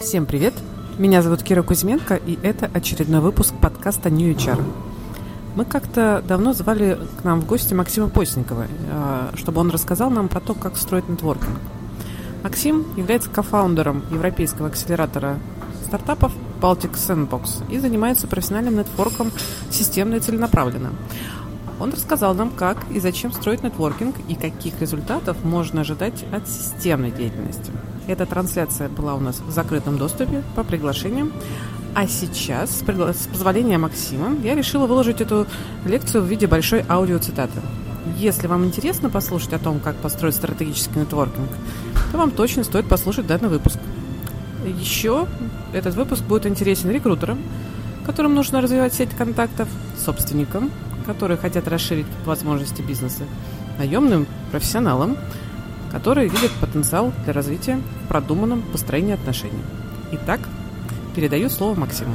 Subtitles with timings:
[0.00, 0.54] Всем привет!
[0.96, 4.64] Меня зовут Кира Кузьменко, и это очередной выпуск подкаста New HR.
[5.56, 10.28] Мы как-то давно звали к нам в гости Максима Постникова, э, чтобы он рассказал нам
[10.28, 11.58] про то, как строить нетворкинг.
[12.42, 15.38] Максим является кофаундером европейского акселератора
[15.84, 16.32] стартапов
[16.62, 19.30] Baltic Sandbox и занимается профессиональным нетворком
[19.70, 20.92] системно и целенаправленно.
[21.80, 27.10] Он рассказал нам, как и зачем строить нетворкинг и каких результатов можно ожидать от системной
[27.10, 27.72] деятельности.
[28.06, 31.32] Эта трансляция была у нас в закрытом доступе по приглашениям.
[31.94, 35.46] А сейчас, с позволения Максима, я решила выложить эту
[35.84, 37.60] лекцию в виде большой аудиоцитаты.
[38.16, 41.48] Если вам интересно послушать о том, как построить стратегический нетворкинг,
[42.12, 43.78] то вам точно стоит послушать данный выпуск.
[44.64, 45.26] Еще
[45.72, 47.38] этот выпуск будет интересен рекрутерам,
[48.04, 49.68] которым нужно развивать сеть контактов,
[50.04, 50.70] собственникам,
[51.06, 53.24] которые хотят расширить возможности бизнеса,
[53.78, 55.16] наемным профессионалам,
[55.90, 59.62] которые видят потенциал для развития в продуманном построении отношений.
[60.12, 60.40] Итак,
[61.14, 62.14] передаю слово Максиму.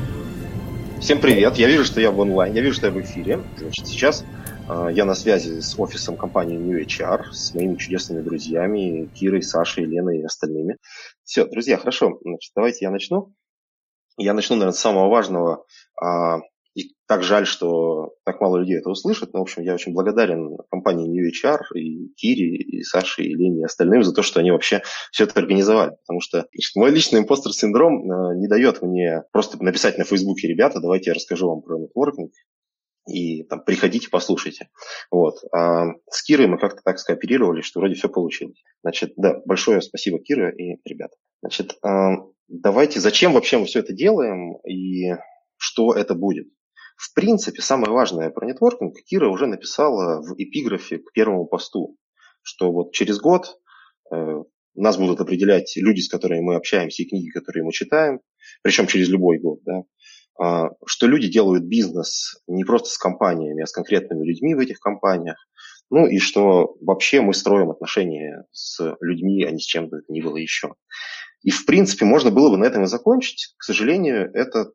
[1.01, 1.57] Всем привет.
[1.57, 3.41] Я вижу, что я в онлайн, я вижу, что я в эфире.
[3.57, 4.25] Значит, сейчас
[4.67, 9.85] э, я на связи с офисом компании New HR, с моими чудесными друзьями Кирой, Сашей,
[9.85, 10.77] Леной и остальными.
[11.23, 12.17] Все, друзья, хорошо.
[12.23, 13.33] Значит, давайте я начну.
[14.17, 15.65] Я начну, наверное, с самого важного.
[16.01, 16.39] А,
[16.75, 19.33] и так жаль, что так мало людей это услышат.
[19.33, 23.61] Но, в общем, я очень благодарен компании New HR и Кире, и Саше, и Лене,
[23.61, 25.91] и остальным за то, что они вообще все это организовали.
[26.01, 31.11] Потому что мой личный импостер-синдром э, не дает мне просто написать на Фейсбуке, ребята, давайте
[31.11, 32.33] я расскажу вам про нетворкинг,
[33.07, 34.69] и там приходите, послушайте.
[35.11, 35.35] Вот.
[35.53, 38.61] А с Кирой мы как-то так скооперировали, что вроде все получилось.
[38.83, 41.15] Значит, да, большое спасибо, Кира и ребята.
[41.41, 42.15] Значит, а,
[42.49, 45.13] давайте, зачем вообще мы все это делаем и
[45.57, 46.47] что это будет?
[46.95, 51.97] В принципе, самое важное про нетворкинг Кира уже написала в эпиграфе к первому посту,
[52.41, 53.57] что вот через год
[54.13, 54.43] э,
[54.75, 58.21] нас будут определять люди, с которыми мы общаемся, и книги, которые мы читаем,
[58.61, 59.83] причем через любой год, да,
[60.41, 64.79] э, что люди делают бизнес не просто с компаниями, а с конкретными людьми в этих
[64.79, 65.37] компаниях,
[65.89, 70.11] ну и что вообще мы строим отношения с людьми, а не с чем бы это
[70.11, 70.73] ни было еще.
[71.43, 73.53] И, в принципе, можно было бы на этом и закончить.
[73.57, 74.71] К сожалению, это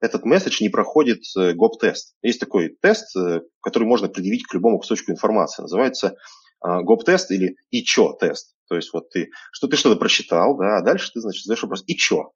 [0.00, 2.14] этот месседж не проходит э, гоп-тест.
[2.22, 5.62] Есть такой тест, э, который можно предъявить к любому кусочку информации.
[5.62, 6.16] Называется
[6.60, 8.54] а, гоп-тест или и чё тест.
[8.68, 11.84] То есть вот ты, что ты что-то прочитал, да, а дальше ты, значит, задаешь вопрос
[11.86, 12.32] и чё.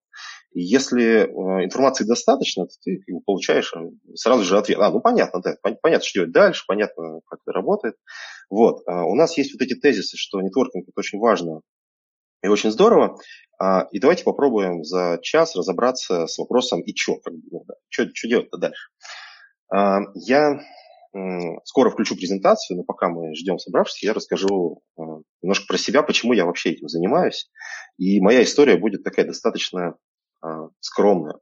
[0.54, 3.72] Если э, информации достаточно, то ты получаешь
[4.14, 4.78] сразу же ответ.
[4.78, 7.96] А, ну понятно, да, понятно, что делать дальше, понятно, как это работает.
[8.50, 8.82] Вот.
[8.86, 11.60] А у нас есть вот эти тезисы, что нетворкинг это очень важно
[12.42, 13.18] и очень здорово.
[13.62, 18.58] А, и давайте попробуем за час разобраться с вопросом и что, ну, да, что, делать-то
[18.58, 18.88] дальше.
[19.72, 20.58] А, я
[21.64, 25.02] скоро включу презентацию, но пока мы ждем собравшихся, я расскажу а,
[25.42, 27.50] немножко про себя, почему я вообще этим занимаюсь.
[27.98, 29.94] И моя история будет такая достаточно
[30.80, 31.36] скромная.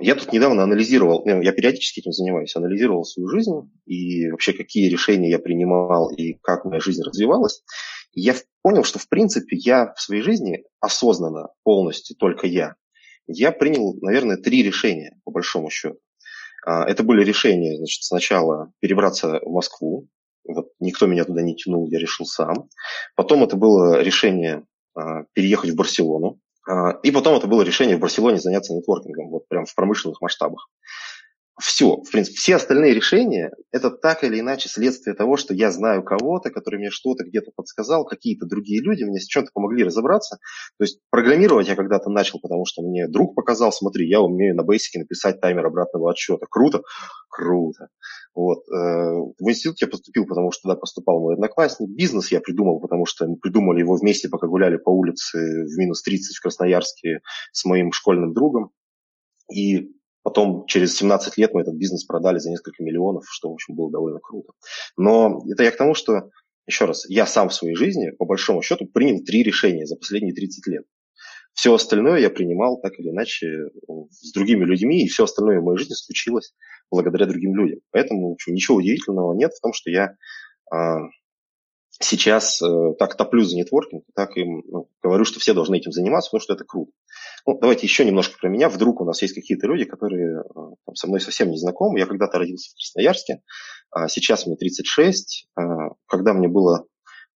[0.00, 4.88] Я тут недавно анализировал, ну, я периодически этим занимаюсь, анализировал свою жизнь и вообще какие
[4.88, 7.62] решения я принимал и как моя жизнь развивалась.
[8.14, 12.76] Я понял, что в принципе я в своей жизни осознанно, полностью только я,
[13.26, 15.98] я принял, наверное, три решения, по большому счету.
[16.66, 20.08] А, это были решения, значит, сначала перебраться в Москву,
[20.46, 22.68] вот никто меня туда не тянул, я решил сам.
[23.16, 24.64] Потом это было решение
[24.94, 26.38] а, переехать в Барселону.
[26.68, 30.68] А, и потом это было решение в Барселоне заняться нетворкингом, вот прям в промышленных масштабах
[31.60, 36.02] все, в принципе, все остальные решения– это так или иначе следствие того, что я знаю
[36.02, 40.38] кого-то, который мне что-то где-то подсказал, какие-то другие люди мне с чем-то помогли разобраться.
[40.78, 44.62] То есть программировать я когда-то начал, потому что мне друг показал, смотри, я умею на
[44.62, 46.46] Basic написать таймер обратного отсчета.
[46.50, 46.82] Круто?
[47.28, 47.88] Круто.
[48.34, 48.58] Вот.
[48.68, 51.88] Э, в институт я поступил, потому что туда поступал мой одноклассник.
[51.88, 56.02] Бизнес я придумал, потому что мы придумали его вместе, пока гуляли по улице в минус
[56.02, 57.20] 30 в Красноярске
[57.52, 58.70] с моим школьным другом.
[59.52, 59.92] И
[60.24, 63.92] Потом через 17 лет мы этот бизнес продали за несколько миллионов, что, в общем, было
[63.92, 64.54] довольно круто.
[64.96, 66.30] Но это я к тому, что,
[66.66, 70.34] еще раз, я сам в своей жизни, по большому счету, принял три решения за последние
[70.34, 70.84] 30 лет.
[71.52, 73.68] Все остальное я принимал так или иначе
[74.10, 76.54] с другими людьми, и все остальное в моей жизни случилось
[76.90, 77.80] благодаря другим людям.
[77.90, 80.16] Поэтому, в общем, ничего удивительного нет в том, что я
[80.72, 81.00] а,
[82.00, 86.30] сейчас э, так топлю за нетворкинг, так и ну, говорю, что все должны этим заниматься,
[86.30, 86.92] потому что это круто.
[87.46, 88.68] Ну, давайте еще немножко про меня.
[88.68, 90.42] Вдруг у нас есть какие-то люди, которые э,
[90.86, 91.98] там, со мной совсем не знакомы.
[91.98, 93.42] Я когда-то родился в Красноярске,
[93.90, 95.48] а сейчас мне 36.
[95.54, 96.86] А, когда мне было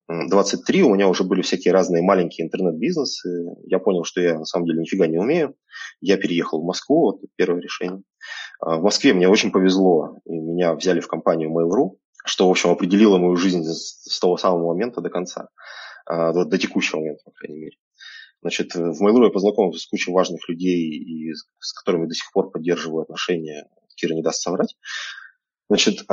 [0.08, 3.28] 23, у меня уже были всякие разные маленькие интернет-бизнесы.
[3.64, 5.54] Я понял, что я на самом деле нифига не умею.
[6.00, 8.02] Я переехал в Москву, вот первое решение.
[8.60, 12.70] А, в Москве мне очень повезло, и меня взяли в компанию Mail.ru что, в общем,
[12.70, 15.48] определило мою жизнь с того самого момента до конца,
[16.06, 17.76] до, до текущего момента, по крайней мере.
[18.42, 22.50] Значит, в Mail.ru я познакомился с кучей важных людей, и с которыми до сих пор
[22.50, 23.68] поддерживаю отношения.
[23.96, 24.76] Кира не даст соврать.
[25.68, 26.04] Значит,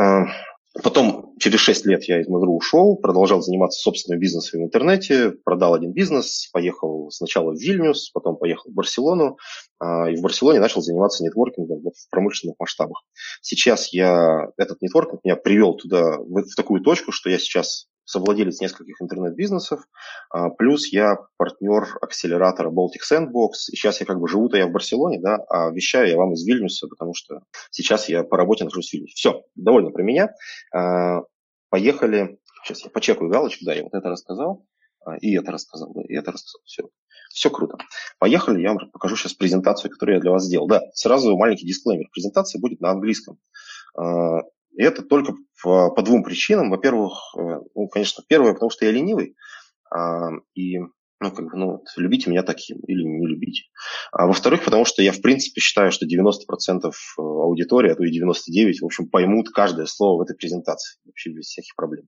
[0.84, 5.74] Потом, через 6 лет я из Mail.ru ушел, продолжал заниматься собственным бизнесом в интернете, продал
[5.74, 9.38] один бизнес, поехал сначала в Вильнюс, потом поехал в Барселону,
[9.80, 13.04] а, и в Барселоне начал заниматься нетворкингом в промышленных масштабах.
[13.42, 19.02] Сейчас я, этот нетворкинг меня привел туда, в такую точку, что я сейчас совладелец нескольких
[19.02, 19.82] интернет-бизнесов,
[20.30, 24.72] а, плюс я партнер акселератора Baltic Sandbox, и сейчас я как бы живу-то я в
[24.72, 27.42] Барселоне, да, а вещаю я вам из Вильнюса, потому что
[27.72, 29.16] сейчас я по работе нахожусь в Вильнюсе.
[29.16, 30.30] Все, довольно про меня.
[30.74, 31.22] А,
[31.70, 34.66] поехали, сейчас я почекаю галочку, да, я вот это рассказал,
[35.04, 36.90] а, и это рассказал, да, и это рассказал, все.
[37.34, 37.78] Все круто.
[38.18, 40.68] Поехали, я вам покажу сейчас презентацию, которую я для вас сделал.
[40.68, 42.08] Да, сразу маленький дисклеймер.
[42.14, 43.40] Презентация будет на английском.
[44.78, 45.34] И это только
[45.64, 46.70] по, по двум причинам.
[46.70, 49.36] Во-первых, э, ну, конечно, первое, потому что я ленивый.
[49.90, 50.80] А, и
[51.22, 53.64] ну, как бы, ну, любите меня таким или не любите.
[54.12, 58.20] А во-вторых, потому что я, в принципе, считаю, что 90% э, аудитории, а то и
[58.20, 62.06] 99%, в общем, поймут каждое слово в этой презентации, вообще без всяких проблем.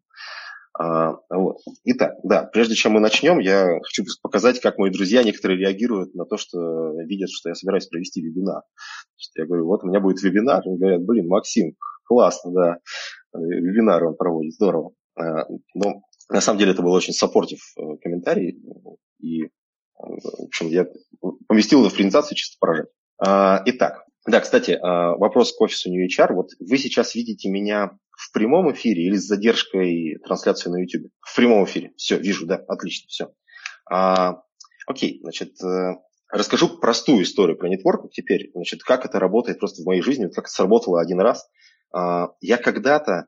[0.77, 1.57] А, вот.
[1.85, 6.25] Итак, да, прежде чем мы начнем, я хочу показать, как мои друзья некоторые реагируют на
[6.25, 8.61] то, что видят, что я собираюсь провести вебинар.
[9.35, 10.61] Я говорю, вот у меня будет вебинар.
[10.65, 11.75] Они говорят, блин, Максим,
[12.07, 12.77] классно, да.
[13.33, 14.91] Вебинары он проводит, здорово.
[15.15, 18.59] А, но на самом деле это был очень саппортив э, комментарий.
[19.19, 19.47] И, э,
[19.97, 20.87] в общем, я
[21.47, 22.87] поместил это в презентацию чисто поражать.
[23.19, 26.33] Итак, да, кстати, вопрос к офису New HR.
[26.33, 31.11] Вот вы сейчас видите меня в прямом эфире или с задержкой трансляции на YouTube?
[31.21, 31.93] В прямом эфире.
[31.97, 33.31] Все, вижу, да, отлично, все.
[33.89, 34.41] А,
[34.87, 35.95] окей, значит, э,
[36.29, 38.51] расскажу простую историю про нетворкинг теперь.
[38.53, 41.47] Значит, как это работает просто в моей жизни, как это сработало один раз.
[41.93, 43.27] А, я когда-то,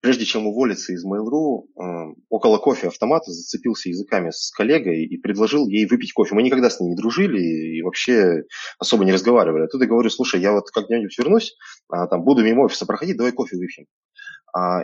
[0.00, 5.68] прежде чем уволиться из Mail.ru, а, около кофе автомата зацепился языками с коллегой и предложил
[5.68, 6.34] ей выпить кофе.
[6.34, 7.40] Мы никогда с ней не дружили
[7.78, 8.42] и вообще
[8.78, 9.64] особо не разговаривали.
[9.64, 11.54] Оттуда говорю, слушай, я вот как-нибудь вернусь,
[11.88, 13.86] а, там буду мимо офиса проходить, давай кофе выпьем.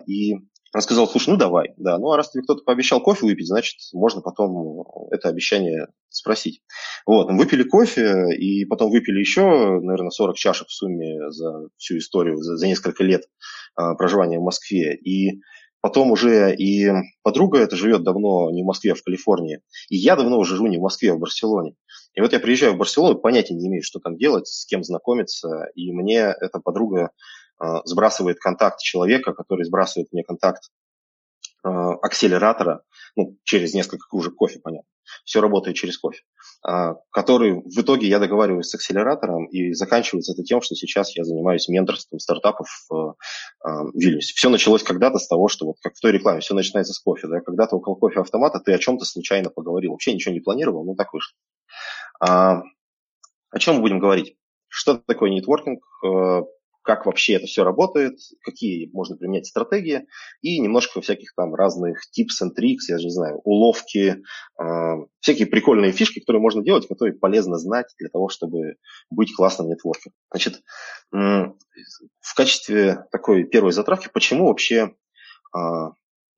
[0.06, 0.34] И
[0.75, 3.76] она сказала, слушай, ну давай, да, ну а раз тебе кто-то пообещал кофе выпить, значит,
[3.93, 6.62] можно потом это обещание спросить.
[7.06, 9.43] Вот, мы выпили кофе, и потом выпили еще,
[9.81, 13.23] наверное, 40 чашек в сумме за всю историю, за, за несколько лет
[13.76, 14.97] а, проживания в Москве.
[14.97, 15.43] И
[15.81, 16.91] потом уже и
[17.23, 19.61] подруга это живет давно не в Москве, а в Калифорнии.
[19.91, 21.76] И я давно уже живу не в Москве, а в Барселоне.
[22.15, 25.69] И вот я приезжаю в Барселону, понятия не имею, что там делать, с кем знакомиться,
[25.76, 27.11] и мне эта подруга
[27.85, 30.71] сбрасывает контакт человека, который сбрасывает мне контакт
[31.65, 32.83] а, акселератора,
[33.17, 34.87] ну, через несколько кружек кофе, понятно.
[35.25, 36.21] Все работает через кофе.
[36.62, 41.25] А, который в итоге я договариваюсь с акселератором, и заканчивается это тем, что сейчас я
[41.25, 43.17] занимаюсь менторством стартапов в
[43.95, 44.35] Вильнюсе.
[44.35, 47.29] Все началось когда-то с того, что вот как в той рекламе, все начинается с кофе.
[47.29, 47.41] Да?
[47.41, 49.93] Когда-то около кофе автомата ты о чем-то случайно поговорил.
[49.93, 51.35] Вообще ничего не планировал, но так вышло.
[52.21, 52.62] О
[53.59, 54.37] чем мы будем говорить?
[54.69, 55.83] Что такое нетворкинг?
[56.85, 60.07] Как вообще это все работает, какие можно применять стратегии,
[60.43, 64.23] и немножко всяких там разных tips and tricks, я же не знаю, уловки,
[64.61, 68.77] э, всякие прикольные фишки, которые можно делать, которые полезно знать для того, чтобы
[69.09, 70.15] быть классным нетворкером.
[70.31, 70.63] Значит,
[71.15, 71.17] э,
[72.21, 74.95] в качестве такой первой затравки, почему вообще
[75.57, 75.59] э,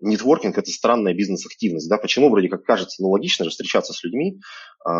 [0.00, 1.88] нетворкинг– это странная бизнес-активность.
[1.88, 1.98] Да?
[1.98, 4.40] Почему вроде как кажется, ну, логично же встречаться с людьми
[4.88, 4.90] э,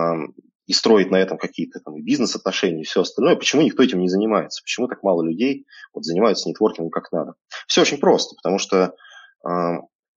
[0.66, 3.36] и строить на этом какие-то там бизнес-отношения и все остальное.
[3.36, 4.62] Почему никто этим не занимается?
[4.62, 7.34] Почему так мало людей вот, занимаются нетворкингом как надо?
[7.66, 8.94] Все очень просто, потому что
[9.48, 9.50] э,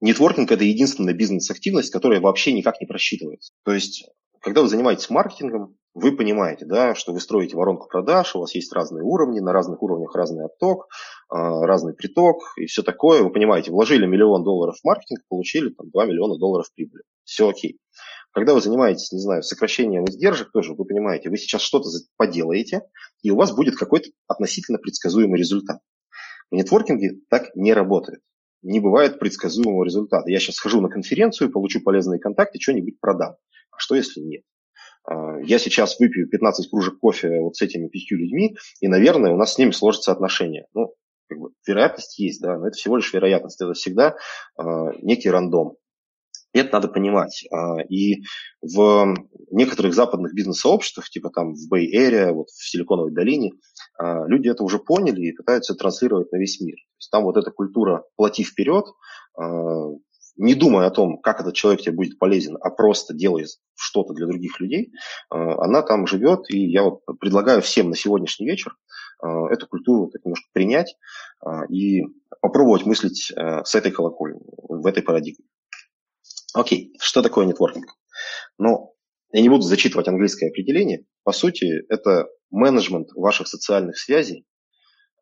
[0.02, 3.54] нетворкинг– это единственная бизнес-активность, которая вообще никак не просчитывается.
[3.64, 4.10] То есть,
[4.42, 8.72] когда вы занимаетесь маркетингом, вы понимаете, да, что вы строите воронку продаж, у вас есть
[8.74, 10.88] разные уровни, на разных уровнях разный отток,
[11.30, 13.22] разный приток и все такое.
[13.22, 17.04] Вы понимаете, вложили миллион долларов в маркетинг, получили там 2 миллиона долларов прибыли.
[17.24, 17.80] Все окей.
[18.32, 22.82] Когда вы занимаетесь, не знаю, сокращением издержек, тоже вы понимаете, вы сейчас что-то поделаете,
[23.24, 25.80] и у вас будет какой-то относительно предсказуемый результат.
[26.52, 28.22] В нетворкинге так не работает.
[28.62, 30.30] Не бывает предсказуемого результата.
[30.30, 33.36] Я сейчас схожу на конференцию, получу полезные контакты, что-нибудь продам.
[33.72, 34.44] А что если нет?
[35.06, 39.38] А, я сейчас выпью 15 кружек кофе вот с этими пятью людьми, и, наверное, у
[39.38, 40.68] нас с ними сложатся отношения.
[40.74, 40.94] Ну,
[41.30, 43.62] как бы, вероятность есть, да, но это всего лишь вероятность.
[43.62, 44.16] Это всегда
[44.58, 44.64] э,
[45.02, 45.76] некий рандом.
[46.54, 47.46] И это надо понимать.
[47.52, 48.24] А, и
[48.62, 49.16] в
[49.52, 53.52] некоторых западных бизнес-сообществах, типа там в Bay Area, вот в Силиконовой долине,
[54.00, 56.76] люди это уже поняли и пытаются транслировать на весь мир.
[56.76, 58.86] То есть там вот эта культура «плати вперед»,
[60.38, 63.46] не думая о том, как этот человек тебе будет полезен, а просто делая
[63.76, 64.94] что-то для других людей,
[65.30, 66.50] она там живет.
[66.50, 68.76] И я вот предлагаю всем на сегодняшний вечер
[69.22, 70.96] эту культуру так немножко принять
[71.46, 72.04] э, и
[72.42, 75.46] попробовать мыслить с этой колокольни, в этой парадигме.
[76.54, 77.88] Окей, что такое нетворкинг?
[78.58, 78.96] Ну,
[79.32, 81.06] Я не буду зачитывать английское определение.
[81.24, 84.46] По сути, это менеджмент ваших социальных связей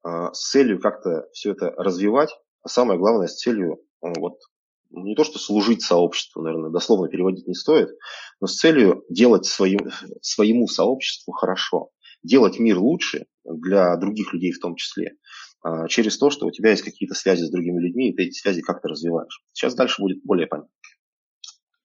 [0.06, 2.30] э, с целью как-то все это развивать,
[2.62, 4.39] а самое главное, с целью э, вот,
[4.89, 7.89] не то что служить сообществу, наверное, дословно переводить не стоит,
[8.39, 9.80] но с целью делать своим,
[10.22, 11.89] своему сообществу хорошо,
[12.24, 15.14] делать мир лучше для других людей в том числе,
[15.62, 18.40] а, через то, что у тебя есть какие-то связи с другими людьми, и ты эти
[18.40, 19.42] связи как-то развиваешь.
[19.54, 20.72] Сейчас дальше будет более понятно.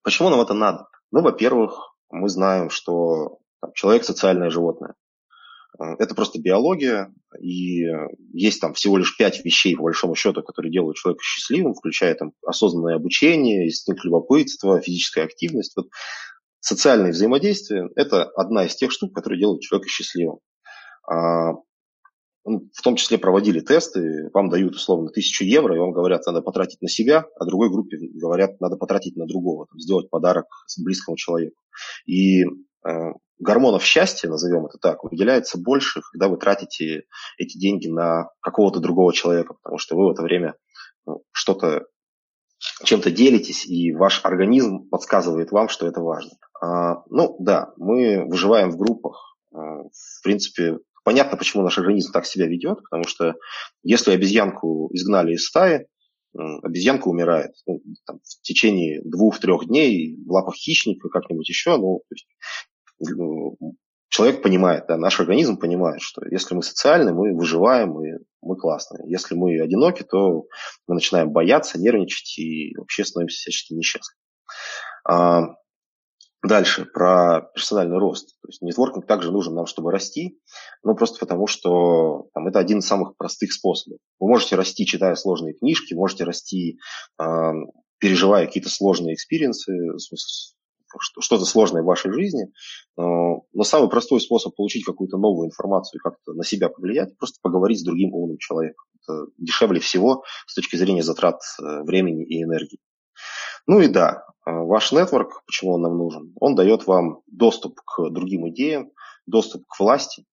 [0.03, 0.89] Почему нам это надо?
[1.11, 4.95] Ну, во-первых, мы знаем, что там, человек социальное животное.
[5.79, 7.87] А, это просто биология, и
[8.33, 12.33] есть там всего лишь пять вещей, по большому счету, которые делают человека счастливым, включая там
[12.45, 15.73] осознанное обучение, инстинкт любопытства, физическая активность.
[15.77, 15.89] Вот
[16.62, 20.38] социальное взаимодействие– это одна из тех штук, которые делают человека счастливым.
[21.07, 21.52] А,
[22.45, 26.40] ну, в том числе проводили тесты, вам дают условно тысячу евро, и вам говорят, надо
[26.40, 30.47] потратить на себя, а другой группе говорят, надо потратить на другого, там, сделать подарок
[30.78, 31.61] близкому человеку.
[32.07, 32.47] И э,
[33.40, 37.04] гормонов счастья, назовем это так, выделяется больше, когда вы тратите
[37.38, 40.54] эти деньги на какого-то другого человека, потому что вы в это время
[41.07, 41.87] ну, что-то
[42.85, 46.33] чем-то делитесь, и ваш организм подсказывает вам, что это важно.
[46.61, 49.37] А, ну да, мы выживаем в группах.
[49.52, 53.35] А, в принципе, понятно, почему наш организм так себя ведет, потому что
[53.83, 55.87] если обезьянку изгнали из стаи,
[56.35, 61.76] обезьянка умирает ну, там, в течение двух-трех дней в лапах хищника, как-нибудь еще.
[61.76, 62.26] Ну, то есть,
[64.09, 69.08] человек понимает, да, наш организм понимает, что если мы социальны, мы выживаем, и мы классные.
[69.11, 70.46] Если мы одиноки, то
[70.87, 74.18] мы начинаем бояться, нервничать и вообще становимся всячески несчастными.
[75.08, 75.54] А,
[76.42, 78.37] дальше, про персональный рост.
[78.42, 80.38] То есть нетворкинг также нужен нам, чтобы расти,
[80.82, 83.99] ну просто потому, что там, это один из самых простых способов.
[84.18, 86.78] Вы можете расти, читая сложные книжки, можете расти,
[87.20, 87.25] э,
[87.99, 89.73] переживая какие-то сложные experience ы,
[90.99, 92.52] что-то сложное в вашей жизни.
[92.96, 97.80] Но самый простой способ получить какую-то новую информацию и как-то на себя повлиять, просто поговорить
[97.80, 98.84] с другим умным человеком.
[99.02, 102.78] Это дешевле всего с точки зрения затрат э, времени и энергии.
[103.66, 106.32] Ну и да, э, ваш нетворк, почему он нам нужен?
[106.40, 108.92] Он дает вам доступ к другим идеям,
[109.26, 110.25] доступ к власти,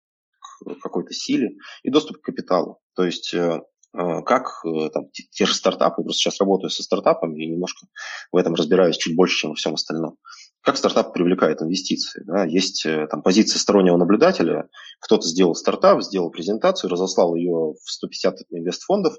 [0.60, 2.78] к какой-то силе и доступ к капиталу.
[2.94, 3.60] То есть э,
[3.92, 4.62] как
[4.92, 7.86] там, те же стартапы, просто сейчас работаю со стартапами и немножко
[8.30, 10.18] в этом разбираюсь чуть больше, чем во всем остальном
[10.62, 12.22] как стартап привлекает инвестиции.
[12.24, 12.44] Да?
[12.44, 14.68] Есть э, там, позиция стороннего наблюдателя.
[15.00, 19.14] Кто-то сделал стартап, сделал презентацию, разослал ее в 150 инвестфондов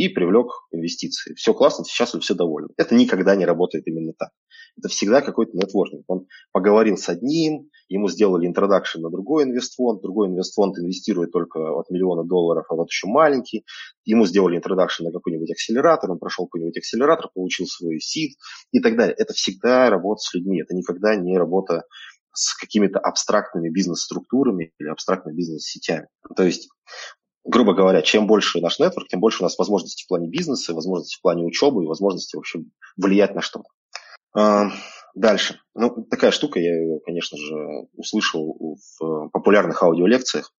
[0.00, 1.34] и привлек инвестиции.
[1.34, 2.70] Все классно, сейчас все довольны.
[2.78, 4.30] Это никогда не работает именно так.
[4.78, 6.04] Это всегда какой-то нетворкинг.
[6.06, 11.90] Он поговорил с одним, ему сделали introduction на другой инвестфонд, другой инвестфонд инвестирует только от
[11.90, 13.66] миллиона долларов, а вот еще маленький.
[14.06, 18.38] Ему сделали introduction на какой-нибудь акселератор, он прошел какой-нибудь акселератор, получил свой seed
[18.72, 19.14] и так далее.
[19.18, 21.82] Это всегда работа с людьми, это никогда не работа
[22.32, 26.08] с какими-то абстрактными бизнес-структурами или абстрактными бизнес-сетями.
[26.34, 26.70] То есть
[27.44, 31.18] грубо говоря, чем больше наш нетворк, тем больше у нас возможностей в плане бизнеса, возможностей
[31.18, 33.68] в плане учебы и возможностей, в общем, влиять на что-то.
[34.36, 34.70] А,
[35.14, 35.60] дальше.
[35.74, 40.52] Ну, такая штука, я ее, конечно же, услышал в популярных аудиолекциях.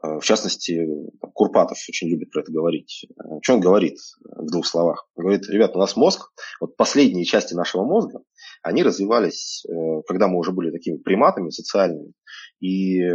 [0.00, 0.86] В частности,
[1.34, 3.06] Курпатов очень любит про это говорить.
[3.42, 5.08] Что он говорит в двух словах?
[5.16, 8.20] Он говорит, ребят, у нас мозг, вот последние части нашего мозга,
[8.62, 12.12] они развивались, э, когда мы уже были такими приматами социальными,
[12.60, 13.10] и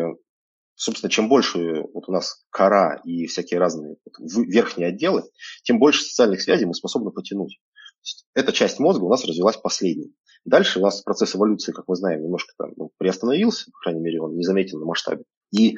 [0.75, 5.23] собственно, чем больше вот у нас кора и всякие разные верхние отделы,
[5.63, 7.59] тем больше социальных связей мы способны потянуть.
[8.33, 10.13] Эта часть мозга у нас развилась последней.
[10.45, 14.21] Дальше у нас процесс эволюции, как мы знаем, немножко там, ну, приостановился, по крайней мере,
[14.21, 15.23] он незаметен на масштабе.
[15.51, 15.77] И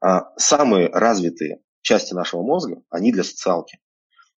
[0.00, 3.78] а, самые развитые части нашего мозга, они для социалки.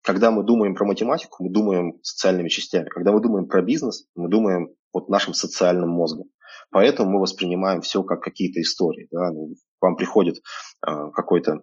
[0.02, 2.88] Когда мы думаем про математику, мы думаем социальными частями.
[2.88, 6.30] Когда мы думаем про бизнес, мы думаем вот нашим социальным мозгом.
[6.70, 9.08] Поэтому мы воспринимаем все как какие-то истории.
[9.12, 9.32] Да?
[9.32, 10.38] Ну, вам приходит
[10.86, 11.62] э, какой-то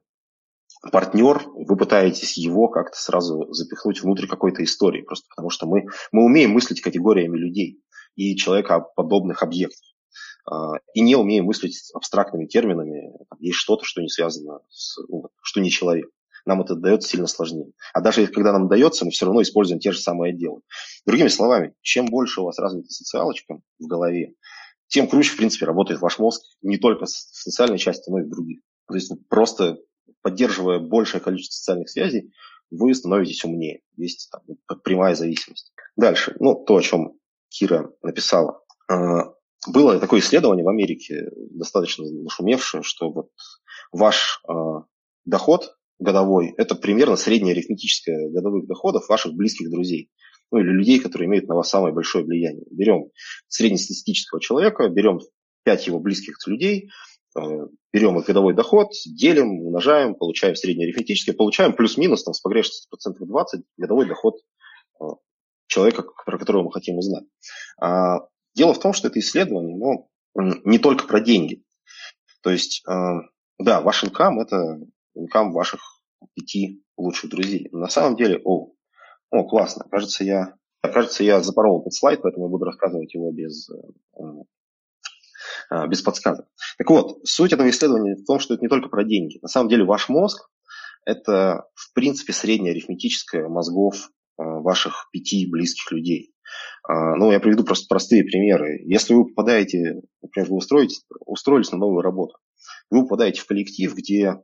[0.90, 6.24] партнер, вы пытаетесь его как-то сразу запихнуть внутрь какой-то истории, просто потому что мы, мы
[6.24, 7.80] умеем мыслить категориями людей
[8.16, 9.86] и человекоподобных объектов.
[10.44, 13.12] А, и не умеем мыслить абстрактными терминами.
[13.38, 16.10] Есть что-то, что не связано с, ну, что не человек.
[16.44, 17.70] Нам это дается сильно сложнее.
[17.92, 20.62] А даже когда нам дается, мы все равно используем те же самые отделы.
[21.06, 24.34] Другими словами, чем больше у вас развита социалочка в голове,
[24.92, 28.28] тем круче, в принципе, работает ваш мозг не только в социальной части, но и в
[28.28, 28.60] других.
[28.86, 29.78] То есть просто
[30.20, 32.30] поддерживая большее количество социальных связей,
[32.70, 33.80] вы становитесь умнее.
[33.96, 34.42] Есть там,
[34.82, 35.72] прямая зависимость.
[35.96, 37.14] Дальше, ну, то, о чем
[37.48, 38.62] Кира написала.
[38.86, 39.32] А,
[39.66, 43.30] было такое исследование в Америке, достаточно нашумевшее, что вот
[43.92, 44.84] ваш а,
[45.24, 50.10] доход годовой– это примерно средняя арифметическая годовых доходов ваших близких друзей.
[50.52, 52.64] Ну или людей, которые имеют на вас самое большое влияние.
[52.70, 53.06] Берем
[53.48, 55.18] среднестатистического человека, берем
[55.64, 56.90] пять его близких людей,
[57.36, 57.40] э,
[57.92, 63.62] берем их годовой доход, делим, умножаем, получаем среднеарифметическое, получаем плюс-минус там, с погрешностью процентов 20
[63.78, 64.34] годовой доход
[65.00, 65.04] э,
[65.68, 67.24] человека, про которого мы хотим узнать.
[67.80, 68.20] А,
[68.54, 70.10] дело в том, что это исследование ну,
[70.64, 71.62] не только про деньги.
[72.42, 72.92] То есть, э,
[73.58, 74.80] да, ваш инкам– это
[75.14, 75.80] инкам ваших
[76.34, 77.68] пяти лучших друзей.
[77.72, 78.72] Но на самом деле, о,
[79.32, 83.68] о, классно, кажется, я, кажется, я запорол этот слайд, поэтому я буду рассказывать его без,
[85.70, 86.46] а, без подсказок.
[86.76, 89.38] Так вот, суть этого исследования в том, что это не только про деньги.
[89.40, 90.50] На самом деле ваш мозг–
[91.06, 96.34] это, в принципе, средняя арифметическая мозгов а, ваших пяти близких людей.
[96.86, 98.82] А, ну, я приведу просто простые примеры.
[98.84, 102.36] Если вы попадаете, например, вы устроитесь, устроились на новую работу,
[102.90, 104.42] вы попадаете в коллектив, где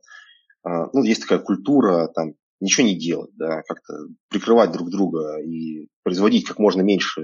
[0.65, 3.95] ну, есть такая культура там, ничего не делать, да, как-то
[4.29, 7.23] прикрывать друг друга и производить как можно меньше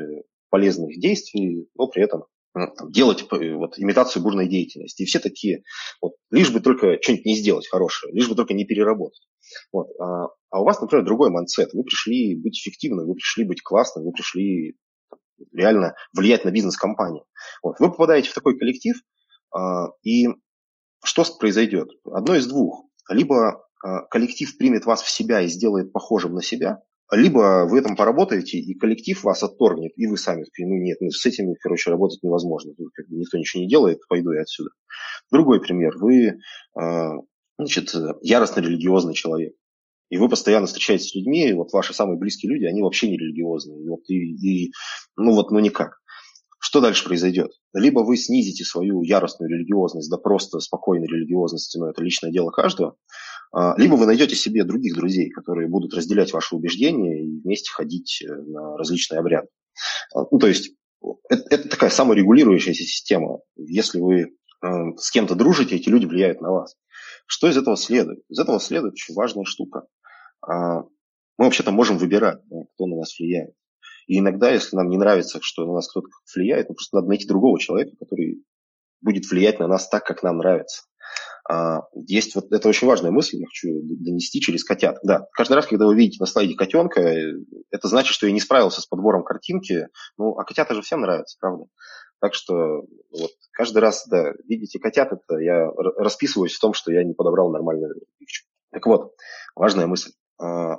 [0.50, 2.24] полезных действий, но при этом
[2.54, 5.02] ну, там, делать э, вот, имитацию бурной деятельности.
[5.02, 5.64] И все такие,
[6.00, 9.26] вот, лишь бы только что-нибудь не сделать хорошее, лишь бы только не переработать.
[9.72, 9.88] Вот.
[9.98, 11.72] А, а у вас, например, другой mindset.
[11.72, 14.76] Вы пришли быть эффективным, вы пришли быть классным, вы пришли
[15.10, 15.18] там,
[15.52, 17.24] реально влиять на бизнес компании.
[17.62, 17.80] Вот.
[17.80, 18.96] Вы попадаете в такой коллектив,
[19.52, 20.28] а, и
[21.02, 21.90] что произойдет?
[22.04, 22.86] Одно из двух.
[23.08, 23.63] Либо
[24.10, 28.74] коллектив примет вас в себя и сделает похожим на себя, либо вы там поработаете, и
[28.74, 32.72] коллектив вас отторгнет, и вы сами такие, ну нет, ну, с этим, короче, работать невозможно.
[33.08, 34.70] Никто ничего не делает, пойду я отсюда.
[35.30, 35.96] Другой пример.
[35.98, 36.38] Вы,
[36.74, 37.12] а,
[37.58, 39.54] значит, яростно религиозный человек.
[40.10, 43.18] И вы постоянно встречаетесь с людьми, и вот ваши самые близкие люди, они вообще не
[43.18, 43.84] религиозные.
[43.84, 44.72] И вот, и, и,
[45.16, 45.98] ну вот, ну никак.
[46.58, 47.50] Что дальше произойдет?
[47.74, 52.96] Либо вы снизите свою яростную религиозность до просто спокойной религиозности, но это личное дело каждого,
[53.76, 58.34] либо вы найдете себе других друзей, которые будут разделять ваши убеждения и вместе ходить э,
[58.34, 59.48] на различные обряды.
[60.14, 60.72] А, ну, то есть
[61.28, 63.40] это, это такая саморегулирующаяся система.
[63.56, 66.76] Если вы э, с кем-то дружите, эти люди влияют на вас.
[67.26, 68.24] Что из этого следует?
[68.28, 69.86] Из этого следует очень важная штука.
[70.40, 70.82] А,
[71.36, 72.40] мы вообще-то можем выбирать,
[72.74, 73.54] кто на нас влияет.
[74.06, 77.26] И иногда, если нам не нравится, что на нас кто-то влияет, ну, просто надо найти
[77.26, 78.44] другого человека, который
[79.00, 80.82] будет влиять на нас так, как нам нравится.
[81.48, 84.98] А, есть вот это очень важная мысль, я хочу донести через котят.
[85.02, 87.00] Да, каждый раз, когда вы видите на слайде котенка,
[87.70, 89.88] это значит, что я не справился с подбором картинки.
[90.16, 91.66] Ну, а котята же всем нравятся, правда?
[92.20, 97.04] Так что вот каждый раз, да, видите котят, это я расписываюсь в том, что я
[97.04, 98.46] не подобрал нормальную пикчу.
[98.72, 99.12] Так вот,
[99.54, 100.12] важная мысль.
[100.40, 100.78] А,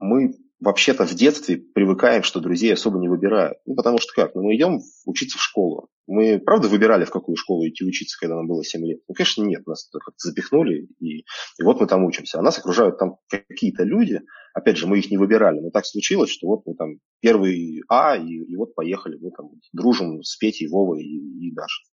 [0.00, 3.58] мы вообще-то в детстве привыкаем, что друзей особо не выбирают.
[3.66, 4.34] Ну, потому что как?
[4.34, 5.88] Ну, мы идем учиться в школу.
[6.06, 9.00] Мы, правда, выбирали, в какую школу идти учиться, когда нам было 7 лет?
[9.08, 9.66] Ну, конечно, нет.
[9.66, 12.38] Нас как-то запихнули, и, и вот мы там учимся.
[12.38, 14.20] А нас окружают там какие-то люди.
[14.52, 15.60] Опять же, мы их не выбирали.
[15.60, 19.18] Но так случилось, что вот мы там первый А, и, и вот поехали.
[19.20, 21.84] Мы там дружим с Петей, Вовой и, и Дашей.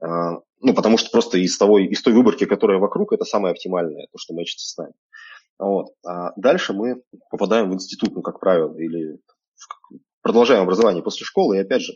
[0.00, 4.06] А, ну, потому что просто из, того, из той выборки, которая вокруг, это самое оптимальное,
[4.12, 4.92] то, что мэчится с нами.
[5.58, 5.88] Вот.
[6.06, 9.20] А дальше мы попадаем в институт, ну, как правило, или
[10.22, 11.56] продолжаем образование после школы.
[11.56, 11.94] И опять же,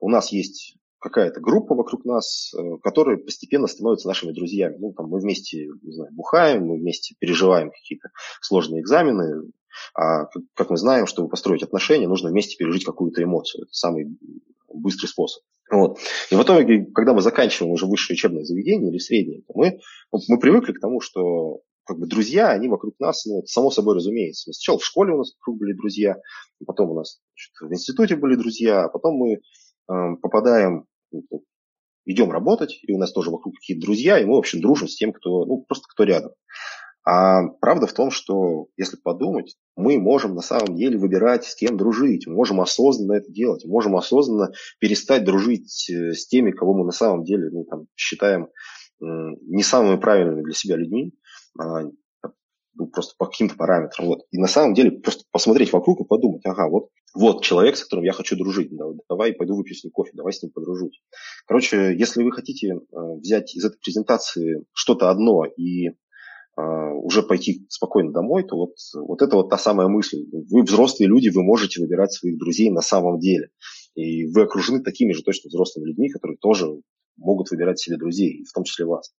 [0.00, 4.76] у нас есть какая-то группа вокруг нас, э, которая постепенно становится нашими друзьями.
[4.78, 8.08] Ну, там мы вместе, не знаю, бухаем, мы вместе переживаем какие-то
[8.40, 9.50] сложные экзамены.
[9.94, 13.64] А как мы знаем, чтобы построить отношения, нужно вместе пережить какую-то эмоцию.
[13.64, 14.16] Это самый
[14.72, 15.42] быстрый способ.
[15.70, 15.98] Вот.
[16.30, 19.80] И в итоге, когда мы заканчиваем уже высшее учебное заведение или среднее, то мы,
[20.28, 23.96] мы привыкли к тому, что как бы друзья, они вокруг нас, ну, это само собой
[23.96, 24.52] разумеется.
[24.52, 26.16] Сначала в школе у нас вокруг были друзья,
[26.66, 29.38] потом у нас значит, в институте были друзья, а потом мы э,
[30.22, 31.22] попадаем, ну,
[32.06, 34.96] идем работать, и у нас тоже вокруг какие-то друзья, и мы, в общем, дружим с
[34.96, 36.32] тем, кто, ну, просто кто рядом.
[37.06, 41.76] А правда в том, что, если подумать, мы можем на самом деле выбирать, с кем
[41.76, 42.26] дружить.
[42.26, 43.62] Мы можем осознанно это делать.
[43.66, 47.86] Мы можем осознанно перестать дружить э, с теми, кого мы на самом деле ну, там,
[47.94, 48.48] считаем
[49.00, 51.12] не самыми правильными для себя людьми.
[51.58, 51.82] А,
[52.76, 54.06] ну, просто по каким-то параметрам.
[54.06, 54.20] Вот.
[54.30, 58.04] И на самом деле просто посмотреть вокруг и подумать, ага, вот, вот человек, с которым
[58.04, 58.70] я хочу дружить,
[59.08, 61.00] давай пойду выпью с ним кофе, давай с ним подружусь.
[61.46, 62.78] Короче, если вы хотите э,
[63.20, 65.92] взять из этой презентации что-то одно и э,
[66.56, 70.24] уже пойти спокойно домой, то вот, вот это вот та самая мысль.
[70.32, 73.50] Вы взрослые люди, вы можете выбирать своих друзей на самом деле.
[73.94, 76.66] И вы окружены такими же точно взрослыми людьми, которые тоже
[77.16, 79.12] могут выбирать себе друзей, в том числе вас.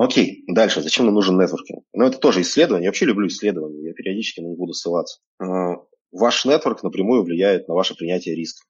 [0.00, 0.80] Окей, дальше.
[0.80, 1.84] Зачем нам нужен нетворкинг?
[1.92, 2.86] Ну, это тоже исследование.
[2.86, 3.88] Я вообще люблю исследования.
[3.88, 5.20] Я периодически на них буду ссылаться.
[5.38, 5.76] А,
[6.10, 8.66] ваш нетворк напрямую влияет на ваше принятие риска.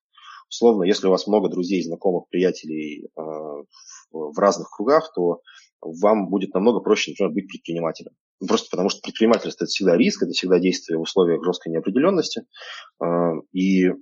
[0.48, 3.22] Условно, если у вас много друзей, знакомых, приятелей а,
[4.10, 5.40] в разных кругах, то
[5.80, 8.10] вам будет намного проще, например, быть предпринимателем.
[8.48, 12.42] Просто потому что предпринимательство– это всегда риск, это всегда действие в условиях жесткой неопределенности.
[12.98, 13.92] А, и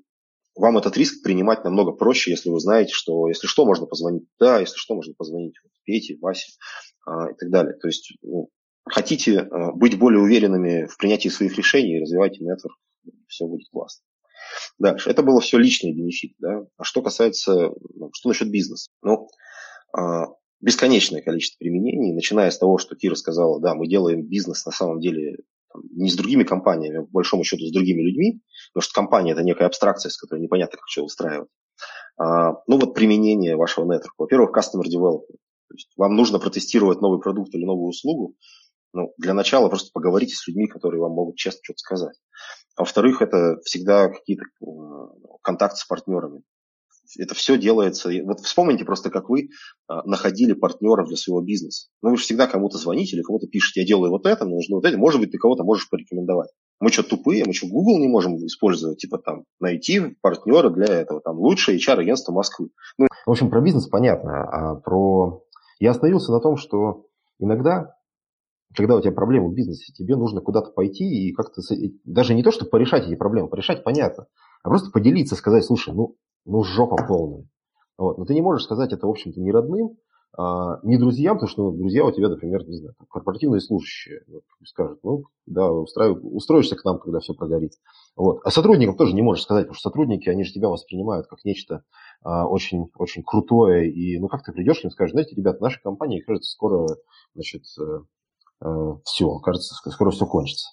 [0.57, 4.61] вам этот риск принимать намного проще, если вы знаете, что если что, можно позвонить да,
[4.61, 6.53] если что, можно позвонить Пете, Васе
[7.31, 7.75] и так далее.
[7.75, 8.49] То есть ну,
[8.85, 12.77] хотите а, быть более уверенными в принятии своих решений, развивайте нетворк,
[13.27, 14.05] все будет классно.
[14.79, 15.11] Дальше.
[15.11, 16.35] Это было все личные бенефиты.
[16.39, 16.63] Да?
[16.77, 18.91] А что касается, ну, что насчет бизнеса?
[19.03, 19.29] Ну,
[19.97, 20.27] а,
[20.61, 25.01] бесконечное количество применений, начиная с того, что Кира сказала, да, мы делаем бизнес на самом
[25.01, 25.39] деле
[25.93, 28.41] не с другими компаниями, а по большому счету с другими людьми,
[28.73, 31.49] потому что компания– это некая абстракция, с которой непонятно, как что устраивать.
[32.17, 34.15] А, ну вот применение вашего нетворка.
[34.19, 35.37] Во-первых, customer development.
[35.69, 38.35] То есть вам нужно протестировать новый продукт или новую услугу.
[38.95, 42.17] Ну, для начала просто поговорите с людьми, которые вам могут честно что-то сказать.
[42.77, 44.67] А во-вторых, это всегда какие-то э,
[45.43, 46.43] контакты с партнерами
[47.17, 48.11] это все делается.
[48.25, 49.49] Вот вспомните просто, как вы
[49.87, 51.89] а, находили партнеров для своего бизнеса.
[52.03, 54.77] Ну, вы же всегда кому-то звоните или кому-то пишете, я делаю вот это, мне нужно
[54.77, 54.99] вот это.
[54.99, 56.51] Может быть, ты кого-то можешь порекомендовать.
[56.81, 57.45] Мы что, тупые?
[57.45, 58.99] Мы что, Google не можем использовать?
[58.99, 61.21] Типа там найти партнера для этого.
[61.21, 62.69] Там лучшее HR-агентство Москвы.
[62.99, 64.45] Ну, в общем, про бизнес понятно.
[64.45, 65.43] А про...
[65.81, 67.07] Я остановился на том, что
[67.39, 67.95] иногда
[68.75, 71.63] когда у тебя проблемы в бизнесе, тебе нужно куда-то пойти и как-то,
[72.05, 74.27] даже не то, чтобы порешать эти проблемы, порешать понятно,
[74.63, 77.49] а просто поделиться, сказать, слушай, ну, ну, жопа полная.
[77.97, 78.19] Вот.
[78.19, 79.97] Но ты не можешь сказать это, в общем-то, ни родным,
[80.37, 85.01] не друзьям, потому что ну, друзья у тебя, например, не знаю, корпоративные служащие вот, скажут,
[85.03, 86.19] ну, да, устраив...
[86.23, 87.73] устроишься к нам, когда все прогорит.
[88.17, 88.41] Вот.
[88.45, 91.83] А сотрудникам тоже не можешь сказать, потому что сотрудники, они же тебя воспринимают как нечто
[92.23, 93.91] а, очень, очень крутое.
[93.91, 96.87] И, ну, как ты придешь к ним скажешь, знаете, ребята, наша компания, кажется, скоро,
[97.35, 100.69] значит, э, э, все, кажется, скоро все кончится.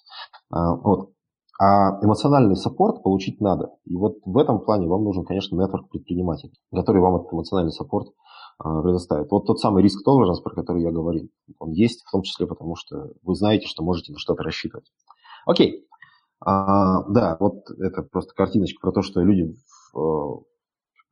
[0.50, 1.10] А, вот.
[1.58, 3.70] А эмоциональный support получить надо.
[3.86, 8.08] И вот в этом плане вам нужен, конечно, network предпринимателей, который вам этот эмоциональный support
[8.08, 8.12] а,
[8.58, 9.30] предоставит.
[9.30, 12.74] Вот тот самый risk tolerance, про который я говорил, он есть, в том числе потому,
[12.76, 14.90] что вы знаете, что можете на что-то рассчитывать.
[15.44, 15.86] Окей.
[16.40, 19.54] А, да, вот это просто картиночка про то, что люди
[19.92, 20.44] в,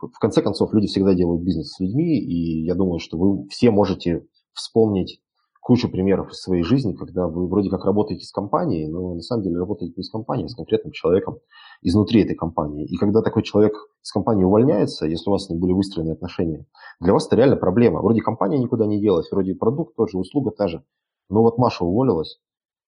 [0.00, 3.70] в конце концов, люди всегда делают бизнес с людьми, и я думаю, что вы все
[3.70, 5.20] можете вспомнить
[5.64, 9.44] кучу примеров из своей жизни, когда вы вроде как работаете с компанией, но на самом
[9.44, 11.38] деле работаете не с компанией, а с конкретным человеком
[11.81, 12.85] изнутри этой компании.
[12.85, 13.72] И когда такой человек
[14.03, 16.66] с компании увольняется, если у вас не были выстроены отношения,
[17.00, 18.03] для вас это реально проблема.
[18.03, 20.85] Вроде компания никуда не делась, вроде продукт тот же, услуга та же.
[21.31, 22.40] Но вот Маша уволилась,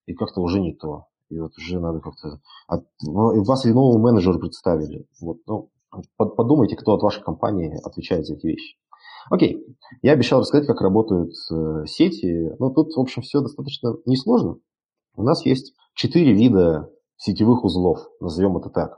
[0.05, 1.05] и как-то уже не то.
[1.31, 2.39] И вот уже надо как-то...
[2.67, 2.85] От...
[3.01, 5.07] Ну, вас и нового менеджера представили.
[5.19, 5.71] Вот, ну,
[6.15, 8.77] подумайте, кто от вашей компании отвечает за эти вещи.
[9.29, 9.65] Окей,
[10.01, 12.51] я обещал рассказать, как работают э, сети.
[12.59, 14.57] Но тут, в общем, все достаточно несложно.
[15.15, 18.97] У нас есть четыре вида сетевых узлов, назовем это так.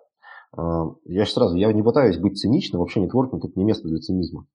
[0.58, 4.46] Э, я сразу, я не пытаюсь быть циничным, вообще нетворкинг– это не место для цинизма.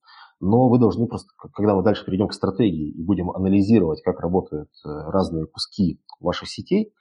[0.40, 4.70] Но вы должны просто, когда мы дальше перейдем к стратегии и будем анализировать, как работают
[4.84, 6.92] э, разные куски ваших сетей,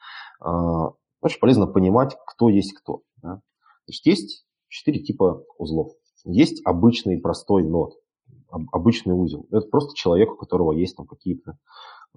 [1.21, 3.03] очень полезно понимать, кто есть кто.
[3.21, 3.39] Да?
[3.85, 5.93] Значит, есть четыре типа узлов.
[6.25, 7.93] Есть обычный простой нод
[8.71, 9.45] обычный узел.
[9.51, 11.57] Это просто человек, у которого есть там какие-то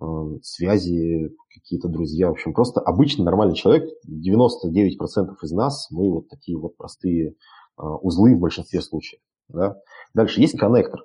[0.00, 0.04] э,
[0.42, 2.28] связи, какие-то друзья.
[2.28, 3.88] В общем, просто обычный нормальный человек.
[4.08, 9.20] 99% из нас, мы вот такие вот простые э, узлы в большинстве случаев.
[9.48, 9.76] Да?
[10.14, 11.04] Дальше есть коннектор.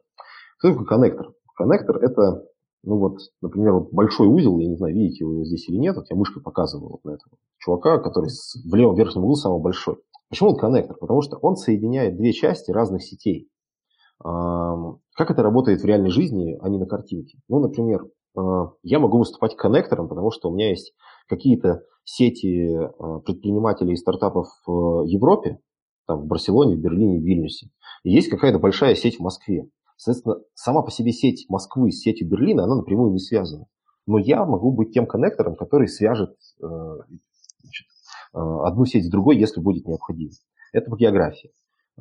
[0.58, 1.34] Что такое коннектор?
[1.56, 2.46] Коннектор– это,
[2.84, 5.96] ну вот, например, вот большой узел, я не знаю, видите вы его здесь или нет,
[5.96, 9.98] вот я мышкой показываю вот на этого чувака, который в левом верхнем углу самый большой.
[10.30, 10.98] Почему он коннектор?
[10.98, 13.51] Потому что он соединяет две части разных сетей.
[14.24, 17.40] Как это работает в реальной жизни, а не на картинке?
[17.48, 18.06] Ну, например,
[18.38, 20.94] а, я могу выступать коннектором, потому что у меня есть
[21.28, 25.60] какие-то сети а, предпринимателей и стартапов в Европе,
[26.08, 27.70] там в Барселоне, в Берлине, в Вильнюсе.
[28.04, 29.70] И есть какая-то большая сеть в Москве.
[29.98, 33.66] Соответственно, сама по себе сеть Москвы с сетью Берлина, она напрямую не связана.
[34.08, 36.68] Но я могу быть тем коннектором, который свяжет э,
[37.62, 37.88] значит,
[38.34, 40.32] одну сеть с другой, если будет необходимо.
[40.74, 41.52] Это по географии.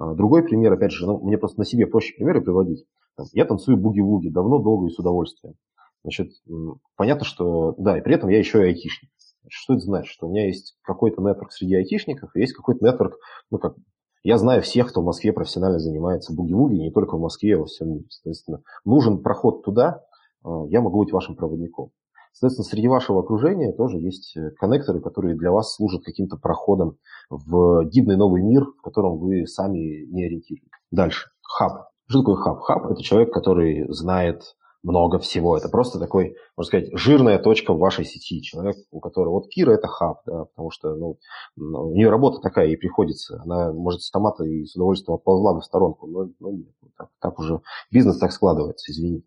[0.00, 2.86] А, другой пример, опять же, ну, мне просто на себе проще примеры приводить.
[3.32, 5.56] Я танцую буги-вуги давно, долго и с удовольствием.
[6.02, 6.30] Значит,
[6.96, 9.10] понятно, что, да, и при этом я еще и айтишник.
[9.48, 10.10] Что это значит?
[10.10, 13.18] Что у меня есть какой-то нетворк среди айтишников, есть какой-то нетворк,
[13.50, 13.74] ну как,
[14.22, 17.66] я знаю всех, кто в Москве профессионально занимается буги-вуги, не только в Москве, а во
[17.66, 18.06] всем мире.
[18.08, 20.02] Соответственно, нужен проход туда,
[20.42, 21.90] а, я могу быть вашим проводником.
[22.32, 26.96] Соответственно, среди вашего окружения тоже есть э, коннекторы, которые для вас служат каким-то проходом
[27.28, 30.70] в дивный новый мир, в котором вы сами не ориентируетесь.
[30.90, 31.30] Дальше.
[31.42, 31.88] Хаб.
[32.08, 32.60] Что такое хаб?
[32.60, 35.56] Хаб– это человек, который знает много всего.
[35.56, 38.40] Это просто такой, можно сказать, жирная точка в вашей сети.
[38.42, 39.34] Человек, у которого...
[39.34, 41.18] Вот Кира– это хаб, да, потому что ну,
[41.56, 43.40] у нее работа такая, ей приходится.
[43.44, 47.08] Она, может, с томата и с удовольствием отползла бы в сторонку, но, но нет, так,
[47.20, 49.24] так уже бизнес так складывается, извини.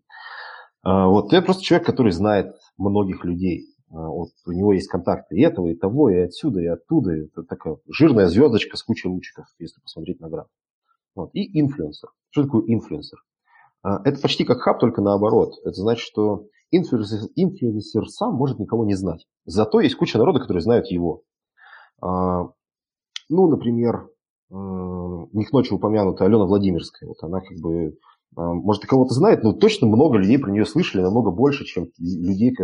[0.84, 3.66] А, вот я просто человек, который знает многих людей.
[3.88, 7.12] вот у него есть контакты и этого, и того, и отсюда, и оттуда.
[7.12, 10.46] Это такая жирная звездочка с кучей лучиков, если посмотреть на граф.
[11.14, 11.30] Вот.
[11.32, 12.10] И инфлюенсер.
[12.30, 13.18] Что такое инфлюенсер?
[13.82, 15.54] А, это почти как хаб, только наоборот.
[15.64, 19.26] Это значит, что инфлюенсер, инфлюенсер сам может никого не знать.
[19.46, 21.22] Зато есть куча народа, которые знают его.
[22.02, 22.50] А,
[23.28, 24.08] ну, например,
[24.50, 27.08] не к ночи упомянутая Алена Владимирская.
[27.08, 27.96] Вот она как бы, а,
[28.36, 32.54] может, и кого-то знает, но точно много людей про нее слышали, намного больше, чем людей,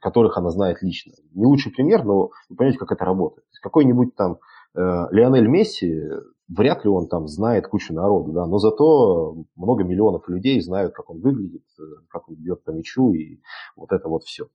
[0.00, 1.12] которых она знает лично.
[1.32, 3.46] Не лучший пример, но вы понимаете, как это работает.
[3.62, 4.38] Какой-нибудь там
[4.74, 6.02] э, Лионель Месси,
[6.48, 11.10] вряд ли он там знает кучу народу, да, но зато много миллионов людей знают, как
[11.10, 13.40] он выглядит, э, как он бьет по мячу и
[13.76, 14.48] вот это вот все.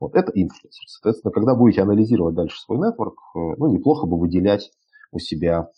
[0.00, 0.84] Вот это инфлюенсер.
[0.88, 4.70] Соответственно, когда будете анализировать дальше свой нетворк, э, ну, неплохо бы выделять
[5.12, 5.70] у себя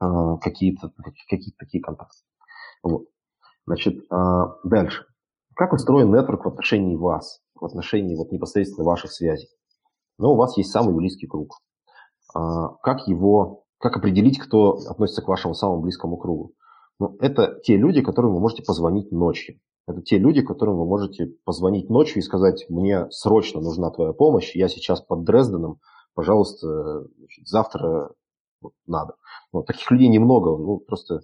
[0.00, 0.06] э,
[0.40, 0.92] какие-то
[1.28, 2.18] какие такие контакты.
[2.82, 3.06] Вот.
[3.68, 5.04] Значит, э, дальше.
[5.54, 9.48] Как устроен нетворк в отношении вас, в отношении вот непосредственно ваших связей?
[10.18, 11.58] Ну, у вас есть самый близкий круг.
[12.34, 12.38] Э,
[12.82, 16.54] как его, как определить, кто относится к вашему самому близкому кругу?
[16.98, 19.60] Ну, это те люди, которым вы можете позвонить ночью.
[19.86, 24.56] Это те люди, которым вы можете позвонить ночью и сказать, мне срочно нужна твоя помощь,
[24.56, 25.78] я сейчас под Дрезденом,
[26.14, 28.12] пожалуйста, значит, завтра
[28.62, 29.16] вот, надо.
[29.52, 31.20] Вот, таких людей немного, ну просто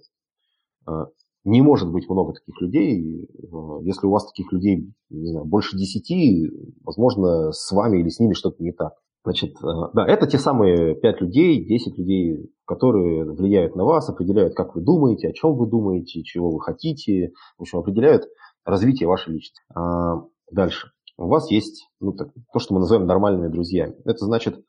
[0.87, 1.05] э,
[1.45, 3.23] не может быть много таких людей.
[3.23, 6.51] Э, если у вас таких людей, не знаю, больше десяти,
[6.83, 8.93] возможно, с вами или с ними что-то не так.
[9.23, 14.55] Значит, э, да, это те самые пять людей, 10 людей, которые влияют на вас, определяют,
[14.55, 18.23] как вы думаете, о чем вы думаете, чего вы хотите, в общем, определяют
[18.65, 19.61] развитие вашей личности.
[19.73, 20.91] А, дальше.
[21.17, 23.95] У вас есть ну, так, то, что мы называем нормальными друзьями.
[24.03, 24.63] Это значит,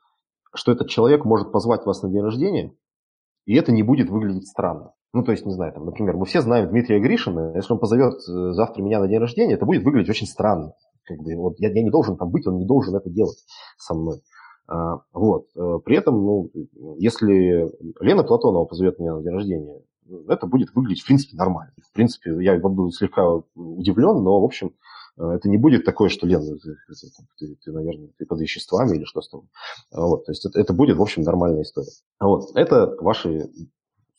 [0.54, 2.74] что этот человек может позвать вас на день рождения,
[3.46, 4.92] и это не будет выглядеть странно.
[5.16, 8.16] Ну, то есть, не знаю, там, например, мы все знаем Дмитрия Гришина, если он позовет
[8.28, 10.74] э, завтра меня на день рождения, это будет выглядеть очень странно.
[11.04, 13.38] Как бы, вот, я, я не должен там быть, он не должен это делать
[13.78, 14.20] со мной.
[14.68, 15.46] А, вот.
[15.56, 16.50] Э, при этом, ну,
[16.98, 19.80] если Лена Платонова позовет меня на день рождения,
[20.28, 21.72] это будет выглядеть, в принципе, нормально.
[21.82, 24.74] В принципе, я буду слегка удивлен, но, в общем,
[25.18, 26.76] э, это не будет такое, что, Лен, ты,
[27.38, 29.48] ты, ты наверное, ты под веществами или что с тобой.
[29.90, 31.92] Вот, то есть это, это будет, в общем, нормальная история.
[32.20, 33.48] Вот, это ваши,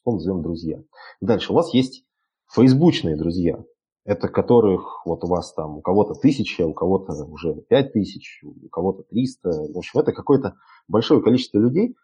[0.07, 0.81] что назовем, друзья.
[1.19, 2.05] Дальше, у вас есть
[2.53, 3.61] фейсбучные друзья.
[4.05, 8.69] Это которых вот у вас там, у кого-то тысяча, у кого-то уже пять тысяч, у
[8.69, 9.49] кого-то триста.
[9.49, 10.55] В общем, это какое-то
[10.87, 11.97] большое количество людей,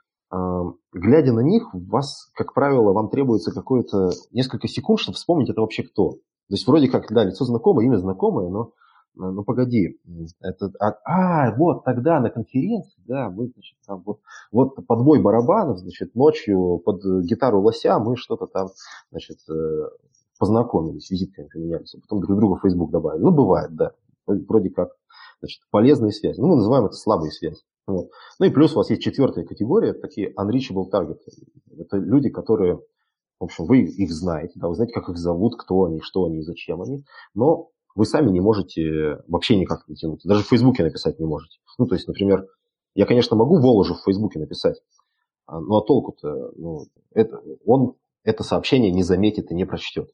[0.92, 5.84] глядя на них, вас, как правило, вам требуется какое-то несколько секунд, чтобы вспомнить, это вообще
[5.84, 6.12] кто.
[6.12, 8.74] То есть вроде как, да, лицо знакомое, имя знакомое, но
[9.16, 10.00] ну погоди,
[10.42, 14.20] это, а, а, вот тогда на конференции, да, мы, значит, там вот,
[14.52, 18.70] вот под бой барабанов, значит, ночью под гитару лося мы что-то там,
[19.12, 19.90] значит, э,
[20.40, 23.22] познакомились, визитками поменялись, а потом друг друга в Facebook добавили.
[23.22, 23.92] Ну, бывает, да,
[24.26, 24.90] вроде как,
[25.40, 26.40] значит, полезные связи.
[26.40, 27.62] Ну, мы называем это слабые связи.
[27.86, 28.10] Вот.
[28.40, 31.20] Ну и плюс у вас есть четвертая категория, такие unreachable target.
[31.78, 32.78] Это люди, которые,
[33.40, 36.42] в общем, вы их знаете, да, вы знаете, как их зовут, кто они, что они
[36.42, 40.28] зачем они, но вы сами не можете вообще никак натянуться.
[40.28, 41.58] Даже в Фейсбуке написать не можете.
[41.78, 42.48] Ну, то есть, например,
[42.96, 44.82] я, конечно, могу Воложу в Фейсбуке написать,
[45.46, 50.10] а, но а толку-то, ну, это, он это сообщение не заметит и не прочтет.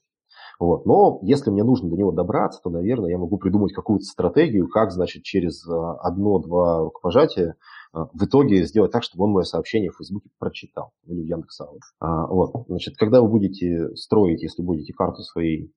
[0.59, 0.85] Вот.
[0.85, 4.91] Но если мне нужно до него добраться, то, наверное, я могу придумать какую-то стратегию, как,
[4.91, 7.55] значит, через а, одно-два рукопожатия
[7.93, 11.79] а, в итоге сделать так, чтобы он мое сообщение в Фейсбуке прочитал или в Яндекс.Аудио.
[11.99, 12.65] А, вот.
[12.67, 15.71] Значит, когда вы будете строить, если будете карту своей,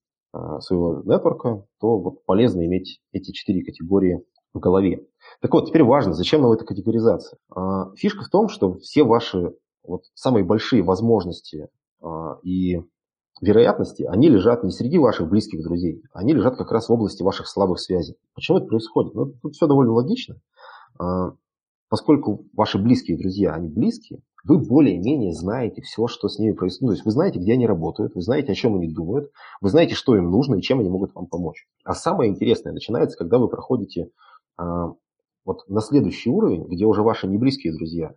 [0.61, 5.07] своего нетворка, то вот полезно иметь эти четыре категории в голове.
[5.40, 7.38] Так вот, теперь важно, зачем нам эта категоризация?
[7.97, 11.68] Фишка в том, что все ваши вот, самые большие возможности
[12.42, 12.81] и
[13.40, 17.49] вероятности, они лежат не среди ваших близких друзей, они лежат как раз в области ваших
[17.49, 18.16] слабых связей.
[18.35, 19.14] Почему это происходит?
[19.14, 20.37] Ну, тут все довольно логично.
[20.99, 21.33] А,
[21.88, 26.83] поскольку ваши близкие друзья, они близкие, вы более-менее знаете все, что с ними происходит.
[26.83, 29.70] Ну, то есть вы знаете, где они работают, вы знаете, о чем они думают, вы
[29.70, 31.66] знаете, что им нужно и чем они могут вам помочь.
[31.85, 34.11] А самое интересное начинается, когда вы проходите
[34.57, 34.92] а,
[35.44, 38.14] вот на следующий уровень, где уже ваши неблизкие друзья,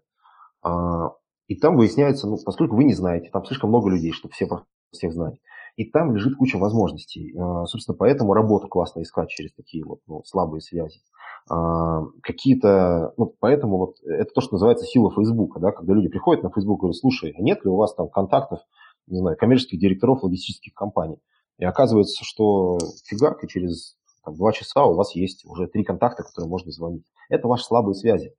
[0.63, 1.13] а,
[1.47, 4.47] и там выясняется, ну, поскольку вы не знаете, там слишком много людей, чтобы все
[4.91, 5.35] всех знать.
[5.75, 7.35] И там лежит куча возможностей.
[7.38, 11.01] А, собственно, поэтому работу классно искать через такие вот ну, слабые связи.
[11.49, 16.43] А, какие-то, ну, поэтому вот это то, что называется сила Фейсбука, да, когда люди приходят
[16.43, 18.59] на Фейсбук и говорят, слушай, а нет ли у вас там контактов,
[19.07, 21.17] не знаю, коммерческих директоров логистических компаний?
[21.57, 26.23] И оказывается, что фигак, и через там, два часа у вас есть уже три контакта,
[26.23, 27.05] которые можно звонить.
[27.29, 28.33] Это ваши слабые связи.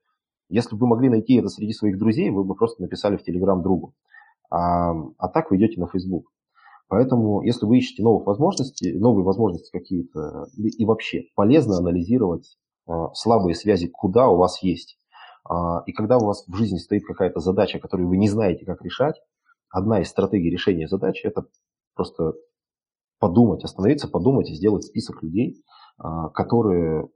[0.48, 3.62] Если бы вы могли найти это среди своих друзей, вы бы просто написали в Телеграм
[3.62, 3.94] другу.
[4.50, 6.30] А, а так вы идете на Facebook.
[6.88, 12.56] Поэтому, если вы ищете новых возможностей, новые возможности какие-то, и вообще полезно анализировать
[13.14, 14.98] слабые связи куда у вас есть.
[15.86, 19.16] И когда у вас в жизни стоит какая-то задача, которую вы не знаете, как решать,
[19.70, 21.46] одна из стратегий решения задачи– это
[21.94, 22.34] просто
[23.18, 25.64] подумать, остановиться, подумать и сделать список людей,
[26.34, 27.08] которые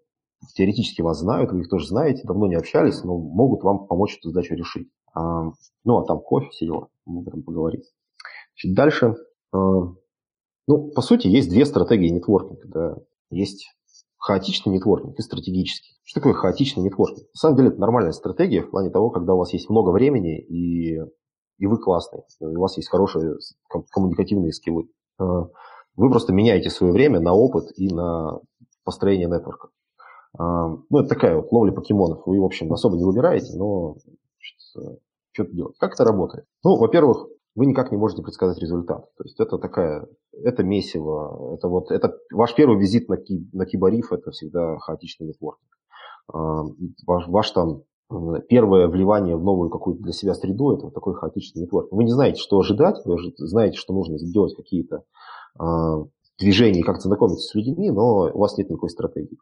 [0.56, 4.30] теоретически вас знают, вы их тоже знаете, давно не общались, но могут вам помочь эту
[4.30, 4.88] задачу решить.
[5.14, 7.82] Ну, а там кофе, все дела, мы об этом поговорим.
[8.54, 9.16] Значит, дальше
[9.52, 12.68] ну, по сути, есть две стратегии нетворкинга.
[12.68, 12.96] Да.
[13.30, 13.66] Есть
[14.18, 15.98] хаотичный нетворкинг и стратегический.
[16.04, 17.26] Что такое хаотичный нетворкинг?
[17.34, 20.38] На самом деле это нормальная стратегия в плане того, когда у вас есть много времени
[20.38, 21.00] и,
[21.58, 23.36] и вы классные, у вас есть хорошие
[23.90, 24.88] коммуникативные скиллы.
[25.18, 25.48] А,
[25.96, 28.40] вы просто меняете свое время на опыт и на
[28.84, 29.68] построение нетворка.
[30.38, 32.26] А, ну, это такая вот ловля покемонов.
[32.26, 33.96] Вы, в общем, особо не выбираете, но
[35.32, 35.76] что-то делать.
[35.78, 36.44] Как это работает?
[36.62, 39.04] Ну, во-первых, вы никак не можете предсказать результат.
[39.16, 43.66] То есть это такая, это месиво, это вот, это ваш первый визит на, ки, на
[43.66, 45.70] Кибариф, это всегда хаотичный нетворкинг.
[46.32, 46.62] А,
[47.06, 47.82] ваш, ваш там
[48.48, 51.92] первое вливание в новую какую-то для себя среду, это вот такой хаотичный нетворкинг.
[51.92, 55.02] Вы не знаете, что ожидать, вы знаете, что нужно сделать какие-то
[55.58, 56.04] а,
[56.38, 59.38] движения, как знакомиться с людьми, но у вас нет никакой стратегии.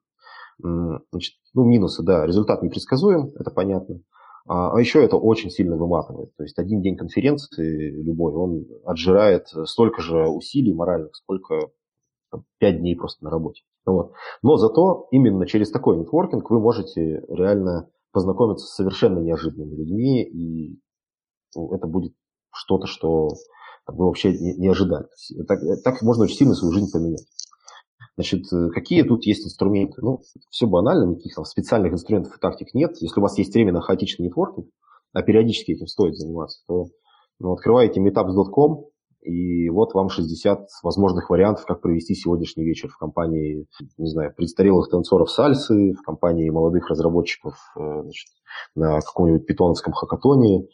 [0.61, 4.01] Значит, ну, минусы, да, результат непредсказуем, это понятно.
[4.49, 6.35] А, а еще это очень сильно выматывает.
[6.37, 11.71] То есть один день конференции любой, он отжирает столько же усилий моральных, сколько
[12.59, 13.63] пять дней просто на работе.
[13.85, 14.13] Вот.
[14.43, 20.81] Но зато именно через такой нетворкинг вы можете реально познакомиться с совершенно неожиданными людьми, и
[21.55, 22.15] ну, это будет
[22.51, 23.29] что-то, что
[23.87, 25.07] вы вообще не, не ожидали.
[25.47, 27.27] Так, так можно очень сильно свою жизнь поменять.
[28.19, 30.03] Значит, э, какие тут есть инструменты?
[30.03, 32.97] Ну, все банально, никаких там специальных инструментов и тактик нет.
[33.01, 34.67] Если у вас есть время на хаотичный нетворкинг,
[35.13, 36.89] а периодически этим стоит заниматься, то
[37.39, 38.87] ну, открываете meetups.com,
[39.23, 44.91] и вот вам 60 возможных вариантов, как провести сегодняшний вечер в компании, не знаю, престарелых
[44.91, 48.31] танцоров сальсы, в компании молодых разработчиков э, значит,
[48.75, 50.67] на каком-нибудь питоновском хакатоне, э,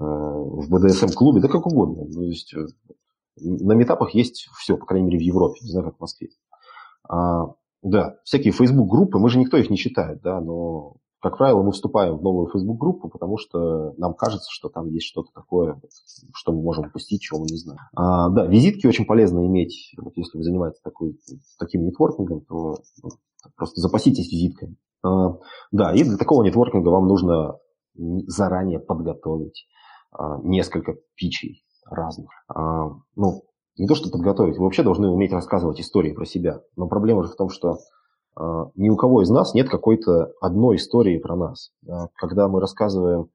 [0.00, 2.10] в BDSM-клубе, да как угодно.
[2.12, 2.52] То есть
[3.40, 6.30] на метапах есть все, по крайней мере, в Европе, не знаю, как в Москве.
[7.08, 11.72] А, да, всякие Facebook-группы, мы же никто их не читает, да, но, как правило, мы
[11.72, 15.80] вступаем в новую Facebook-группу, потому что нам кажется, что там есть что-то такое,
[16.34, 17.80] что мы можем упустить, чего мы не знаем.
[17.96, 21.18] А, да, визитки очень полезно иметь, вот если вы занимаетесь такой,
[21.58, 23.10] таким нетворкингом, то ну,
[23.56, 24.76] просто запаситесь визитками.
[25.02, 25.38] А,
[25.70, 27.58] да, и для такого нетворкинга вам нужно
[28.26, 29.66] заранее подготовить
[30.12, 32.30] а, несколько пичей разных.
[32.48, 33.44] А, ну,
[33.78, 36.60] не то, что подготовить, вы вообще должны уметь рассказывать истории про себя.
[36.76, 37.78] Но проблема же в том, что
[38.38, 41.70] э, ни у кого из нас нет какой-то одной истории про нас.
[41.86, 43.30] Э, когда мы рассказываем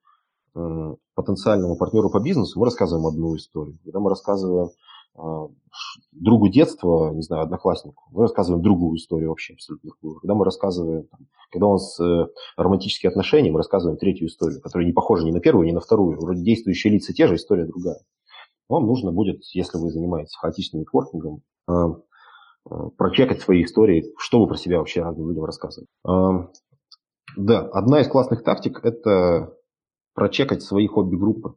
[0.55, 3.77] э, потенциальному партнеру по бизнесу, мы рассказываем одну историю.
[3.83, 4.71] Когда мы рассказываем
[5.17, 5.47] э,
[6.11, 10.19] другу детства, не знаю, однокласснику, мы рассказываем другую историю вообще абсолютно другую.
[10.19, 12.27] Когда мы рассказываем, там, когда у нас э,
[12.57, 16.19] романтические отношения, мы рассказываем третью историю, которая не похожа ни на первую, ни на вторую.
[16.19, 18.01] Вроде действующие лица те же, история другая
[18.69, 24.47] вам нужно будет, если вы занимаетесь хаотичным нетворкингом, э, э, прочекать свои истории, что вы
[24.47, 25.91] про себя вообще разным людям рассказываете.
[26.07, 26.47] Э,
[27.37, 29.53] да, одна из классных тактик– это
[30.13, 31.55] прочекать свои хобби-группы.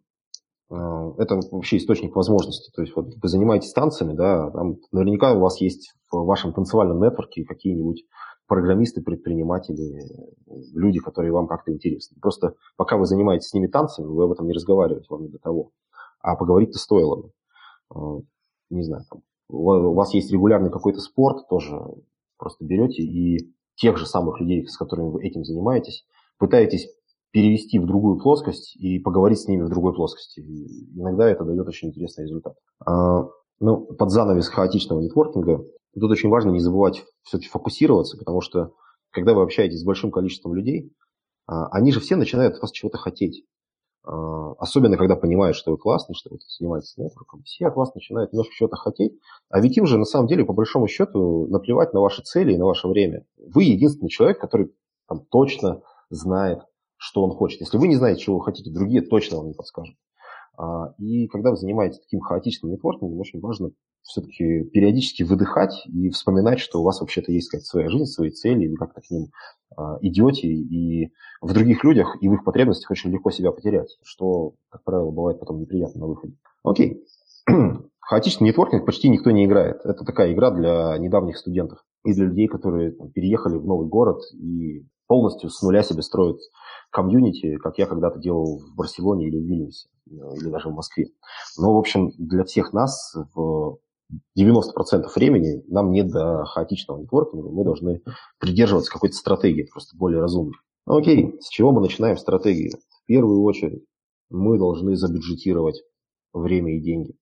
[0.68, 2.72] Это вообще источник возможностей.
[2.74, 7.00] То есть вот вы занимаетесь танцами, да, там наверняка у вас есть в вашем танцевальном
[7.00, 8.02] нетворке какие-нибудь
[8.48, 10.02] программисты, предприниматели,
[10.74, 12.16] люди, которые вам как-то интересны.
[12.20, 15.38] Просто пока вы занимаетесь с ними танцами, вы об этом не разговариваете, вам не до
[15.38, 15.70] того
[16.26, 17.30] а поговорить-то стоило бы.
[17.94, 18.20] А,
[18.70, 19.04] не знаю,
[19.48, 21.80] у вас есть регулярный какой-то спорт, тоже
[22.36, 26.04] просто берете и тех же самых людей, с которыми вы этим занимаетесь,
[26.38, 26.88] пытаетесь
[27.30, 30.40] перевести в другую плоскость и поговорить с ними в другой плоскости.
[30.40, 32.56] И иногда это дает очень интересный результат.
[32.84, 33.28] А,
[33.60, 38.72] ну, под занавес хаотичного нетворкинга тут очень важно не забывать все-таки фокусироваться, потому что
[39.10, 40.92] когда вы общаетесь с большим количеством людей,
[41.46, 43.44] а, они же все начинают от вас чего-то хотеть.
[44.06, 48.32] А, особенно когда понимают, что вы классный, что вы занимаетесь нетворком, все от вас начинают
[48.32, 49.18] немножко что-то хотеть,
[49.50, 52.58] а ведь им же на самом деле по большому счету наплевать на ваши цели и
[52.58, 53.26] на ваше время.
[53.36, 54.72] Вы единственный человек, который
[55.08, 56.60] там, точно знает,
[56.96, 57.60] что он хочет.
[57.60, 59.96] Если вы не знаете, чего вы хотите, другие точно вам не подскажут.
[60.56, 63.70] А, и когда вы занимаетесь таким хаотичным нетворкингом, очень важно
[64.02, 68.64] все-таки периодически выдыхать и вспоминать, что у вас вообще-то есть какая-то своя жизнь, свои цели,
[68.64, 69.28] и вы как-то к ним
[69.76, 74.54] а, идете, и в других людях и в их потребностях очень легко себя потерять, что,
[74.68, 76.34] как правило, бывает потом неприятно на выходе.
[76.62, 77.04] Окей.
[78.00, 79.80] Хаотичный нетворкинг почти никто не играет.
[79.84, 84.22] Это такая игра для недавних студентов и для людей, которые там, переехали в новый город
[84.32, 86.38] и полностью с нуля себе строят
[86.90, 91.08] комьюнити, как я когда-то делал в Барселоне или в Вильнюсе, или даже в Москве.
[91.58, 93.78] Но, в общем, для всех нас в
[94.38, 94.62] 90%
[95.14, 98.02] времени нам не до хаотичного нетворкинга, мы должны
[98.38, 100.54] придерживаться какой-то стратегии, просто более разумной.
[100.86, 102.78] Ну, окей, с чего мы начинаем стратегию?
[103.02, 103.84] В первую очередь
[104.30, 105.82] мы должны забюджетировать
[106.32, 107.16] время и деньги.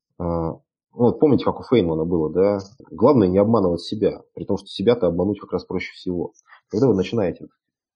[0.94, 2.58] А, вот помните, как у Фейнмана было, да?
[2.90, 6.32] Главное не обманывать себя, при том, что себя-то обмануть как раз проще всего.
[6.68, 7.46] Когда вы начинаете,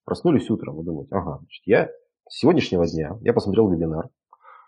[0.05, 1.91] проснулись утром, вы думаете, ага, значит, я
[2.29, 4.11] с сегодняшнего дня, я посмотрел вебинар,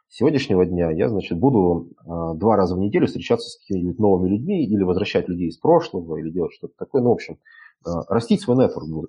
[0.08, 2.04] с сегодняшнего дня я, значит, буду э,
[2.36, 6.30] два раза в неделю встречаться с какими-нибудь новыми людьми или возвращать людей из прошлого, или
[6.30, 7.00] делать что-то такое.
[7.02, 7.38] Ну, в общем,
[7.86, 9.08] э, растить свой нетворк буду.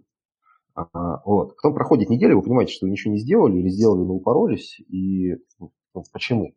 [0.75, 1.55] А, вот.
[1.55, 4.79] Потом проходит неделя, вы понимаете, что вы ничего не сделали или сделали, но упоролись.
[4.89, 6.53] И ну, почему?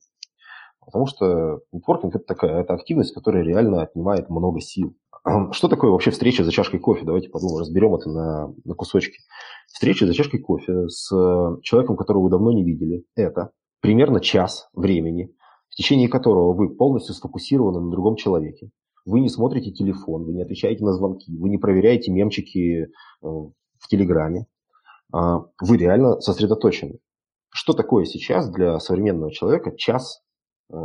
[0.86, 4.94] Потому что нетворкинг это такая это активность, которая реально отнимает много сил.
[5.52, 7.04] Что такое вообще встреча за чашкой кофе?
[7.04, 9.18] Давайте подумаем, разберем это на, на кусочки.
[9.66, 11.08] Встреча за чашкой кофе с
[11.62, 15.34] человеком, которого вы давно не видели, это примерно час времени,
[15.68, 18.70] в течение которого вы полностью сфокусированы на другом человеке.
[19.06, 22.86] Вы не смотрите телефон, вы не отвечаете на звонки, вы не проверяете мемчики э,
[23.22, 24.46] в Телеграме.
[25.12, 27.00] А, вы реально сосредоточены.
[27.50, 30.23] Что такое сейчас для современного человека час Э,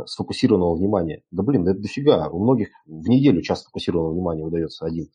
[0.06, 1.22] сфокусированного внимания.
[1.30, 2.28] Да блин, да это дофига.
[2.28, 5.08] У многих в неделю час сфокусированного внимания выдается один.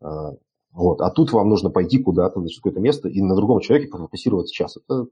[0.00, 0.32] А,
[0.72, 1.00] вот.
[1.00, 4.76] А тут вам нужно пойти куда-то, на какое-то место и на другом человеке пофокусироваться час.
[4.76, 5.06] Это,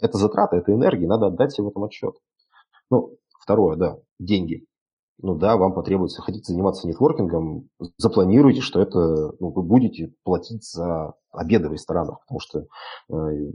[0.00, 2.14] это затрата, это энергия, надо отдать себе в этом отчет.
[2.90, 4.66] Ну, второе, да, деньги
[5.22, 11.14] ну да, вам потребуется, хотите заниматься нетворкингом, запланируйте, что это ну, вы будете платить за
[11.32, 12.64] обеды в ресторанах, потому что э,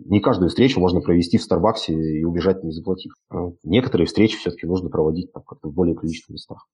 [0.05, 3.13] не каждую встречу можно провести в Старбаксе и убежать не заплатив.
[3.31, 6.67] Э, некоторые встречи все-таки нужно проводить там, как-то в более приличных местах.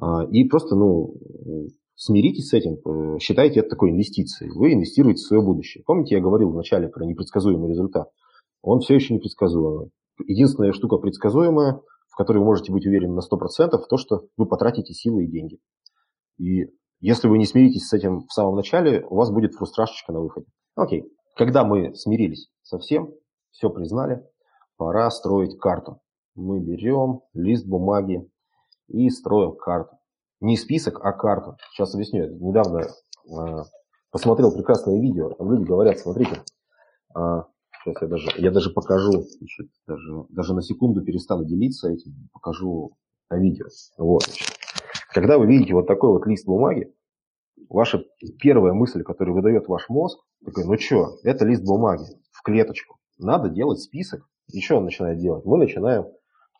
[0.00, 1.14] Э, и просто ну,
[1.94, 4.50] смиритесь с этим, э, считайте это такой инвестицией.
[4.50, 5.84] Вы инвестируете в свое будущее.
[5.86, 8.08] Помните, я говорил вначале про непредсказуемый результат?
[8.62, 9.90] Он все еще непредсказуемый.
[10.24, 11.80] Единственная штука предсказуемая–
[12.12, 15.58] в которой вы можете быть уверены на 100%, то, что вы потратите силы и деньги.
[16.38, 16.66] И
[17.00, 20.46] если вы не смиритесь с этим в самом начале, у вас будет фрустрашечка на выходе.
[20.76, 21.04] Окей.
[21.34, 23.14] Когда мы смирились со всем,
[23.50, 24.22] все признали,
[24.76, 26.00] пора строить карту.
[26.34, 28.28] Мы берем лист бумаги
[28.88, 29.96] и строим карту.
[30.40, 31.56] Не список, а карту.
[31.70, 32.28] Сейчас объясню.
[32.38, 33.62] Недавно э,
[34.10, 35.30] посмотрел прекрасное видео.
[35.30, 36.42] Там люди говорят, смотрите,
[37.16, 37.42] э,
[37.84, 42.92] Сейчас я даже, я даже покажу, значит, даже, даже на секунду перестану делиться этим, покажу
[43.28, 43.66] на видео.
[43.98, 44.22] Вот.
[45.12, 46.94] Когда вы видите вот такой вот лист бумаги,
[47.68, 48.04] ваша
[48.40, 52.98] первая мысль, которую выдает ваш мозг, такой, ну что, это лист бумаги в клеточку.
[53.18, 54.28] Надо делать список.
[54.52, 55.44] И что он начинает делать?
[55.44, 56.06] Мы начинаем,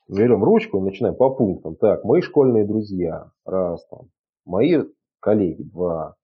[0.09, 1.77] берем ручку и начинаем по пунктам.
[1.77, 4.09] Так, мои школьные друзья, раз там,
[4.45, 4.83] мои
[5.21, 6.17] коллеги, два,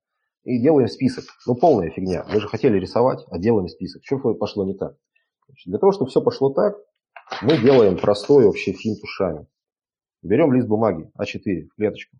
[0.48, 1.24] и делаем список.
[1.46, 2.24] Ну, полная фигня.
[2.32, 4.02] Мы же хотели рисовать, а делаем список.
[4.04, 4.96] Что пошло не так?
[5.66, 6.74] Для того, чтобы все пошло так,
[7.42, 9.46] мы делаем простой вообще финт ушами.
[10.22, 12.16] Берем лист бумаги А4 в клеточку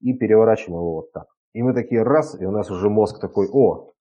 [0.00, 1.26] и переворачиваем его вот так.
[1.54, 3.92] И мы такие раз, и у нас уже мозг такой, о,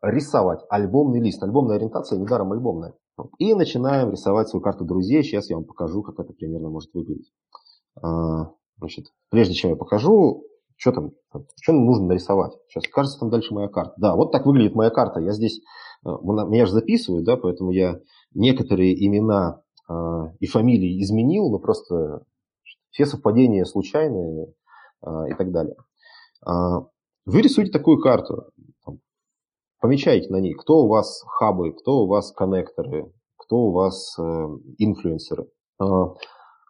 [0.00, 1.42] рисовать альбомный лист.
[1.42, 2.94] Альбомная ориентация недаром альбомная.
[3.38, 5.22] И начинаем рисовать свою карту друзей.
[5.22, 7.30] Сейчас я вам покажу, как это примерно может выглядеть.
[8.02, 10.44] А, значит, прежде чем я покажу,
[10.76, 11.10] что там?
[11.60, 12.52] Что нужно нарисовать?
[12.68, 13.94] Сейчас кажется, там дальше моя карта.
[13.96, 15.20] Да, вот так выглядит моя карта.
[15.20, 15.60] Я здесь,
[16.04, 18.00] э, меня же записывают, да, поэтому я
[18.34, 19.92] некоторые имена э,
[20.40, 22.24] и фамилии изменил, но просто
[22.90, 24.52] все совпадения случайные
[25.02, 25.76] э, и так далее.
[27.26, 28.50] Вы рисуете такую карту,
[29.80, 35.46] помечаете на ней, кто у вас хабы, кто у вас коннекторы, кто у вас инфлюенсеры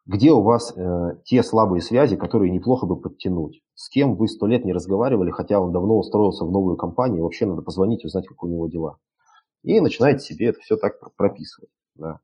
[0.07, 3.63] где у вас э, те слабые связи, которые неплохо бы подтянуть.
[3.75, 7.47] С кем вы сто лет не разговаривали, хотя он давно устроился в новую компанию, вообще
[7.47, 8.99] надо позвонить и узнать, как у него дела.
[9.63, 11.71] И начинаете себе это все так прописывать.
[11.95, 12.21] Да.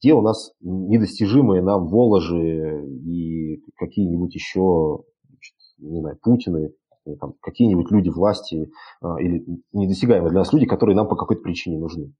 [0.00, 5.02] Где у нас недостижимые нам Воложи и какие-нибудь еще,
[5.78, 6.72] не знаю, Путины,
[7.20, 8.70] там, какие-нибудь люди власти
[9.02, 12.12] э, или недосягаемые для нас люди, которые нам по какой-то причине нужны.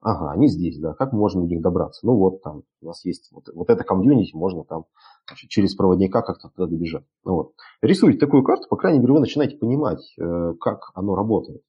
[0.00, 0.94] Ага, они здесь, да.
[0.94, 2.06] Как можем до них добраться?
[2.06, 4.84] Ну вот там у нас есть вот, вот это комьюнити, можно там
[5.26, 7.04] значит, через проводника как-то туда добежать.
[7.24, 7.52] Ну, вот.
[7.82, 11.62] Рисуйте такую карту, по крайней мере, вы начинаете понимать, э, как оно работает.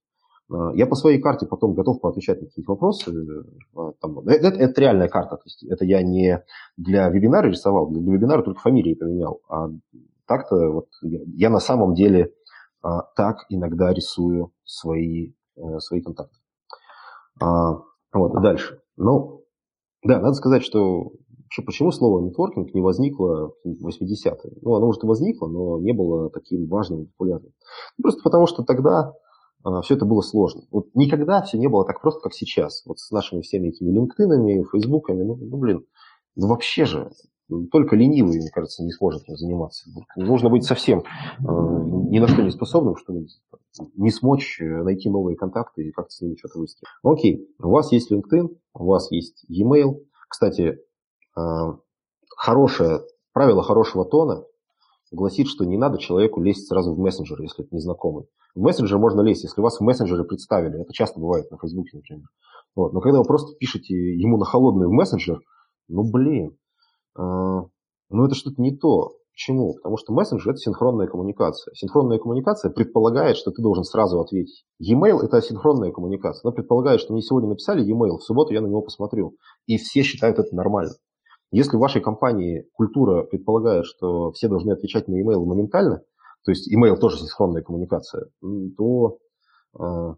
[0.51, 3.11] Э, я по своей карте потом готов поотвечать на какие-то вопросы.
[3.11, 5.37] Э, там, это, это реальная карта.
[5.37, 6.43] То есть это я не
[6.75, 9.41] для вебинара рисовал, для вебинара только фамилии поменял.
[9.49, 9.69] А
[10.27, 12.33] так-то вот я, я на самом деле
[13.15, 15.33] так иногда рисую свои,
[15.79, 16.37] свои контакты.
[17.41, 17.81] А,
[18.13, 18.81] вот, дальше.
[18.95, 19.43] Ну,
[20.03, 21.11] да, надо сказать, что
[21.43, 24.57] вообще почему слово нетворкинг не возникло в 80-е?
[24.61, 27.53] Ну, оно может и возникло, но не было таким важным и популярным.
[28.01, 29.13] Просто потому, что тогда
[29.63, 30.63] а, все это было сложно.
[30.71, 32.83] Вот никогда все не было так просто, как сейчас.
[32.85, 35.85] Вот с нашими всеми этими линкдинами, фейсбуками, ну, ну блин,
[36.35, 37.11] ну вообще же,
[37.71, 39.89] только ленивый, мне кажется, не сможет этим заниматься.
[40.15, 41.03] Нужно быть совсем э,
[41.39, 43.25] ни на что не способным, чтобы
[43.95, 46.87] не смочь найти новые контакты и как-то с ними что-то выстроить.
[47.03, 50.03] Окей, у вас есть LinkedIn, у вас есть e-mail.
[50.29, 50.77] Кстати,
[51.37, 51.41] э,
[52.35, 53.01] хорошее,
[53.33, 54.43] правило хорошего тона
[55.11, 58.25] гласит, что не надо человеку лезть сразу в мессенджер, если это незнакомый.
[58.55, 60.81] В мессенджер можно лезть, если вас в мессенджере представили.
[60.81, 62.27] Это часто бывает на Фейсбуке, например.
[62.75, 62.93] Вот.
[62.93, 65.39] Но когда вы просто пишете ему на холодную в мессенджер,
[65.87, 66.57] ну блин,
[67.17, 67.21] э,
[68.09, 69.13] ну это что-то не то.
[69.37, 69.75] Почему?
[69.75, 71.71] Потому что мессенджер– это синхронная коммуникация.
[71.75, 74.65] Синхронная коммуникация предполагает, что ты должен сразу ответить.
[74.79, 76.41] E-mail– это асинхронная коммуникация.
[76.43, 79.35] Она предполагает, что мне сегодня написали e-mail, в субботу я на него посмотрю.
[79.67, 80.93] И все считают это нормально.
[81.51, 86.01] Если в вашей компании культура предполагает, что все должны отвечать на e-mail моментально,
[86.43, 88.29] то есть email тоже синхронная коммуникация,
[88.75, 89.17] то
[89.79, 90.15] э,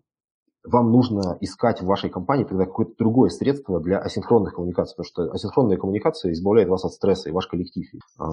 [0.66, 5.32] вам нужно искать в вашей компании тогда какое-то другое средство для асинхронных коммуникаций, потому что
[5.34, 7.88] асинхронная коммуникация избавляет вас от стресса и ваш коллектив.
[8.20, 8.24] Э,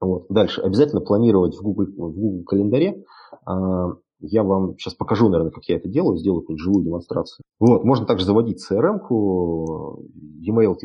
[0.00, 0.26] вот.
[0.28, 0.60] Дальше.
[0.60, 3.04] Обязательно планировать в Google, в Google календаре
[3.46, 3.86] э,
[4.26, 7.44] я вам сейчас покажу, наверное, как я это делаю, сделаю какую-нибудь живую демонстрацию.
[7.60, 10.06] Вот, можно также заводить CRM-ку,
[10.40, 10.76] e-mail,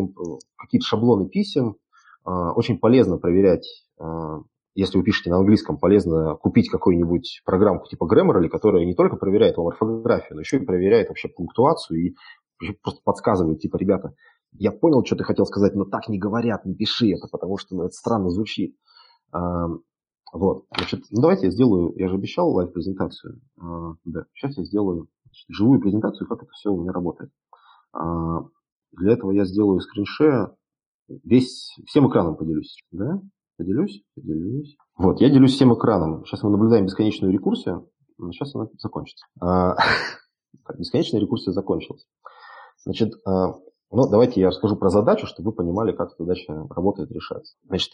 [0.58, 1.78] какие-то шаблоны писем.
[2.26, 4.40] А, очень полезно проверять, а,
[4.76, 9.58] если вы пишете на английском, полезно купить какую-нибудь программку типа Grammarly, которая не только проверяет
[9.58, 12.16] вам орфографию, но еще и проверяет вообще пунктуацию и
[12.84, 14.14] просто подсказывает, типа, ребята,
[14.54, 17.76] я понял, что ты хотел сказать, но так не говорят, не пиши это, потому что
[17.76, 18.76] ну, это странно звучит.
[20.32, 23.42] Вот, значит, ну давайте я сделаю, я же обещал лайв-презентацию.
[23.60, 27.32] А, да, сейчас я сделаю значит, живую презентацию, как это все у меня работает.
[27.94, 28.42] А,
[28.92, 30.56] для этого я сделаю скриншер,
[31.08, 32.78] весь, всем экраном поделюсь.
[32.92, 33.22] Да?
[33.60, 34.78] Поделюсь, поделюсь.
[34.98, 36.24] Вот, я делюсь всем экраном.
[36.24, 39.26] Сейчас мы наблюдаем бесконечную рекурсию, но сейчас она закончится.
[39.42, 39.76] А,
[40.78, 42.08] бесконечная рекурсия закончилась.
[42.86, 43.56] Значит, а,
[43.92, 47.58] ну, давайте я расскажу про задачу, чтобы вы понимали, как задача работает, решается.
[47.68, 47.90] Значит,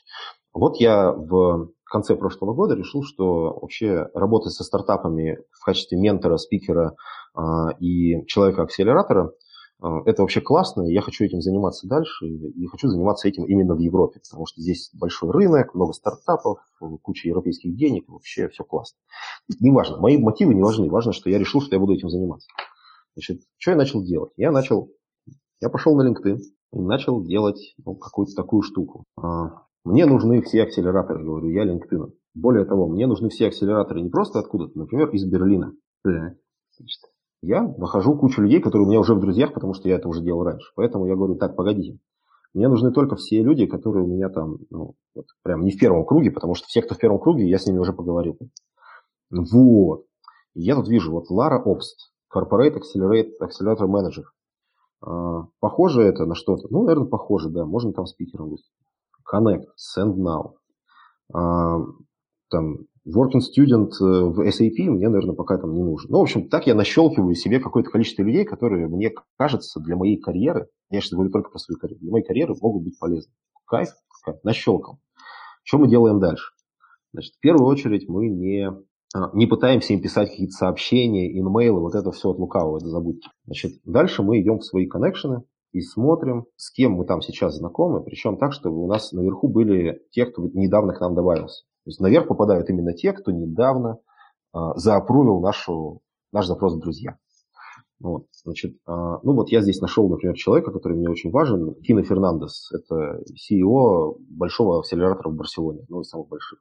[0.53, 6.37] вот я в конце прошлого года решил, что вообще работать со стартапами в качестве ментора,
[6.37, 6.95] спикера
[7.35, 7.41] э,
[7.79, 9.31] и человека-акселератора
[9.81, 13.79] это вообще классно, и я хочу этим заниматься дальше, и хочу заниматься этим именно в
[13.79, 16.59] Европе, потому что здесь большой рынок, много стартапов,
[17.01, 18.97] куча европейских денег, вообще все классно.
[19.59, 22.47] Неважно, мои мотивы не важны, важно, что я решил, что я буду этим заниматься.
[23.15, 24.31] Значит, что я начал делать?
[24.37, 24.91] Я начал
[25.61, 26.37] я пошел на LinkedIn
[26.73, 29.05] и начал делать ну, какую-то такую штуку.
[29.17, 32.11] А, мне нужны все акселераторы, говорю я LinkedIn.
[32.33, 35.73] Более того, мне нужны все акселераторы не просто откуда-то, например, из Берлина.
[37.45, 40.21] Я нахожу кучу людей, которые у меня уже в друзьях, потому что я это уже
[40.21, 40.71] делал раньше.
[40.75, 41.99] Поэтому я говорю, так, погодите.
[42.55, 46.05] Мне нужны только все люди, которые у меня там, ну, вот, прям не в первом
[46.05, 48.39] круге, потому что все, кто в первом круге, я с ними уже поговорил.
[49.29, 50.05] Вот.
[50.55, 54.23] я тут вижу, вот Лара Обст, Corporate Accelerate, Accelerator Manager.
[55.01, 56.67] А, похоже это на что-то?
[56.71, 57.65] Ну, наверное, похоже, да.
[57.65, 58.87] Можно там спикером выступить.
[59.31, 60.53] Connect, Send Now.
[61.31, 61.77] А,
[62.49, 66.09] там, Working Student э, в SAP мне, наверное, пока там не нужен.
[66.09, 70.17] Ну, в общем, так я нащелкиваю себе какое-то количество людей, которые, мне кажется, для моей
[70.17, 73.31] карьеры, я сейчас говорю только про свою карьеру, для моей карьеры могут быть полезны.
[73.67, 73.89] Кайф,
[74.23, 74.99] кайф, нащелкал.
[75.63, 76.51] Что мы делаем дальше?
[77.13, 78.69] Значит, в первую очередь мы не
[79.15, 83.29] а, не пытаемся им писать какие-то сообщения, инмейлы, вот это все от лукавого, это забудьте.
[83.45, 88.03] Значит, дальше мы идем в свои коннекшены и смотрим, с кем мы там сейчас знакомы,
[88.03, 91.63] причем так, чтобы у нас наверху были те, кто недавно к нам добавился.
[91.85, 93.99] То есть наверх попадают именно те, кто недавно
[94.51, 97.17] а, заапрувил нашу, наш запрос в друзья.
[97.99, 102.03] Вот, значит, а, ну вот я здесь нашел, например, человека, который мне очень важен, Кина
[102.03, 102.71] Фернандес.
[102.73, 106.59] Это CEO большого акселератора в Барселоне, ну из самых больших.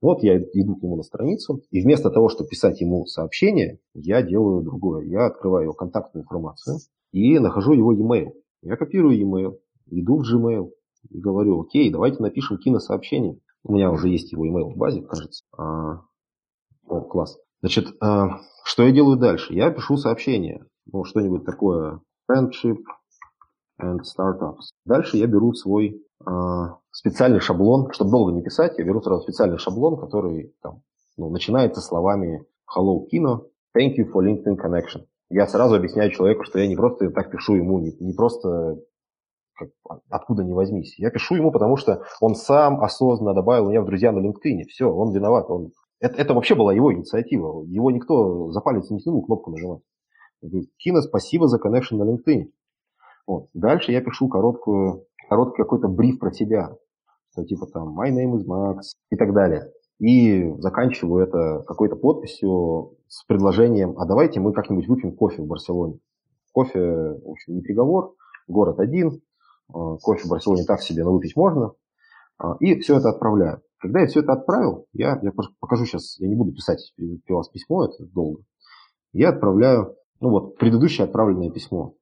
[0.00, 4.22] Вот я иду к нему на страницу, и вместо того, чтобы писать ему сообщение, я
[4.22, 5.04] делаю другое.
[5.06, 6.78] Я открываю его контактную информацию
[7.10, 8.32] и нахожу его e-mail.
[8.62, 9.58] Я копирую e-mail,
[9.90, 10.70] иду в Gmail
[11.10, 13.38] и говорю, окей, давайте напишем киносообщение.
[13.64, 15.44] У меня уже есть его email в базе, кажется.
[15.56, 16.02] А,
[16.86, 17.38] о, класс.
[17.60, 19.54] Значит, а, что я делаю дальше?
[19.54, 20.66] Я пишу сообщение.
[20.92, 22.00] Ну, что-нибудь такое.
[22.30, 22.78] Friendship
[23.80, 24.72] and Startups.
[24.84, 29.58] Дальше я беру свой а, специальный шаблон, чтобы долго не писать, я беру сразу специальный
[29.58, 30.82] шаблон, который там,
[31.16, 33.46] ну, начинается словами Hello, Kino,
[33.76, 35.06] thank you for LinkedIn connection.
[35.30, 38.78] Я сразу объясняю человеку, что я не просто так пишу ему, не, не просто
[39.54, 39.70] как,
[40.08, 40.98] откуда не возьмись.
[40.98, 44.64] Я пишу ему, потому что он сам осознанно добавил меня в друзья на LinkedIn.
[44.68, 45.50] Все, он виноват.
[45.50, 45.72] Он...
[46.00, 47.64] Это, это вообще была его инициатива.
[47.64, 49.82] Его никто за палец не тянул кнопку нажимать.
[50.78, 52.50] Кина, спасибо за connection на LinkedIn.
[53.26, 53.48] Вот.
[53.54, 56.76] Дальше я пишу короткую, короткий какой-то бриф про себя.
[57.32, 58.80] Что типа там My name is Max
[59.10, 59.70] и так далее.
[59.98, 66.00] И заканчиваю это какой-то подписью с предложением, а давайте мы как-нибудь выпьем кофе в Барселоне.
[66.52, 68.14] Кофе, в общем, не приговор,
[68.48, 69.22] город один,
[69.68, 71.72] кофе в Барселоне так себе, но выпить можно.
[72.60, 73.62] И все это отправляю.
[73.78, 77.48] Когда я все это отправил, я, я покажу сейчас, я не буду писать у вас
[77.48, 78.42] письмо, это долго.
[79.12, 81.94] Я отправляю, ну вот, предыдущее отправленное письмо.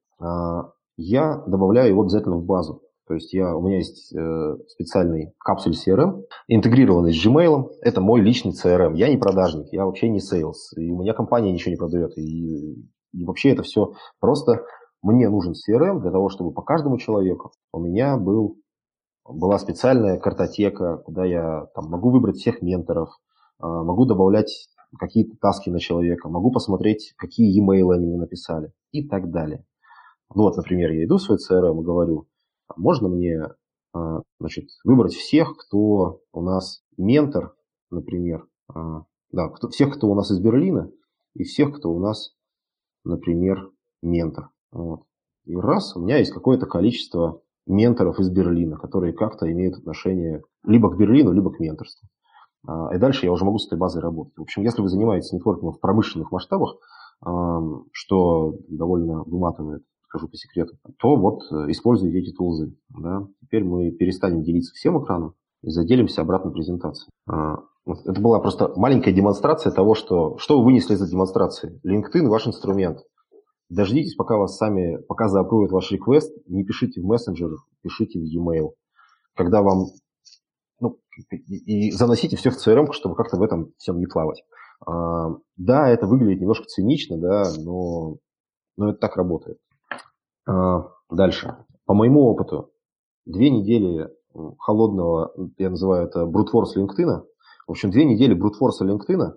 [0.97, 2.83] Я добавляю его обязательно в базу.
[3.07, 7.71] То есть я, у меня есть э, специальный капсуль CRM, интегрированный с Gmail.
[7.81, 8.95] Это мой личный CRM.
[8.95, 10.77] Я не продажник, я вообще не sales.
[10.77, 12.17] И у меня компания ничего не продает.
[12.17, 12.75] И,
[13.11, 14.63] и вообще это все просто
[15.01, 18.57] мне нужен CRM для того, чтобы по каждому человеку у меня был,
[19.25, 23.09] была специальная картотека, куда я там, могу выбрать всех менторов,
[23.61, 29.07] э, могу добавлять какие-то таски на человека, могу посмотреть, какие e-mail они мне написали и
[29.07, 29.65] так далее.
[30.33, 32.27] Ну вот, например, я иду в свой CRM и говорю,
[32.75, 33.47] можно мне
[33.93, 37.55] а, значит, выбрать всех, кто у нас ментор,
[37.89, 40.89] например, а, да, кто, всех, кто у нас из Берлина,
[41.33, 42.33] и всех, кто у нас,
[43.03, 43.71] например,
[44.01, 44.49] ментор.
[44.71, 45.03] Вот.
[45.45, 50.89] И раз, у меня есть какое-то количество менторов из Берлина, которые как-то имеют отношение либо
[50.89, 52.07] к Берлину, либо к менторству.
[52.67, 54.37] А, и дальше я уже могу с этой базой работать.
[54.37, 56.77] В общем, если вы занимаетесь нетворкингом в промышленных масштабах,
[57.93, 62.75] что довольно выматывает скажу по секрету, то вот э, используйте эти тулзы.
[62.89, 63.27] Да.
[63.41, 67.09] Теперь мы перестанем делиться всем экраном и заделимся обратно презентацией.
[67.29, 71.79] А, это была просто маленькая демонстрация того, что, что вы вынесли из этой демонстрации.
[71.85, 72.99] LinkedIn– ваш инструмент.
[73.71, 77.51] Дождитесь, пока вас сами, пока заапруют ваш реквест, не пишите в мессенджер,
[77.81, 78.71] пишите в e-mail.
[79.33, 79.85] Когда вам,
[80.81, 80.99] ну,
[81.29, 84.43] и заносите все в CRM, чтобы как-то в этом всем не плавать.
[84.85, 88.17] А, да, это выглядит немножко цинично, да, но,
[88.75, 89.57] но это так работает.
[90.45, 91.55] А, дальше.
[91.85, 92.71] По моему опыту,
[93.25, 94.09] две недели
[94.59, 97.23] холодного, я называю это брутфорс LinkedIn.
[97.67, 99.31] В общем, две недели брутфорса LinkedIn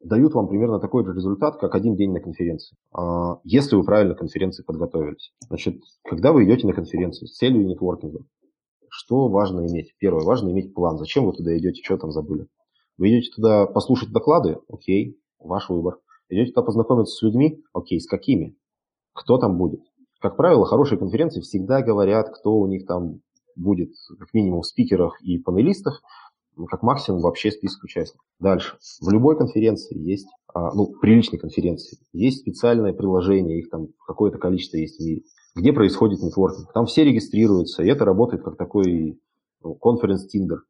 [0.00, 4.14] дают вам примерно такой же результат, как один день на конференции, а, если вы правильно
[4.14, 5.32] конференции подготовились.
[5.48, 8.20] Значит, когда вы идете на конференцию с целью нетворкинга,
[8.90, 9.94] что важно иметь?
[9.98, 10.98] Первое, важно иметь план.
[10.98, 12.46] Зачем вы туда идете, что там забыли?
[12.96, 14.58] Вы идете туда послушать доклады?
[14.68, 15.98] Окей, ваш выбор.
[16.28, 17.62] Идете туда познакомиться с людьми?
[17.72, 18.56] Окей, с какими?
[19.12, 19.80] Кто там будет?
[20.20, 23.20] Как правило, хорошие конференции всегда говорят, кто у них там
[23.54, 26.02] будет, как минимум, в спикерах и панелистах,
[26.58, 28.26] ну, как максимум вообще список участников.
[28.40, 28.76] Дальше.
[29.00, 34.76] В любой конференции есть, а, ну, приличной конференции, есть специальное приложение, их там какое-то количество
[34.76, 35.22] есть в мире,
[35.54, 36.72] где происходит нетворкинг.
[36.72, 39.20] Там все регистрируются, и это работает как такой
[39.62, 40.62] ну, конференц-тиндер.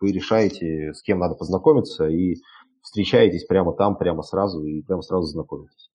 [0.00, 2.36] Вы решаете, с кем надо познакомиться, и
[2.82, 5.90] встречаетесь прямо там, прямо сразу, и прямо сразу знакомитесь.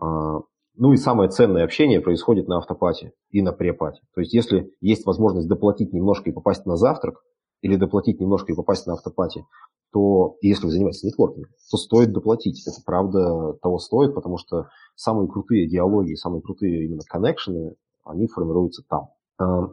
[0.00, 0.40] А,
[0.76, 4.02] ну и самое ценное общение происходит на автопате и на препате.
[4.14, 7.20] То есть если есть возможность доплатить немножко и попасть на завтрак,
[7.66, 9.44] или доплатить немножко и попасть на автопате,
[9.92, 12.66] то если вы занимаетесь нетворкингом, то стоит доплатить.
[12.66, 18.82] Это правда того стоит, потому что самые крутые диалоги, самые крутые именно коннекшены, они формируются
[18.88, 19.08] там.
[19.38, 19.70] А,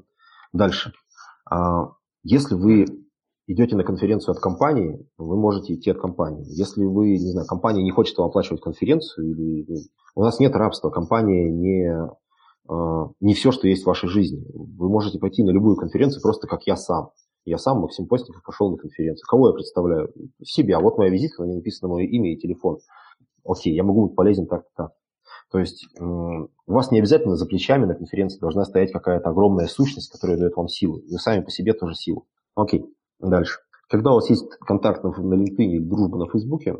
[0.51, 0.93] дальше.
[1.49, 1.91] А,
[2.23, 2.85] если вы
[3.45, 6.45] идете на конференцию от компании, вы можете идти от компании.
[6.47, 9.77] Если вы, не знаю, компания не хочет вам оплачивать конференцию, или ну,
[10.15, 12.09] у нас нет рабства, компания не,
[12.69, 14.43] а, не все, что есть в вашей жизни.
[14.53, 17.11] Вы можете пойти на любую конференцию просто как я сам.
[17.45, 19.25] Я сам, Максим Постников, пошел на конференцию.
[19.27, 20.13] Кого я представляю?
[20.43, 20.79] Себя.
[20.79, 22.79] Вот моя визитка, на ней написано мое имя и телефон.
[23.43, 24.91] Окей, я могу быть полезен так-то так.
[25.51, 30.11] То есть у вас не обязательно за плечами на конференции должна стоять какая-то огромная сущность,
[30.11, 31.01] которая дает вам силу.
[31.09, 32.25] Вы сами по себе тоже силу.
[32.55, 32.85] Окей.
[33.19, 33.59] Дальше.
[33.89, 36.77] Когда у вас есть контакт на, LinkedIn или дружба на Фейсбуке,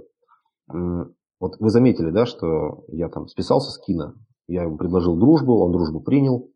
[0.68, 4.16] вот вы заметили, да, что я там списался с Кина,
[4.48, 6.50] я ему предложил дружбу, он дружбу принял,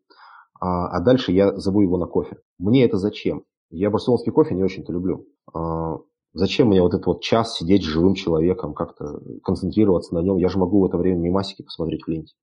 [0.60, 2.38] а, а дальше я зову его на кофе.
[2.58, 3.44] Мне это зачем?
[3.70, 5.26] Я барселонский кофе не очень-то люблю.
[5.52, 5.98] А,
[6.32, 10.36] зачем мне вот этот вот час сидеть с живым человеком, как-то концентрироваться на нем?
[10.36, 12.34] Я же могу в это время мимасики посмотреть в ленте.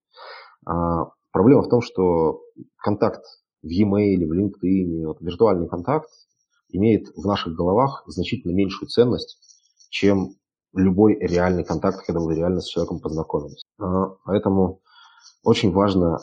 [0.65, 2.41] А, проблема в том, что
[2.78, 3.23] контакт
[3.63, 6.09] в e-mail, в LinkedIn, вот, виртуальный контакт,
[6.69, 9.38] имеет в наших головах значительно меньшую ценность,
[9.89, 10.36] чем
[10.73, 13.63] любой реальный контакт, когда вы реально с человеком познакомились.
[13.80, 14.82] А, поэтому
[15.43, 16.19] очень важно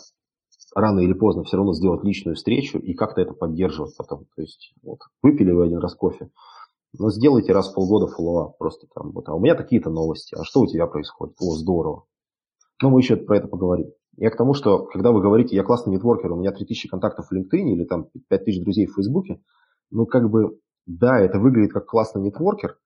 [0.74, 4.26] рано или поздно все равно сделать личную встречу и как-то это поддерживать потом.
[4.36, 6.30] То есть вот, выпили вы один раз кофе,
[6.98, 9.12] но сделайте раз в полгода follow-up просто там.
[9.12, 11.36] Вот, а у меня такие-то новости, а что у тебя происходит?
[11.40, 12.04] О, здорово.
[12.82, 13.92] Ну, мы еще про это поговорим.
[14.16, 17.32] Я к тому, что когда вы говорите, я классный networker, у меня 3000 контактов в
[17.32, 19.40] LinkedIn или там 5000 друзей в Фейсбуке,
[19.90, 22.76] ну, как бы, да, это выглядит как классный нетворкер,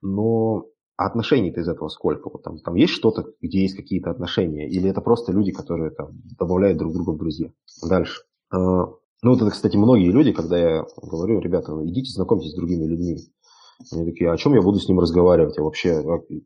[0.00, 0.66] но
[0.96, 2.28] отношений-то из этого сколько?
[2.28, 4.68] Вот там, там есть что-то, где есть какие-то отношения?
[4.68, 7.50] Или это просто люди, которые там добавляют друг друга в друзья?
[7.88, 8.22] Дальше.
[8.50, 12.84] А, ну, вот это, кстати, многие люди, когда я говорю, ребята, идите знакомьтесь с другими
[12.84, 13.18] людьми.
[13.92, 15.58] Они такие, «А о чем я буду с ним разговаривать?
[15.58, 16.00] А вообще,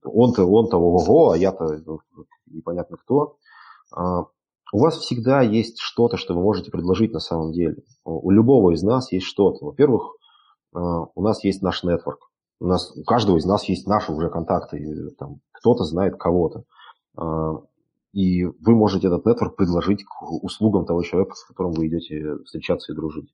[0.04, 2.00] он-то, он-то, ого, а я-то ну,
[2.46, 3.36] непонятно кто.
[3.94, 4.26] А,
[4.72, 7.82] у вас всегда есть что-то, что вы можете предложить на самом деле.
[8.04, 9.64] У любого из нас есть что-то.
[9.64, 10.16] Во-первых,
[10.72, 12.30] у нас есть наш нетворк.
[12.60, 15.10] У, нас, у каждого из нас есть наши уже контакты.
[15.18, 16.64] Там, кто-то знает кого-то.
[17.18, 17.54] Э,
[18.12, 22.92] и вы можете этот нетворк предложить к услугам того человека, с которым вы идете встречаться
[22.92, 23.30] и дружить.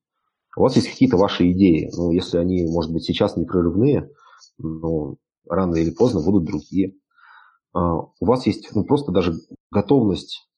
[0.57, 1.91] У вас есть какие-то ваши идеи.
[1.97, 4.11] Ну, если они, может быть, сейчас не прорывные,
[4.59, 5.17] но
[5.49, 6.95] рано или поздно будут другие.
[7.73, 9.35] А, у вас есть ну, просто даже
[9.71, 10.49] готовность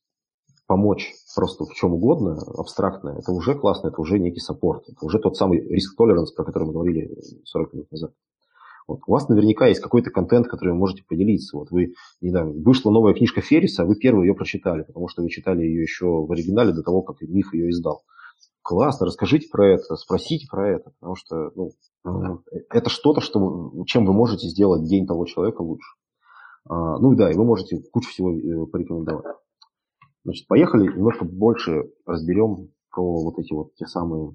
[0.67, 5.19] помочь просто в чем угодно, абстрактно, это уже классно, это уже некий саппорт, это уже
[5.19, 7.11] тот самый риск толеранс, про который мы говорили
[7.45, 8.13] 40 минут назад.
[8.87, 9.01] Вот.
[9.07, 11.57] У вас наверняка есть какой-то контент, который вы можете поделиться.
[11.57, 15.31] Вот вы, не знаю, вышла новая книжка Ферриса, вы первый ее прочитали, потому что вы
[15.31, 18.03] читали ее еще в оригинале до того, как Миф ее издал.
[18.63, 21.73] Классно, расскажите про это, спросите про это, потому что ну,
[22.07, 25.87] э, это что-то, что, чем вы можете сделать день того человека лучше.
[26.67, 29.37] А, ну и да, и вы можете кучу всего э, порекомендовать.
[30.25, 34.35] Значит, поехали, немножко больше разберем про вот эти вот те самые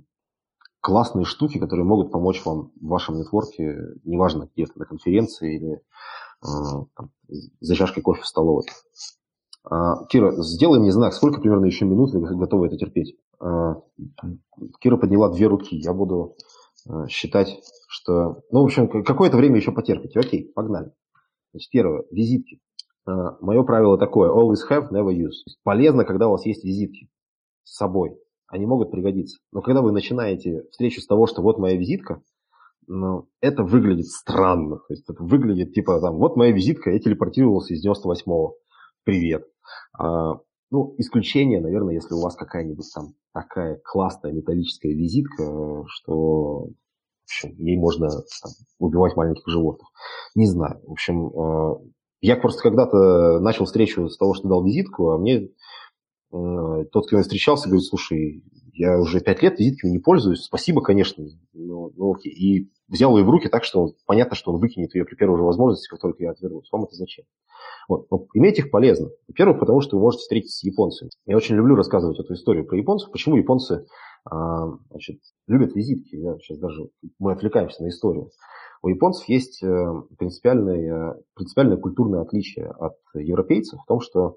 [0.82, 6.86] классные штуки, которые могут помочь вам в вашем нетворке, неважно где-то на конференции или э,
[6.96, 7.12] там,
[7.60, 8.66] за чашкой кофе в столовой.
[9.64, 13.18] А, Кира, сделай мне знак, сколько примерно еще минут вы готовы это терпеть?
[13.40, 13.76] А,
[14.80, 15.76] Кира подняла две руки.
[15.76, 16.36] Я буду
[16.88, 18.42] а, считать, что...
[18.52, 20.20] Ну, в общем, какое-то время еще потерпите.
[20.20, 20.92] Окей, погнали.
[21.52, 22.04] Значит, первое.
[22.12, 22.62] Визитки.
[23.06, 24.30] А, Мое правило такое.
[24.32, 25.46] Always have, never use.
[25.64, 27.10] Полезно, когда у вас есть визитки
[27.64, 28.18] с собой.
[28.50, 29.40] Они могут пригодиться.
[29.52, 32.22] Но когда вы начинаете встречу с того, что вот моя визитка,
[32.88, 34.78] ну, это выглядит странно.
[34.78, 38.56] То есть это выглядит типа там, вот моя визитка, я телепортировался из 98-го.
[39.04, 39.44] Привет.
[40.72, 46.70] Ну, исключение, наверное, если у вас какая-нибудь там такая классная металлическая визитка, что
[47.30, 49.88] общем, ей можно там, убивать маленьких животных.
[50.36, 50.82] Не знаю.
[50.86, 51.76] В общем, э,
[52.22, 55.50] я просто когда-то начал встречу с того, что дал визитку, а мне
[56.32, 61.26] тот, кто меня встречался, говорит, слушай, я уже пять лет визитками не пользуюсь, спасибо, конечно,
[61.54, 62.32] но, но окей.
[62.32, 65.44] И взял ее в руки так, что понятно, что он выкинет ее при первой же
[65.44, 66.70] возможности, как только я отвернусь.
[66.72, 67.26] Вам это зачем?
[67.90, 68.10] Вот.
[68.10, 69.10] Но иметь их полезно.
[69.28, 71.10] Во-первых, потому что вы можете встретиться с японцами.
[71.26, 73.12] Я очень люблю рассказывать эту историю про японцев.
[73.12, 73.86] Почему японцы
[74.26, 76.16] а, значит, любят визитки?
[76.16, 78.30] Я сейчас даже мы отвлекаемся на историю.
[78.82, 84.36] У японцев есть э, принципиальное, принципиальное культурное отличие от европейцев в том, что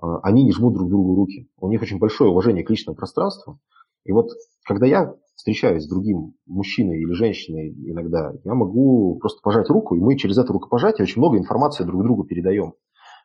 [0.00, 1.48] они не жмут друг другу руки.
[1.58, 3.60] У них очень большое уважение к личному пространству.
[4.04, 4.30] И вот
[4.64, 10.00] когда я встречаюсь с другим мужчиной или женщиной иногда, я могу просто пожать руку, и
[10.00, 12.74] мы через это рукопожатие очень много информации друг другу передаем.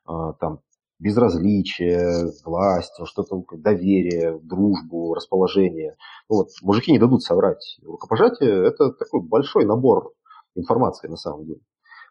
[0.05, 0.61] А, там,
[0.99, 5.95] безразличие, власть, что-то, доверие, дружбу, расположение.
[6.29, 7.77] Ну, вот, мужики не дадут соврать.
[7.83, 10.13] Рукопожатие– это такой большой набор
[10.55, 11.61] информации на самом деле.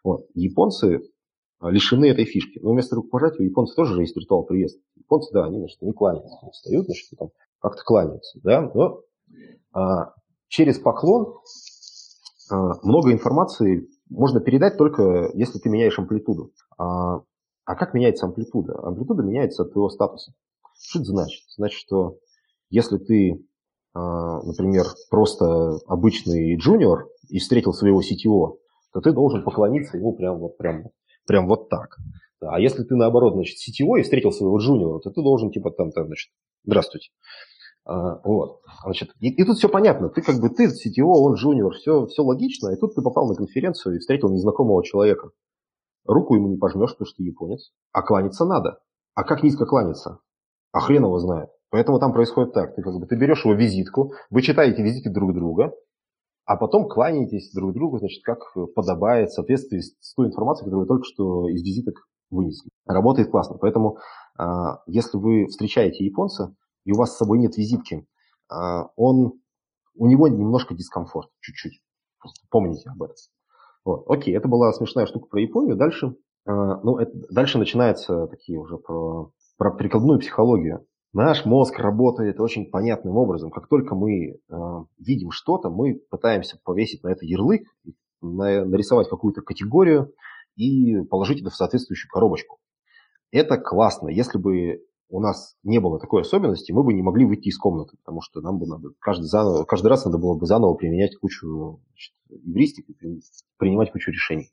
[0.03, 0.21] Вот.
[0.35, 1.01] Японцы
[1.61, 2.59] лишены этой фишки.
[2.59, 4.83] Но вместо рукопожатия у японцев тоже же есть ритуал приветствия.
[4.95, 7.29] Японцы, да, они, значит, не кланяются, они встают, значит, там
[7.59, 9.01] как-то кланяются, да, но
[9.73, 10.13] а,
[10.47, 11.39] через поклон
[12.49, 16.51] а, много информации можно передать только если ты меняешь амплитуду.
[16.77, 17.21] А,
[17.65, 18.79] а как меняется амплитуда?
[18.81, 20.33] Амплитуда меняется от твоего статуса.
[20.79, 21.43] Что это значит?
[21.55, 22.17] Значит, что
[22.69, 23.45] если ты,
[23.93, 28.57] а, например, просто обычный джуниор и встретил своего CTO,
[28.93, 30.57] то ты должен поклониться ему прям вот,
[31.27, 31.97] прям, вот так.
[32.39, 35.91] А если ты, наоборот, значит, CTO и встретил своего джуниора, то ты должен, типа, там,
[35.91, 36.31] там значит,
[36.63, 37.09] здравствуйте.
[37.85, 38.61] А, вот.
[38.83, 40.09] Значит, и, и тут все понятно.
[40.09, 42.69] Ты как бы, ты CTO, он джуниор, все, все логично.
[42.69, 45.29] И тут ты попал на конференцию и встретил незнакомого человека.
[46.05, 47.71] Руку ему не пожмешь, потому что ты японец.
[47.91, 48.79] А кланяться надо.
[49.15, 50.19] А как низко кланяться?
[50.71, 51.49] А хрен его знает.
[51.69, 52.75] Поэтому там происходит так.
[52.75, 55.73] Ты, как бы, ты берешь его визитку, вы читаете визитки друг друга,
[56.47, 58.39] а потом кланяетесь друг другу, значит, как
[58.73, 62.69] подобает в соответствии с той информацией, которую вы только что из визиток вынесли.
[62.85, 63.57] Работает классно.
[63.57, 63.97] Поэтому,
[64.37, 68.07] а, если вы встречаете японца, и у вас с собой нет визитки,
[68.49, 69.33] а, он,
[69.95, 71.81] у него немножко дискомфорт, чуть-чуть.
[72.49, 73.15] Помните об этом.
[73.83, 74.05] Вот.
[74.07, 75.75] Окей, это была смешная штука про Японию.
[75.75, 80.85] Дальше, а, ну, это, дальше начинаются такие уже про, про прикладную психологию.
[81.13, 83.49] Наш мозг работает очень понятным образом.
[83.49, 84.35] Как только мы э,
[84.99, 87.63] видим что-то, мы пытаемся повесить на это ярлык,
[88.21, 90.13] на, нарисовать какую-то категорию
[90.55, 92.59] и положить это в соответствующую коробочку.
[93.31, 94.09] Это классно.
[94.09, 97.95] Если бы у нас не было такой особенности, мы бы не могли выйти из комнаты,
[97.97, 101.81] потому что нам бы надо каждый, заново, каждый раз надо было бы заново применять кучу
[101.89, 102.13] значит,
[103.57, 104.51] принимать кучу решений.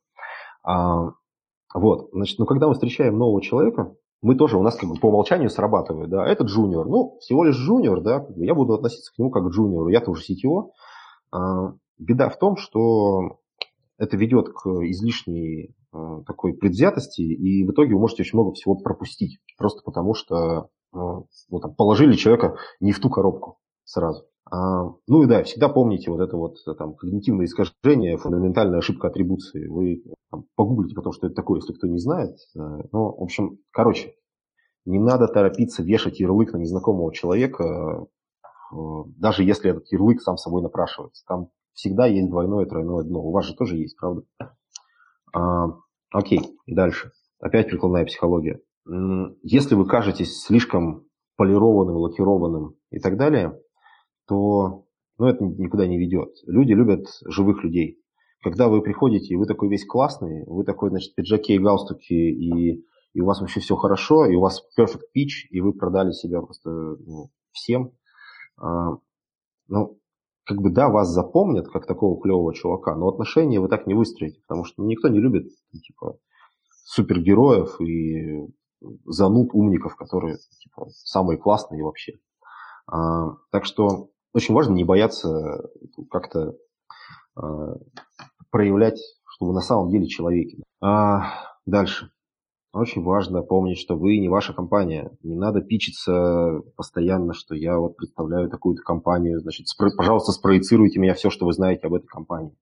[0.63, 1.11] А,
[1.75, 5.09] вот, значит, но когда мы встречаем нового человека, мы тоже, у нас как бы по
[5.09, 9.31] умолчанию срабатывает, да, это джуниор, ну, всего лишь джуниор, да, я буду относиться к нему
[9.31, 10.70] как к джуниору, я тоже CTO.
[11.31, 13.41] А, беда в том, что
[13.99, 18.77] это ведет к излишней а, такой предвзятости, и в итоге вы можете очень много всего
[18.77, 24.25] пропустить, просто потому что ну, там, положили человека не в ту коробку сразу.
[24.51, 29.66] А, ну и да, всегда помните вот это вот там, когнитивное искажение, фундаментальная ошибка атрибуции.
[29.66, 32.36] Вы там, погуглите потом, что это такое, если кто не знает.
[32.55, 34.14] Э, ну, в общем, короче,
[34.84, 38.07] не надо торопиться вешать ярлык на незнакомого человека,
[38.72, 38.76] э,
[39.16, 41.24] даже если этот ярлык сам собой напрашивается.
[41.26, 43.20] Там всегда есть двойное, тройное дно.
[43.20, 44.22] У вас же тоже есть, правда?
[45.32, 45.68] А,
[46.12, 47.12] окей, дальше.
[47.40, 48.61] Опять прикладная психология.
[49.42, 53.59] Если вы кажетесь слишком полированным, лакированным и так далее,
[54.27, 54.87] то
[55.18, 56.31] ну, это никуда не ведет.
[56.47, 58.01] Люди любят живых людей.
[58.43, 62.14] Когда вы приходите, и вы такой весь классный, вы такой, значит, в пиджаке и галстуке,
[62.14, 66.12] и, и у вас вообще все хорошо, и у вас perfect pitch, и вы продали
[66.12, 67.93] себя просто ну, всем,
[68.59, 68.99] а,
[69.68, 69.99] ну,
[70.45, 74.41] как бы, да, вас запомнят как такого клевого чувака, но отношения вы так не выстроите,
[74.47, 76.18] потому что ну, никто не любит, типа,
[76.85, 78.47] супергероев и
[79.07, 82.18] зануд умников, которые, типа, самые классные вообще.
[82.87, 85.70] А, так что очень важно не бояться
[86.11, 86.57] как-то
[87.37, 87.76] а,
[88.51, 90.62] проявлять, что вы на самом деле человеки.
[90.82, 91.32] А,
[91.66, 92.11] дальше.
[92.72, 95.12] Очень важно помнить, что вы не ваша компания.
[95.22, 99.41] Не надо пичиться постоянно, что я вот представляю такую-то компанию.
[99.41, 102.57] Значит, спро- пожалуйста, спроецируйте меня все, что вы знаете об этой компании.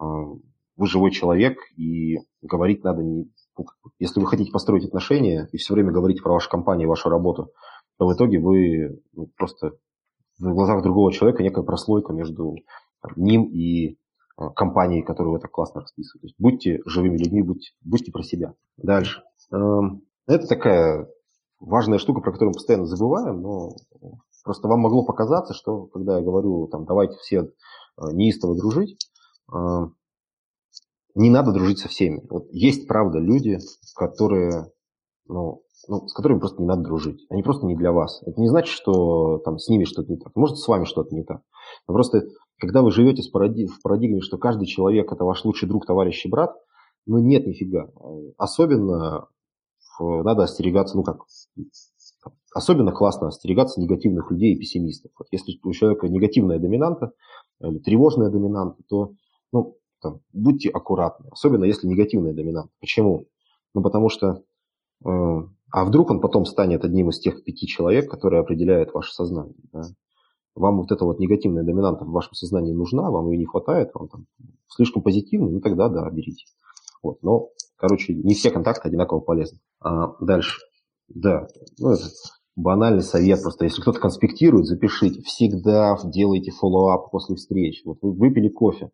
[0.00, 3.30] А, вы живой человек, и говорить надо не...
[3.56, 3.66] Ну,
[4.00, 7.52] если вы хотите построить отношения и все время говорить про вашу компанию, вашу работу,
[7.98, 9.72] то в итоге вы ну, просто
[10.38, 12.56] в глазах другого человека некая прослойка между
[13.02, 13.96] там, ним и э,
[14.54, 16.20] компанией, которую вы так классно расписываете.
[16.20, 18.54] То есть будьте живыми людьми, будьте, будьте про себя.
[18.76, 19.22] Дальше.
[19.52, 21.08] Эм, это такая
[21.60, 23.70] важная штука, про которую мы постоянно забываем, но
[24.44, 27.48] просто вам могло показаться, что когда я говорю, там, давайте все э,
[28.12, 28.96] неистово дружить,
[29.52, 29.56] э,
[31.14, 32.24] не надо дружить со всеми.
[32.30, 33.58] Вот есть, правда, люди,
[33.96, 34.70] которые
[35.26, 37.24] ну, ну, с которыми просто не надо дружить.
[37.30, 38.22] Они просто не для вас.
[38.26, 40.34] Это не значит, что там с ними что-то не так.
[40.34, 41.42] Может, с вами что-то не так.
[41.86, 42.24] Но просто,
[42.58, 46.56] когда вы живете в парадигме, что каждый человек– это ваш лучший друг, товарищ и брат,
[47.06, 47.90] ну, нет нифига.
[48.36, 49.28] Особенно
[50.00, 51.22] надо остерегаться, ну, как,
[52.54, 55.12] особенно классно остерегаться негативных людей и пессимистов.
[55.18, 57.12] Вот если у человека негативная доминанта
[57.60, 59.12] или тревожная доминанта, то,
[59.52, 61.28] ну, там, будьте аккуратны.
[61.30, 62.70] Особенно если негативная доминанта.
[62.80, 63.26] Почему?
[63.74, 64.42] Ну, потому что
[65.04, 65.40] э,
[65.70, 69.56] а вдруг он потом станет одним из тех пяти человек, которые определяют ваше сознание.
[69.72, 69.82] Да?
[70.54, 74.08] Вам вот эта вот негативная доминанта в вашем сознании нужна, вам ее не хватает, вам
[74.08, 74.26] там
[74.68, 76.44] слишком позитивный, ну тогда да, берите.
[77.02, 79.60] Вот, но, короче, не все контакты одинаково полезны.
[79.80, 80.58] А дальше.
[81.08, 81.46] Да,
[81.78, 82.04] ну это
[82.56, 83.64] банальный совет просто.
[83.64, 85.22] Если кто-то конспектирует, запишите.
[85.22, 87.82] Всегда делайте follow-up после встреч.
[87.84, 88.90] Вот вы выпили кофе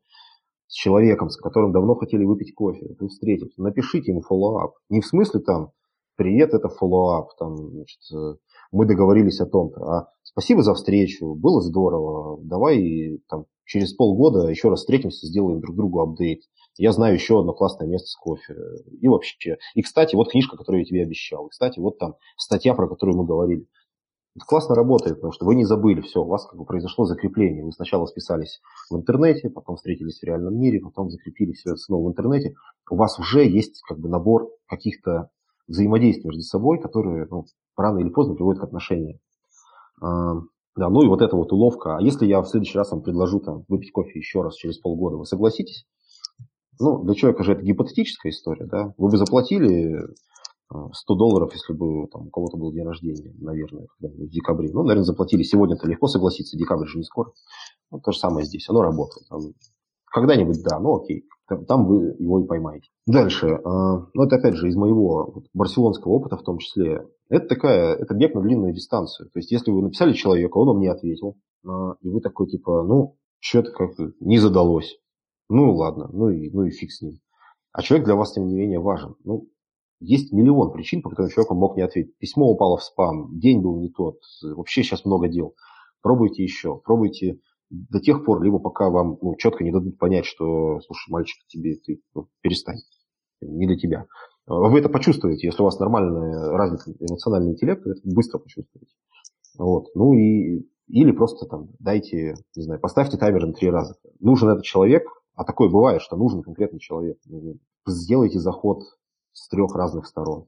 [0.67, 2.95] с человеком, с которым давно хотели выпить кофе.
[3.01, 3.57] Вы встретились.
[3.57, 4.75] Напишите ему follow-up.
[4.91, 5.71] Не в смысле там,
[6.17, 8.35] привет, это follow-up, там, значит, э,
[8.73, 9.83] мы договорились о том-то.
[9.85, 15.77] А спасибо за встречу, было здорово, давай там, через полгода еще раз встретимся, сделаем друг
[15.77, 16.43] другу update.
[16.77, 18.57] Я знаю еще одно классное место с кофе.
[19.01, 19.59] И вообще.
[19.75, 21.47] И, кстати, вот книжка, которую я тебе обещал.
[21.47, 23.69] И, кстати, вот там статья, про которую мы говорили.
[24.37, 27.65] Это классно работает, потому что вы не забыли, все, у вас как бы произошло закрепление.
[27.65, 28.61] Вы сначала списались
[28.91, 32.55] в интернете, потом встретились в реальном мире, потом закрепили все это снова в интернете.
[32.91, 35.31] У вас уже есть как бы набор каких-то
[35.67, 37.47] взаимодействия между собой, которые ну,
[37.77, 39.19] рано или поздно приводят к отношениям.
[40.01, 40.35] А,
[40.77, 41.97] да, ну и вот эта вот уловка.
[41.97, 45.17] А если я в следующий раз вам предложу там, выпить кофе еще раз через полгода,
[45.17, 45.87] вы согласитесь?
[46.81, 48.93] Ну, для человека же это гипотетическая история, да?
[48.99, 49.97] Вы бы заплатили
[50.71, 54.71] 100 а, долларов, если бы там, у кого-то был день рождения, наверное, в декабре.
[54.73, 57.31] Ну, наверное, заплатили сегодня-то легко согласиться, декабрь же не скоро.
[57.93, 59.27] Ну, то же самое здесь, оно работает.
[60.15, 61.25] Когда-нибудь да, ну окей,
[61.67, 62.87] там вы его и поймаете.
[63.05, 67.97] Дальше, а, ну это опять же из моего барселонского опыта в том числе, это такая,
[67.97, 69.29] это бег на длинную дистанцию.
[69.31, 71.37] То есть если вы написали человеку, он вам не ответил,
[71.67, 74.97] а, и вы такой типа, ну, что-то как-то не задалось.
[75.49, 77.19] Ну ладно, ну и, ну и фиг с ним.
[77.73, 79.17] А человек для вас, тем не менее, важен.
[79.25, 79.49] Ну,
[79.99, 82.17] есть миллион причин, по которым человек мог не ответить.
[82.19, 85.57] Письмо упало в спам, день был не тот, вообще сейчас много дел.
[86.03, 87.41] Пробуйте еще, пробуйте
[87.91, 91.77] до тех пор, либо пока вам ну, четко не дадут понять, что, слушай, мальчик, тебе
[91.77, 92.79] ты ну, перестань,
[93.41, 94.07] не для тебя.
[94.47, 98.93] А вы это почувствуете, если у вас нормальный развитый эмоциональный интеллект, вы это быстро почувствуете.
[99.59, 99.87] Вот.
[99.95, 103.97] Ну и или просто там дайте, не знаю, поставьте таймер на три раза.
[104.21, 105.05] Нужен этот человек,
[105.35, 107.19] а такое бывает, что нужен конкретный человек.
[107.27, 107.57] Ну,
[107.87, 108.83] сделайте заход
[109.33, 110.47] с трех разных сторон.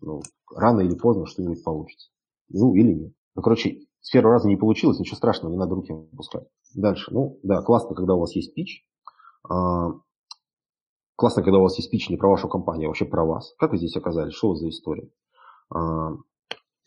[0.00, 0.22] Ну,
[0.54, 2.10] рано или поздно что-нибудь получится.
[2.48, 3.12] Ну или нет.
[3.34, 6.46] Ну, короче, с первого раза не получилось, ничего страшного, не надо руки опускать.
[6.76, 7.12] Дальше.
[7.12, 8.86] Ну, да, классно, когда у вас есть пич.
[9.50, 9.94] А,
[11.16, 13.52] классно, когда у вас есть пич не про вашу компанию, а вообще про вас.
[13.58, 14.34] Как вы здесь оказались?
[14.34, 15.10] Что у вас за история?
[15.74, 16.10] А,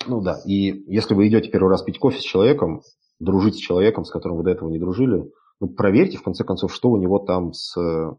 [0.08, 2.84] Ну да, и если вы идете первый раз пить кофе с человеком,
[3.20, 6.74] дружить с человеком, с которым вы до этого не дружили, ну, проверьте, в конце концов,
[6.74, 8.12] что у него там с э,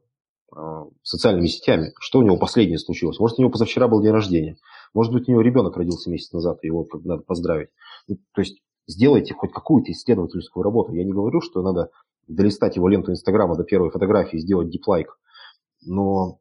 [1.03, 3.18] социальными сетями, что у него последнее случилось.
[3.18, 4.59] Может, у него позавчера был день рождения,
[4.92, 7.70] может быть, у него ребенок родился месяц назад, его как надо поздравить.
[8.09, 10.93] Ну, то есть сделайте хоть какую-то исследовательскую работу.
[10.93, 11.91] Я не говорю, что надо
[12.28, 15.18] долистать его ленту Инстаграма до первой фотографии и сделать диплайк,
[15.85, 16.39] но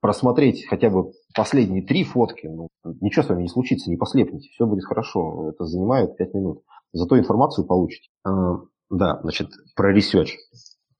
[0.00, 2.68] просмотреть хотя бы последние три фотки, ну,
[3.00, 5.50] ничего с вами не случится, не послепните, все будет хорошо.
[5.50, 6.62] Это занимает пять минут.
[6.92, 8.08] Зато информацию получите.
[8.24, 10.36] А, да, значит, про research.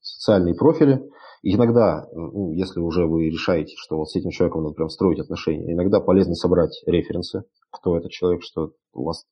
[0.00, 1.02] Социальные профили.
[1.42, 5.72] Иногда, ну, если уже вы решаете, что вот с этим человеком надо прям строить отношения,
[5.72, 9.24] иногда полезно собрать референсы, кто этот человек, что у вас...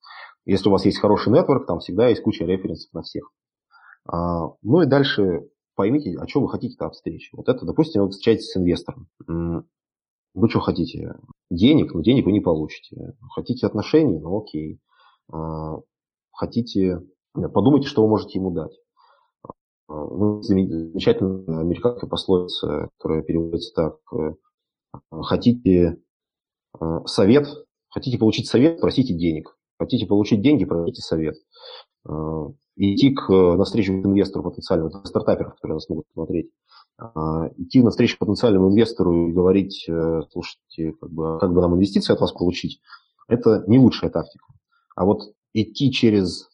[0.46, 3.30] Если у вас есть хороший network, там всегда есть куча референсов на всех.
[4.06, 7.28] А, ну и дальше поймите, о чем вы хотите от встречи.
[7.36, 9.08] Вот это, допустим, вы встречаетесь с инвестором.
[9.26, 11.14] Вы что хотите?
[11.50, 11.92] Денег?
[11.92, 13.14] Ну, денег вы не получите.
[13.34, 14.18] Хотите отношений?
[14.18, 14.80] Ну, окей.
[15.30, 15.76] А,
[16.32, 17.02] хотите...
[17.34, 18.72] Подумайте, что вы можете ему дать.
[19.88, 23.96] А, ну, замечательная американская пословица, которая переводится так.
[24.12, 24.34] Э,
[25.22, 25.98] хотите
[26.78, 27.48] э, совет?
[27.88, 28.80] Хотите получить совет?
[28.80, 29.56] Просите денег.
[29.78, 30.66] Хотите получить деньги?
[30.66, 31.36] Просите совет.
[32.06, 36.50] А, идти к, э, навстречу инвестору потенциальному, стартаперов, которые нас могут смотреть,
[36.98, 39.88] а, идти навстречу потенциальному инвестору и говорить,
[40.30, 42.80] слушайте, как бы, как бы нам инвестиции от вас получить,
[43.26, 44.44] это не лучшая тактика.
[44.96, 46.48] А вот идти через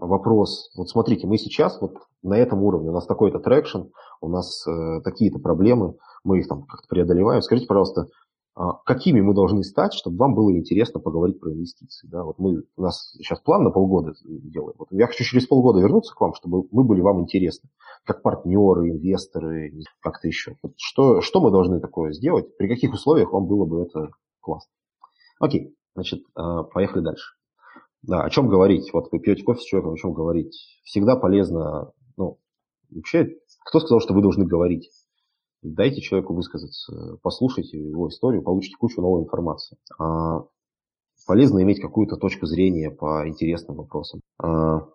[0.00, 3.82] вопрос, вот смотрите, мы сейчас вот на этом уровне, у нас такой-то traction,
[4.20, 7.42] у нас э, такие-то проблемы, мы их там как-то преодолеваем.
[7.42, 8.06] Скажите, пожалуйста,
[8.54, 12.06] а, какими мы должны стать, чтобы вам было интересно поговорить про инвестиции.
[12.08, 12.24] Да?
[12.24, 14.74] Вот мы, у нас сейчас план на полгода делаем.
[14.78, 17.70] Вот я хочу через полгода вернуться к вам, чтобы мы были вам интересны,
[18.04, 20.56] как партнеры, инвесторы, как-то еще.
[20.62, 24.70] Вот что, что мы должны такое сделать, при каких условиях вам было бы это классно.
[25.38, 27.36] Окей, значит, а, поехали дальше.
[28.02, 28.92] Да, о чем говорить?
[28.92, 30.80] Вот вы пьете кофе с человеком, о чем говорить?
[30.84, 32.38] Всегда полезно, ну,
[32.90, 34.90] вообще, кто сказал, что вы должны говорить?
[35.62, 39.76] Дайте человеку высказаться, послушайте его историю, получите кучу новой информации.
[39.98, 40.44] А,
[41.26, 44.20] полезно иметь какую-то точку зрения по интересным вопросам.
[44.42, 44.86] А,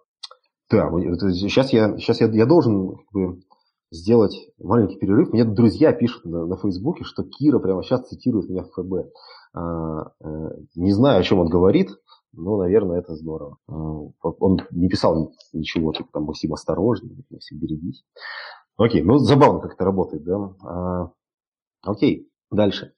[0.71, 0.89] да,
[1.33, 3.41] сейчас я, сейчас я, я должен как бы,
[3.91, 5.31] сделать маленький перерыв.
[5.31, 9.11] Мне друзья пишут на, на Фейсбуке, что Кира прямо сейчас цитирует меня в ФБ.
[9.53, 11.91] А, а, не знаю, о чем он говорит,
[12.35, 13.57] но, наверное, это здорово.
[13.67, 18.03] А, он не писал ничего, типа там Максим осторожный, Максим берегись.
[18.77, 20.55] Окей, ну забавно, как это работает, да.
[20.63, 21.11] А,
[21.83, 22.93] окей, дальше.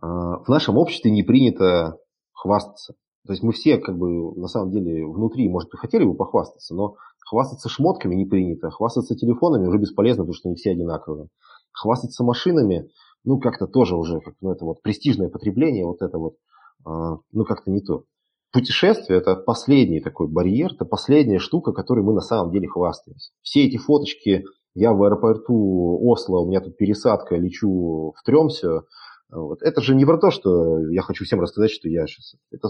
[0.00, 1.98] А, в нашем обществе не принято
[2.32, 2.94] хвастаться.
[3.26, 6.74] То есть мы все, как бы, на самом деле, внутри, может, и хотели бы похвастаться,
[6.74, 6.94] но
[7.26, 11.28] хвастаться шмотками не принято, хвастаться телефонами уже бесполезно, потому что они все одинаковые.
[11.72, 12.88] Хвастаться машинами,
[13.24, 16.36] ну, как-то тоже уже, как, ну, это вот престижное потребление, вот это вот,
[16.84, 18.04] а, ну, как-то не то.
[18.52, 23.32] Путешествие– это последний такой барьер, это последняя штука, которой мы на самом деле хвастаемся.
[23.42, 24.44] Все эти фоточки
[24.74, 28.82] я в аэропорту Осло, у меня тут пересадка, лечу в Тремсе.
[29.30, 29.60] Вот.
[29.62, 32.36] Это же не про то, что я хочу всем рассказать, что я сейчас.
[32.52, 32.68] Это,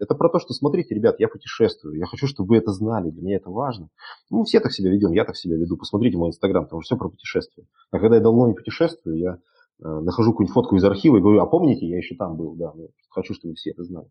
[0.00, 1.96] это про то, что смотрите, ребят, я путешествую.
[1.96, 3.10] Я хочу, чтобы вы это знали.
[3.10, 3.88] Для меня это важно.
[4.30, 5.76] Ну, все так себя ведем, я так себя веду.
[5.76, 7.64] Посмотрите мой инстаграм, там все про путешествия.
[7.90, 9.38] А когда я давно не путешествую, я э,
[9.82, 12.88] нахожу какую-нибудь фотку из архива и говорю, а помните, я еще там был, да, ну,
[13.10, 14.08] хочу, чтобы все это знали.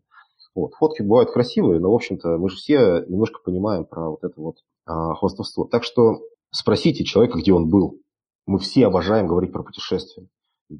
[0.54, 0.74] Вот.
[0.74, 4.56] Фотки бывают красивые, но, в общем-то, мы же все немножко понимаем про вот это вот
[4.86, 5.66] а, хвастовство.
[5.66, 6.20] Так что
[6.54, 8.00] Спросите человека, где он был.
[8.46, 10.28] Мы все обожаем говорить про путешествия.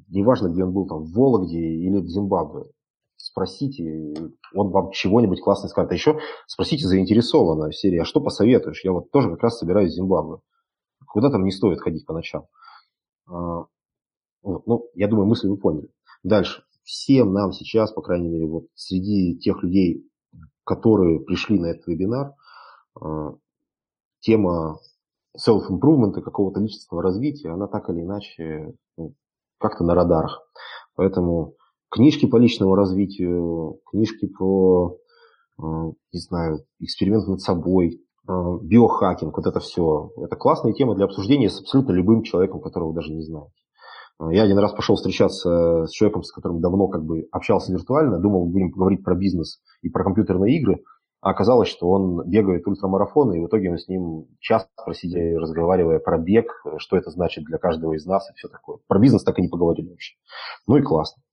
[0.07, 2.71] Неважно, где он был, там, в Вологде или в Зимбабве.
[3.17, 4.13] Спросите,
[4.53, 5.91] он вам чего-нибудь классное скажет.
[5.91, 6.17] А еще
[6.47, 8.85] спросите заинтересованно в серии, а что посоветуешь?
[8.85, 10.37] Я вот тоже как раз собираюсь в Зимбабве.
[11.07, 12.45] Куда там не стоит ходить по ночам?
[13.27, 13.65] А,
[14.43, 15.89] вот, ну, я думаю, мысль вы поняли.
[16.23, 16.63] Дальше.
[16.85, 20.07] Всем нам сейчас, по крайней мере, вот среди тех людей,
[20.63, 22.33] которые пришли на этот вебинар,
[23.01, 23.33] а,
[24.19, 24.77] тема
[25.35, 29.15] self-improvement какого-то личностного развития, она так или иначе ну,
[29.57, 30.47] как-то на радарах.
[30.95, 31.55] Поэтому
[31.89, 34.95] книжки по личному развитию, книжки про,
[35.57, 40.11] э, не знаю, эксперимент над собой, э, биохакинг, вот это все.
[40.17, 43.64] Это классная тема для обсуждения с абсолютно любым человеком, которого вы даже не знаете.
[44.19, 48.19] Э, я один раз пошел встречаться с человеком, с которым давно как бы общался виртуально,
[48.19, 50.83] думал, будем поговорить про бизнес и про компьютерные игры–
[51.25, 55.97] а оказалось, что он бегает ультрамарафоны, и в итоге мы с ним час просидели, разговаривая
[55.97, 56.45] про бег,
[56.77, 58.77] что это значит для каждого из нас и все такое.
[58.87, 60.13] Про бизнес так и не поговорили вообще.
[60.67, 61.23] Ну и классно.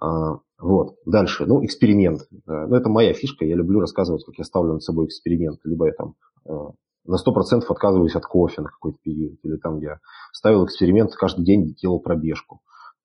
[0.00, 0.96] А, вот.
[1.04, 1.44] Дальше.
[1.44, 2.22] Ну, эксперимент.
[2.46, 3.44] Ну, это моя фишка.
[3.44, 5.60] Я люблю рассказывать, как я ставлю над собой эксперимент.
[5.64, 6.14] Либо я там
[6.48, 6.70] а,
[7.04, 9.38] на 100% отказываюсь от кофе на какой-то период.
[9.42, 9.98] Или там я
[10.32, 12.60] ставил эксперимент, каждый день делал пробежку.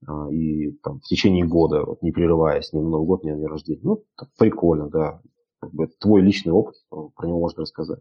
[0.08, 3.38] А, и там, в течение года, вот, не прерываясь, ни на Новый год, ни на
[3.38, 3.82] день рождения.
[3.84, 5.22] Ну, так прикольно, да
[5.68, 8.00] бы, твой личный опыт, про него можно рассказать.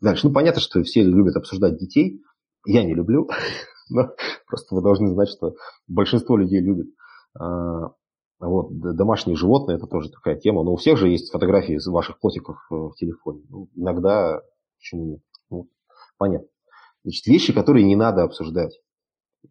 [0.00, 0.28] Дальше.
[0.28, 2.22] Ну, понятно, что все любят обсуждать детей.
[2.66, 3.28] Я не люблю,
[3.90, 4.10] но
[4.46, 5.54] просто вы должны знать, что
[5.86, 6.88] большинство людей любит.
[7.38, 7.92] А,
[8.40, 10.62] вот, домашние животные– это тоже такая тема.
[10.62, 13.42] Но у всех же есть фотографии ваших котиков э, в телефоне.
[13.50, 14.40] Ну, иногда,
[14.80, 15.20] почему нет?
[15.50, 15.68] Ну,
[16.18, 16.48] понятно.
[17.04, 18.80] Значит, вещи, которые не надо обсуждать.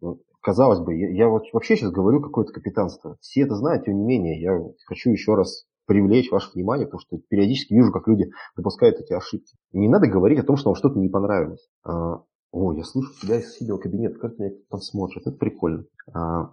[0.00, 3.16] Ну, казалось бы, я, я вот вообще сейчас говорю какое-то капитанство.
[3.20, 7.18] Все это знают, тем не менее, я хочу еще раз привлечь ваше внимание, потому что
[7.28, 9.56] периодически вижу, как люди допускают эти ошибки.
[9.72, 11.68] не надо говорить о том, что вам что-то не понравилось.
[11.82, 12.22] А,
[12.52, 15.84] о, я слышу тебя из соседнего кабинета, как меня там смотрят, это прикольно.
[16.12, 16.52] А,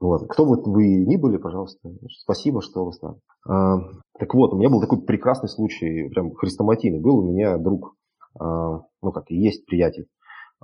[0.00, 0.26] вот.
[0.28, 1.90] Кто бы вы ни были, пожалуйста,
[2.22, 3.20] спасибо, что вы с нами.
[3.48, 3.78] А,
[4.18, 7.00] так вот, у меня был такой прекрасный случай, прям хрестоматийный.
[7.00, 7.94] Был у меня друг,
[8.38, 10.06] ну как и есть приятель,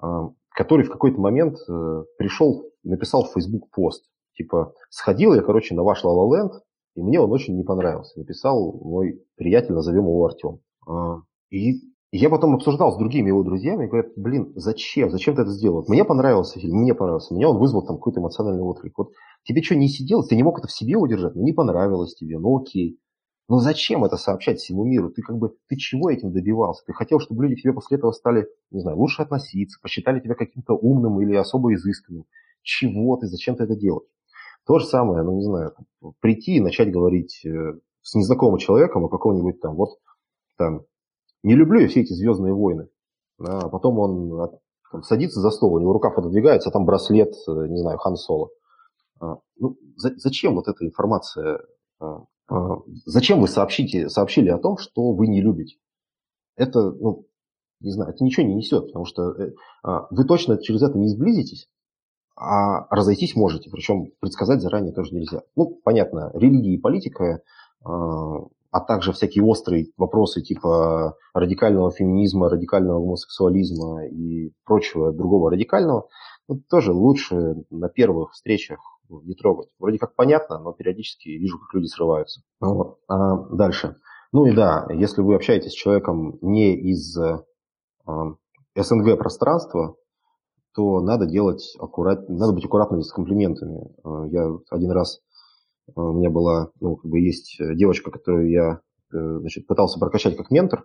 [0.01, 4.05] а, который в какой-то момент а, пришел, написал в Facebook пост.
[4.35, 6.51] Типа, сходил я, короче, на ваш La
[6.95, 8.19] и мне он очень не понравился.
[8.19, 10.61] Написал мой приятель, назовем его Артем.
[11.51, 15.85] И я потом обсуждал с другими его друзьями, говорят, блин, зачем, зачем ты это сделал?
[15.89, 18.97] Мне понравился фильм, мне понравился, меня он вызвал там какой-то эмоциональный отклик.
[18.97, 19.11] Вот
[19.45, 22.39] тебе что, не сидел, ты не мог это в себе удержать, ну не понравилось тебе,
[22.39, 22.99] ну окей.
[23.49, 25.11] Но зачем это сообщать всему миру?
[25.11, 26.85] Ты как бы, ты чего этим добивался?
[26.85, 30.35] Ты хотел, чтобы люди к тебе после этого стали, не знаю, лучше относиться, посчитали тебя
[30.35, 32.27] каким-то умным или особо изысканным.
[32.63, 34.09] Чего ты, зачем ты это делаешь?
[34.67, 35.73] То же самое, ну не знаю,
[36.21, 39.99] прийти и начать говорить э, с незнакомым человеком о каком-нибудь там, вот
[40.59, 40.83] там,
[41.43, 42.89] не люблю я все эти «Звездные войны».
[43.39, 44.51] А потом он
[44.91, 48.17] там, садится за стол, у него рука пододвигается, а там браслет, э, не знаю, Хан
[48.17, 48.51] Соло.
[49.21, 51.63] А, ну, за, зачем вот эта информация?
[52.01, 52.25] А,
[53.05, 55.77] зачем вы сообщите, сообщили о том, что вы не любите?
[56.57, 57.27] Это, ну,
[57.81, 59.53] не знаю, это ничего не несет, потому что э,
[60.11, 61.69] вы точно через это не сблизитесь,
[62.37, 65.43] а разойтись можете, причем предсказать заранее тоже нельзя.
[65.57, 67.43] Ну, понятно, религия и политика
[68.71, 76.09] а также всякие острые вопросы типа радикального феминизма, радикального гомосексуализма и прочего другого радикального,
[76.49, 78.79] ну, тоже лучше на первых встречах
[79.09, 79.71] не трогать.
[79.79, 82.43] Вроде как понятно, но периодически вижу, как люди срываются.
[82.61, 82.99] Вот.
[83.09, 83.97] А дальше.
[84.33, 87.39] Ну и да, если вы общаетесь с человеком не из э,
[88.77, 89.97] СНГ пространства,
[90.75, 92.29] то надо делать аккурат...
[92.29, 93.91] надо быть аккуратными с комплиментами.
[94.05, 95.21] Э, я один раз
[95.89, 98.81] Э, у меня была, ну, как бы есть девочка, которую я,
[99.13, 100.85] э, значит, пытался прокачать как ментор.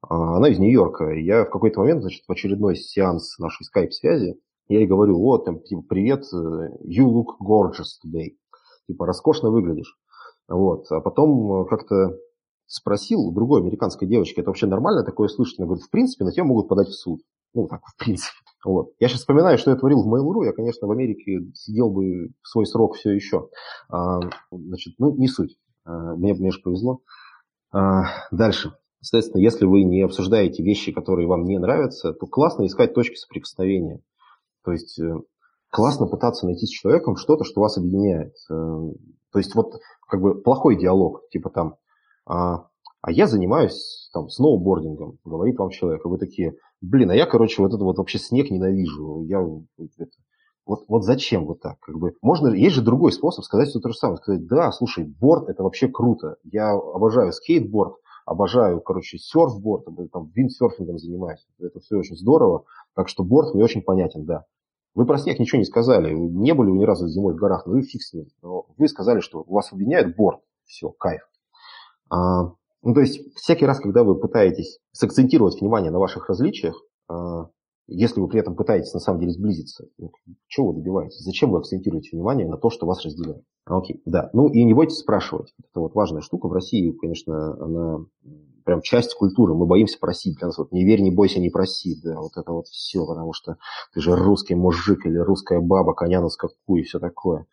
[0.00, 1.10] А, она из Нью-Йорка.
[1.10, 5.44] И я в какой-то момент, значит, в очередной сеанс нашей скайп-связи, я ей говорю, вот,
[5.44, 6.36] там, типа, привет, э,
[6.84, 8.36] you look gorgeous today.
[8.86, 9.96] Типа, роскошно выглядишь.
[10.48, 10.90] Вот.
[10.90, 12.16] А потом как-то
[12.66, 15.58] спросил у другой американской девочки, это вообще нормально такое слышать?
[15.58, 17.20] Она говорит, в принципе, на тебя могут подать в суд.
[17.54, 18.36] Ну, так, в принципе.
[18.64, 18.90] Вот.
[18.98, 22.48] Я сейчас вспоминаю, что я творил в Mail.ru, я, конечно, в Америке сидел бы в
[22.48, 23.48] свой срок все еще.
[23.88, 25.56] А, значит, ну, не суть.
[25.84, 27.00] А, мне, мне же повезло.
[27.72, 28.74] А, дальше.
[29.00, 34.02] Соответственно, если вы не обсуждаете вещи, которые вам не нравятся, то классно искать точки соприкосновения.
[34.64, 35.14] То есть э,
[35.70, 38.34] классно пытаться найти с человеком что-то, что вас объединяет.
[38.50, 38.54] Э,
[39.32, 41.76] то есть вот как бы плохой диалог, типа там,
[42.26, 42.66] а,
[43.00, 47.62] а я занимаюсь там сноубордингом, говорит вам человек, и вы такие, блин, а я, короче,
[47.62, 49.40] вот это вот вообще снег ненавижу, я
[49.98, 50.10] это,
[50.66, 51.78] вот, вот зачем вот так?
[51.80, 54.18] Как бы, можно, есть же другой способ сказать все то же самое.
[54.18, 56.36] Сказать, да, слушай, борт это вообще круто.
[56.44, 57.94] Я обожаю скейтборд,
[58.28, 61.46] обожаю, короче, серфборд, там, виндсерфингом занимаюсь.
[61.58, 62.64] Это все очень здорово.
[62.94, 64.44] Так что борт мне очень понятен, да.
[64.94, 66.12] Вы про снег ничего не сказали.
[66.12, 68.26] Не были вы ни разу зимой в горах, ну и фиг с ним.
[68.42, 70.40] Но вы сказали, что вас объединяет борт.
[70.64, 71.22] Все, кайф.
[72.10, 72.52] А,
[72.82, 77.48] ну, то есть, всякий раз, когда вы пытаетесь сакцентировать внимание на ваших различиях, а,
[77.88, 79.86] если вы при этом пытаетесь на самом деле сблизиться,
[80.46, 81.18] чего вы добиваетесь?
[81.20, 83.42] Зачем вы акцентируете внимание на то, что вас разделяет?
[83.64, 84.30] Окей, да.
[84.32, 85.52] Ну и не бойтесь спрашивать.
[85.58, 86.48] Это вот важная штука.
[86.48, 87.98] В России, конечно, она
[88.64, 89.54] прям часть культуры.
[89.54, 90.38] Мы боимся просить.
[90.38, 92.00] Для нас вот не верь, не бойся, не проси.
[92.02, 93.56] Да, вот это вот все, потому что
[93.92, 97.46] ты же русский мужик или русская баба, коня на скаку и все такое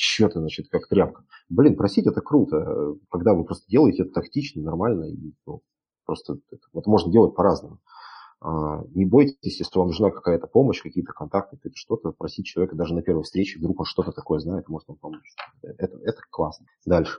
[0.00, 1.24] что ты, значит, как тряпка.
[1.48, 5.62] Блин, просить это круто, когда вы просто делаете это тактично, нормально, и ну,
[6.06, 7.80] просто это, это можно делать по-разному.
[8.42, 13.02] А, не бойтесь, если вам нужна какая-то помощь, какие-то контакты, что-то, просить человека даже на
[13.02, 15.34] первой встрече, вдруг он что-то такое знает, может вам помочь.
[15.62, 16.66] Это, это классно.
[16.86, 17.18] Дальше.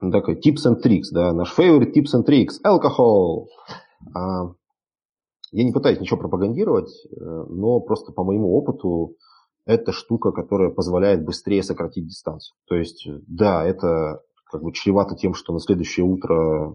[0.00, 3.48] Такой tips and tricks, да, наш favorite tips and tricks, алкоголь.
[4.14, 4.54] А,
[5.52, 9.16] я не пытаюсь ничего пропагандировать, э, но просто по моему опыту
[9.66, 12.56] это штука, которая позволяет быстрее сократить дистанцию.
[12.66, 14.20] То есть, да, это
[14.50, 16.74] как бы чревато тем, что на следующее утро э,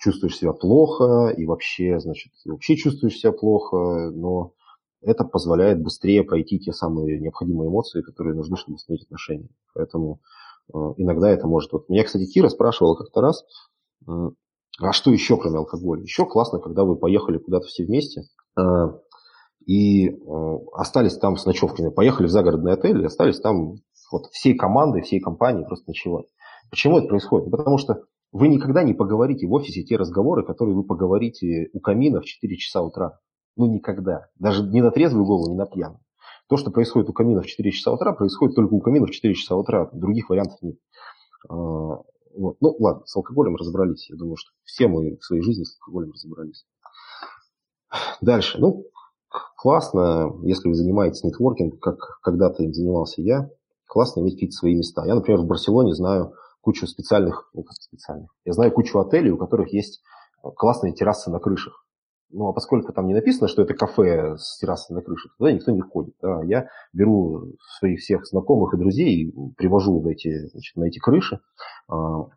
[0.00, 4.52] чувствуешь себя плохо и вообще, значит, вообще чувствуешь себя плохо, но
[5.02, 9.48] это позволяет быстрее пройти те самые необходимые эмоции, которые нужны, чтобы установить отношения.
[9.74, 10.20] Поэтому
[10.72, 11.72] э, иногда это может...
[11.72, 13.44] Вот меня, кстати, Кира спрашивала как-то раз,
[14.06, 16.02] А что еще, кроме алкоголя?
[16.02, 18.22] Еще классно, когда вы поехали куда-то все вместе
[18.56, 18.98] а,
[19.66, 21.90] и а, остались там с ночевками.
[21.90, 23.76] Поехали в загородный отель и остались там
[24.10, 26.26] вот всей командой, всей компанией просто ночевать.
[26.70, 27.50] Почему это происходит?
[27.50, 32.20] Потому что вы никогда не поговорите в офисе те разговоры, которые вы поговорите у камина
[32.20, 33.18] в 4 часа утра.
[33.56, 34.26] Ну, никогда.
[34.38, 36.00] Даже не на трезвую голову, не на пьяную.
[36.48, 39.34] То, что происходит у камина в 4 часа утра, происходит только у камина в 4
[39.34, 39.90] часа утра.
[39.92, 40.76] Других вариантов нет.
[41.48, 42.56] А, вот.
[42.60, 44.08] Ну, ладно, с алкоголем разобрались.
[44.10, 46.64] Я думаю, что все мы в своей жизни с алкоголем разобрались.
[48.20, 48.58] Дальше.
[48.60, 48.84] Ну,
[49.56, 53.50] классно, если вы занимаетесь нетворкингом, как когда-то им занимался я,
[53.86, 55.04] классно иметь какие-то свои места.
[55.04, 59.72] Я, например, в Барселоне знаю кучу специальных, ну, специальных, я знаю кучу отелей, у которых
[59.72, 60.02] есть
[60.56, 61.84] классные террасы на крышах.
[62.32, 65.72] Ну, а поскольку там не написано, что это кафе с террасой на крыше, туда никто
[65.72, 66.14] не ходит.
[66.22, 66.42] Да.
[66.44, 71.40] Я беру своих всех знакомых и друзей, привожу на эти, значит, на эти крыши.
[71.88, 72.28] А,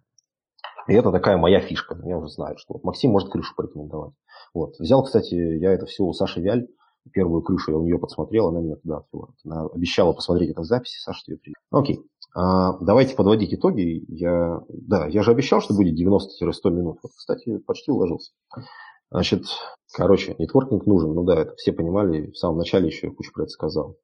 [0.87, 1.95] и это такая моя фишка.
[2.05, 4.13] Я уже знаю, что вот Максим может крышу порекомендовать.
[4.55, 4.79] Вот.
[4.79, 6.67] Взял, кстати, я это все у Саши Вяль,
[7.11, 9.27] первую крышу я у нее подсмотрел, она меня туда отвела.
[9.45, 11.57] Она обещала посмотреть это в записи, Саша тебе привет.
[11.69, 11.99] Окей.
[12.33, 14.03] А, давайте подводить итоги.
[14.07, 16.97] Я, да, я же обещал, что будет 90-100 минут.
[17.03, 18.31] Вот, кстати, почти уложился.
[19.11, 19.45] Значит,
[19.93, 21.13] короче, нетворкинг нужен.
[21.13, 23.97] Ну да, это все понимали, в самом начале еще кучу про это сказал.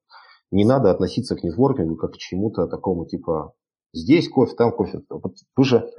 [0.51, 3.53] Не надо относиться к нетворкингу как к чему-то такому типа
[3.93, 5.01] здесь кофе, там кофе.
[5.09, 5.89] Вот вы же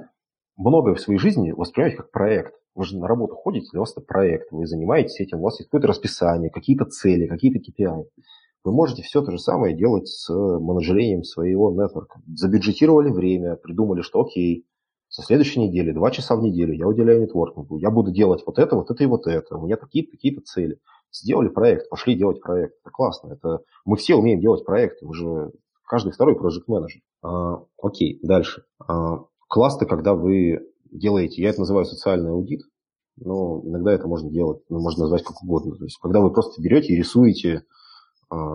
[0.55, 2.53] многое в своей жизни воспринимаете как проект.
[2.73, 4.49] Вы же на работу ходите, для вас это проект.
[4.51, 8.05] Вы занимаетесь этим, у вас есть какое-то расписание, какие-то цели, какие-то KPI.
[8.63, 12.21] Вы можете все то же самое делать с менеджерением своего нетворка.
[12.35, 14.65] Забюджетировали время, придумали, что окей,
[15.09, 17.79] со следующей недели, два часа в неделю я уделяю нетворкингу.
[17.79, 19.57] Я буду делать вот это, вот это и вот это.
[19.57, 20.79] У меня такие-то такие цели.
[21.11, 22.75] Сделали проект, пошли делать проект.
[22.81, 23.33] Это классно.
[23.33, 23.59] Это...
[23.83, 25.05] Мы все умеем делать проекты.
[25.05, 25.51] Мы же
[25.85, 27.01] каждый второй проект менеджер.
[27.21, 28.63] А, окей, дальше.
[28.87, 30.61] А, классно, когда вы
[30.91, 32.61] делаете, я это называю социальный аудит,
[33.17, 35.75] но иногда это можно делать, ну, можно назвать как угодно.
[35.75, 37.63] То есть, когда вы просто берете и рисуете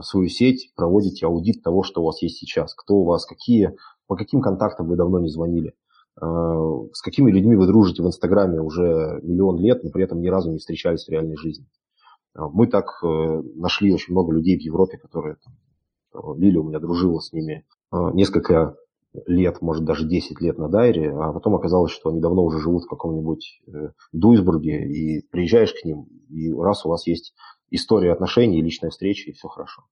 [0.02, 3.76] свою сеть, проводите аудит того, что у вас есть сейчас, кто у вас, какие,
[4.06, 5.74] по каким контактам вы давно не звонили,
[6.20, 10.28] Э, с какими людьми вы дружите в Инстаграме уже миллион лет, но при этом ни
[10.28, 11.66] разу не встречались в реальной жизни.
[12.34, 15.54] Э, мы так э, нашли очень много людей в Европе, которые там,
[16.38, 18.74] Лили у меня дружила с ними несколько
[19.26, 22.84] лет, может даже 10 лет на Дайре, а потом оказалось, что они давно уже живут
[22.84, 23.60] в каком-нибудь
[24.12, 27.34] Дуйсбурге, и приезжаешь к ним, и раз у вас есть
[27.70, 29.82] история отношений, личная встреча, и все хорошо.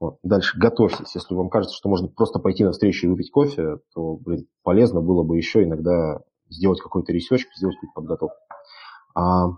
[0.00, 0.16] Вот.
[0.22, 1.14] Дальше готовьтесь.
[1.14, 5.02] Если вам кажется, что можно просто пойти на встречу и выпить кофе, то, блин, полезно
[5.02, 8.36] было бы еще иногда сделать какой-то research, сделать какую-то подготовку.
[9.14, 9.50] А,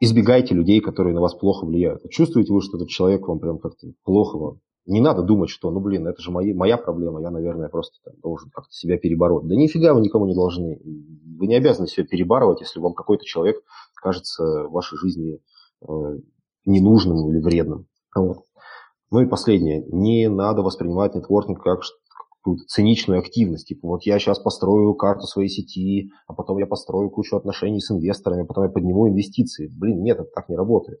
[0.00, 2.08] избегайте людей, которые на вас плохо влияют.
[2.10, 4.60] Чувствуете вы, что этот человек вам прям как-то плохо вам?
[4.86, 8.14] Не надо думать, что, ну, блин, это же мои, моя проблема, я, наверное, просто там,
[8.22, 9.46] должен как-то себя перебороть.
[9.46, 10.80] Да нифига вы никому не должны.
[10.84, 13.56] Вы не обязаны себя перебарывать, если вам какой-то человек
[13.96, 15.40] кажется в вашей жизни
[15.82, 16.18] э,
[16.66, 17.86] ненужным или вредным.
[18.14, 18.44] Вот.
[19.10, 19.84] Ну и последнее.
[19.90, 21.82] Не надо воспринимать нетворкинг как
[22.46, 23.66] какую-то циничную активность.
[23.66, 27.90] Типа вот я сейчас построю карту своей сети, а потом я построю кучу отношений с
[27.90, 29.68] инвесторами, а потом я подниму инвестиции.
[29.68, 31.00] Блин, нет, это так не работает.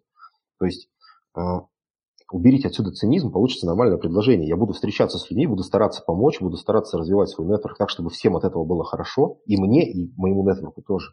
[0.58, 0.88] То есть
[1.36, 1.40] э,
[2.32, 4.48] уберите отсюда цинизм, получится нормальное предложение.
[4.48, 8.10] Я буду встречаться с людьми, буду стараться помочь, буду стараться развивать свой нетворк так, чтобы
[8.10, 11.12] всем от этого было хорошо, и мне, и моему нетворку тоже.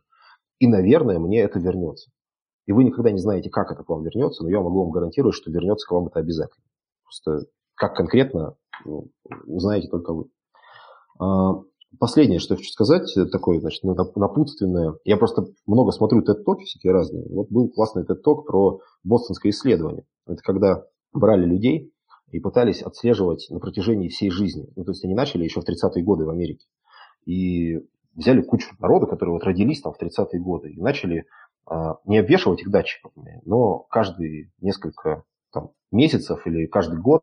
[0.58, 2.10] И, наверное, мне это вернется.
[2.66, 5.36] И вы никогда не знаете, как это к вам вернется, но я могу вам гарантировать,
[5.36, 6.64] что вернется к вам это обязательно.
[7.04, 9.10] Просто как конкретно, ну,
[9.46, 10.26] узнаете только вы.
[11.20, 11.62] А,
[12.00, 14.96] последнее, что я хочу сказать, такое, значит, напутственное.
[15.04, 17.26] Я просто много смотрю TED-токи всякие разные.
[17.30, 20.06] Вот был классный TED-ток про бостонское исследование.
[20.26, 21.92] Это когда брали людей
[22.32, 24.68] и пытались отслеживать на протяжении всей жизни.
[24.76, 26.66] Ну, то есть они начали еще в 30-е годы в Америке.
[27.26, 27.80] И
[28.16, 31.26] взяли кучу народа, которые вот родились там в 30-е годы, и начали
[32.06, 37.22] не обвешивать их датчиками, но каждые несколько там, месяцев или каждый год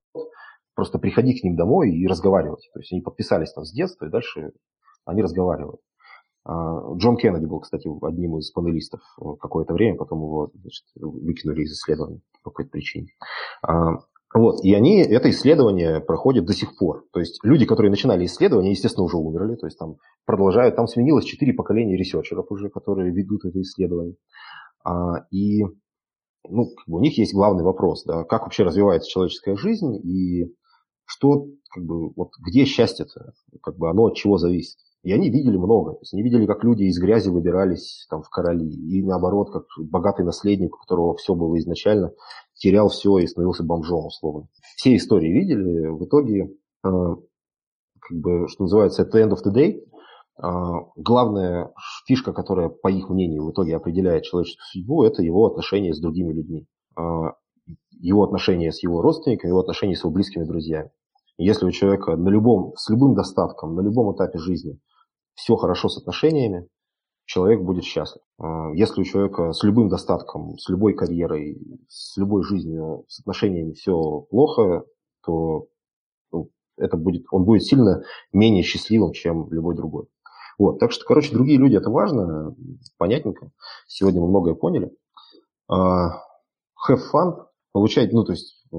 [0.74, 2.70] просто приходить к ним домой и разговаривать.
[2.72, 4.52] То есть они подписались там с детства, и дальше
[5.04, 5.80] они разговаривают.
[6.44, 9.00] А, Джон Кеннеди был, кстати, одним из панелистов
[9.40, 13.08] какое-то время, потом его значит, выкинули из исследования по какой-то причине.
[14.32, 17.04] Вот, и они, это исследование проходит до сих пор.
[17.12, 21.24] То есть люди, которые начинали исследование, естественно, уже умерли, то есть там продолжают, там сменилось
[21.24, 24.14] четыре поколения ресерчеров уже, которые ведут это исследование.
[24.84, 25.64] А, и
[26.48, 30.54] ну, у них есть главный вопрос, да, как вообще развивается человеческая жизнь и
[31.04, 33.32] что, как бы, вот где счастье-то,
[33.62, 34.78] как бы оно от чего зависит.
[35.02, 35.92] И они видели много.
[35.92, 38.68] То есть они видели, как люди из грязи выбирались там, в короли.
[38.68, 42.12] И наоборот, как богатый наследник, у которого все было изначально,
[42.60, 44.48] терял все и становился бомжом, условно.
[44.76, 45.88] Все истории видели.
[45.88, 46.50] В итоге,
[46.84, 46.88] э,
[48.00, 49.80] как бы, что называется, at the end of the day,
[50.96, 51.70] главная
[52.06, 56.32] фишка, которая, по их мнению, в итоге определяет человеческую судьбу, это его отношения с другими
[56.32, 56.66] людьми.
[57.90, 60.90] Его отношения с его родственниками, его отношения с его близкими друзьями.
[61.36, 64.78] Если у человека на любом, с любым достатком, на любом этапе жизни
[65.34, 66.68] все хорошо с отношениями,
[67.30, 68.22] человек будет счастлив.
[68.38, 71.58] А, если у человека с любым достатком, с любой карьерой,
[71.88, 74.84] с любой жизнью, с отношениями все плохо,
[75.24, 75.66] то
[76.32, 78.02] ну, это будет, он будет сильно
[78.32, 80.06] менее счастливым, чем любой другой.
[80.58, 82.56] Вот, так что, короче, другие люди это важно,
[82.98, 83.52] понятненько.
[83.86, 84.90] Сегодня мы многое поняли.
[85.68, 86.24] А,
[86.88, 88.76] have fun, получать, ну, то есть, э,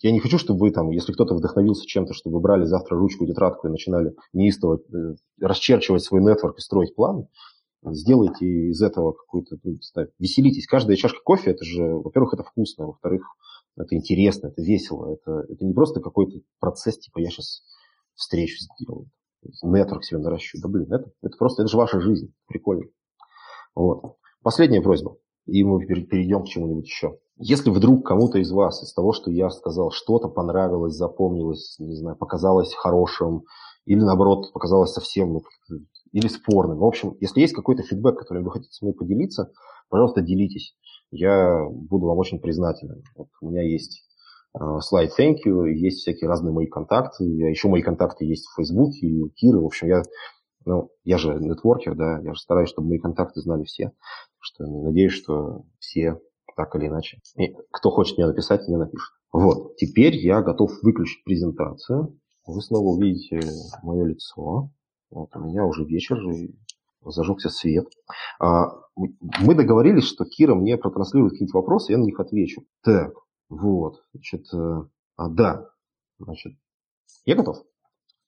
[0.00, 3.26] я не хочу, чтобы вы там, если кто-то вдохновился чем-то, чтобы вы брали завтра ручку,
[3.26, 7.28] тетрадку и начинали неистово э, расчерчивать свой нетворк и строить план,
[7.92, 9.76] сделайте из этого какую-то, ну,
[10.18, 10.66] веселитесь.
[10.66, 13.22] Каждая чашка кофе, это же, во-первых, это вкусно, во-вторых,
[13.76, 17.62] это интересно, это весело, это, это не просто какой-то процесс, типа я сейчас
[18.14, 19.10] встречу сделаю,
[19.62, 20.58] нетворк себе наращу.
[20.62, 22.84] Да блин, это, это просто, это же ваша жизнь, прикольно.
[23.74, 24.16] Вот.
[24.42, 25.16] Последняя просьба,
[25.46, 27.18] и мы перейдем к чему-нибудь еще.
[27.36, 32.16] Если вдруг кому-то из вас из того, что я сказал, что-то понравилось, запомнилось, не знаю,
[32.16, 33.44] показалось хорошим,
[33.86, 35.42] или наоборот показалось совсем ну,
[36.12, 36.78] или спорным.
[36.78, 39.52] В общем, если есть какой-то фидбэк, которым вы хотите с мной поделиться,
[39.88, 40.76] пожалуйста, делитесь.
[41.10, 43.02] Я буду вам очень признателен.
[43.16, 44.02] Вот у меня есть
[44.58, 47.24] э, слайд thank you, есть всякие разные мои контакты.
[47.24, 49.60] Еще мои контакты есть в Facebook и у Киры.
[49.60, 50.02] В общем, я,
[50.64, 53.92] ну, я же нетворкер, да, я же стараюсь, чтобы мои контакты знали все.
[54.38, 56.20] Что надеюсь, что все
[56.56, 57.18] так или иначе.
[57.36, 59.12] И кто хочет мне написать, мне напишет.
[59.32, 62.16] Вот, теперь я готов выключить презентацию.
[62.46, 63.40] Вы снова увидите
[63.82, 64.70] мое лицо.
[65.10, 66.18] Вот у меня уже вечер,
[67.04, 67.86] зажегся свет.
[68.40, 68.66] А,
[68.96, 72.64] мы договорились, что Кира мне протранслирует какие-то вопросы, я на них отвечу.
[72.82, 73.14] Так,
[73.48, 74.82] вот, значит, э,
[75.16, 75.68] а, да,
[76.18, 76.54] значит,
[77.24, 77.58] я готов.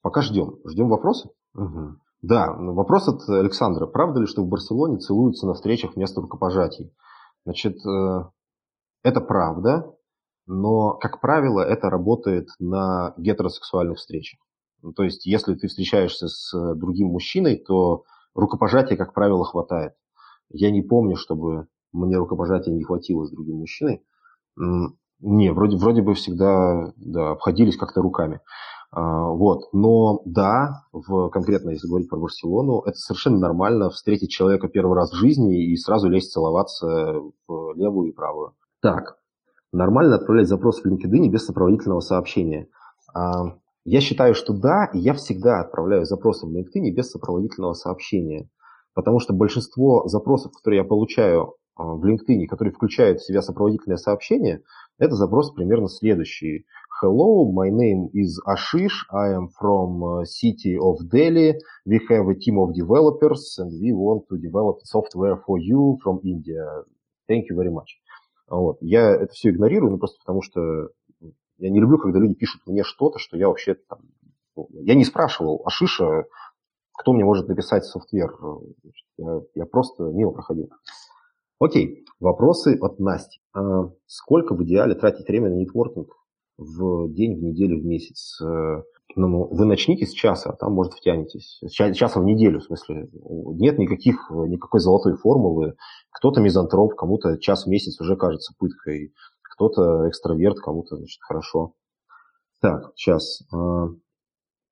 [0.01, 0.59] Пока ждем.
[0.65, 1.29] Ждем вопросы?
[1.55, 1.97] Угу.
[2.21, 3.85] Да, вопрос от Александра.
[3.87, 6.93] Правда ли, что в Барселоне целуются на встречах вместо рукопожатий?
[7.45, 8.23] Значит, э,
[9.03, 9.96] это правда,
[10.47, 14.39] но, как правило, это работает на гетеросексуальных встречах.
[14.81, 18.03] Ну, то есть, если ты встречаешься с э, другим мужчиной, то
[18.33, 19.93] рукопожатия, как правило, хватает.
[20.49, 24.03] Я не помню, чтобы мне рукопожатия не хватило с другим мужчиной.
[25.19, 28.39] Не, вроде, вроде бы всегда да, обходились как-то руками.
[28.91, 29.73] А, вот.
[29.73, 35.11] Но да, в, конкретно если говорить про Барселону, это совершенно нормально встретить человека первый раз
[35.11, 38.53] в жизни и сразу лезть целоваться в левую и правую.
[38.81, 39.17] Так,
[39.71, 42.67] нормально отправлять запрос в LinkedIn без сопроводительного сообщения.
[43.13, 48.49] А, я считаю, что да, и я всегда отправляю запросы в LinkedIn без сопроводительного сообщения.
[48.93, 53.97] Потому что большинство запросов, которые я получаю а, в LinkedIn, которые включают в себя сопроводительное
[53.97, 54.61] сообщение,
[54.97, 56.65] это запрос примерно следующий.
[57.03, 59.05] Hello, my name is Ashish.
[59.11, 61.53] I am from uh, city of Delhi.
[61.85, 66.19] We have a team of developers and we want to develop software for you from
[66.23, 66.65] India.
[67.27, 67.99] Thank you very much.
[68.47, 68.77] Вот.
[68.81, 70.89] Я это все игнорирую, ну, просто потому что
[71.57, 73.99] я не люблю, когда люди пишут мне что-то, что я вообще там...
[74.55, 76.25] Ну, я не спрашивал а Шиша,
[76.93, 78.35] кто мне может написать софтвер.
[79.17, 80.69] Я, я просто мимо проходил.
[81.59, 83.39] Окей, вопросы от Насти.
[83.53, 86.09] А сколько в идеале тратить время на нетворкинг
[86.57, 88.39] в день, в неделю, в месяц?
[88.41, 88.83] Э,
[89.15, 91.59] ну, вы начните с часа, а там, может, втянетесь.
[91.61, 93.09] С часа в неделю, в смысле.
[93.13, 95.75] Нет никаких, никакой золотой формулы.
[96.11, 99.13] Кто-то мизантроп, кому-то час в месяц уже кажется пыткой
[99.57, 101.73] кто-то экстраверт, кому-то, значит, хорошо.
[102.61, 103.41] Так, сейчас.
[103.51, 103.87] А,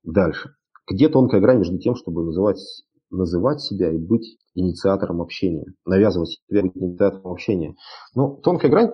[0.04, 0.54] дальше.
[0.88, 2.60] Где тонкая грань между тем, чтобы называть,
[3.10, 5.66] называть себя и быть инициатором общения?
[5.84, 7.74] Навязывать себя быть инициатором общения.
[8.14, 8.92] Ну, тонкая грань,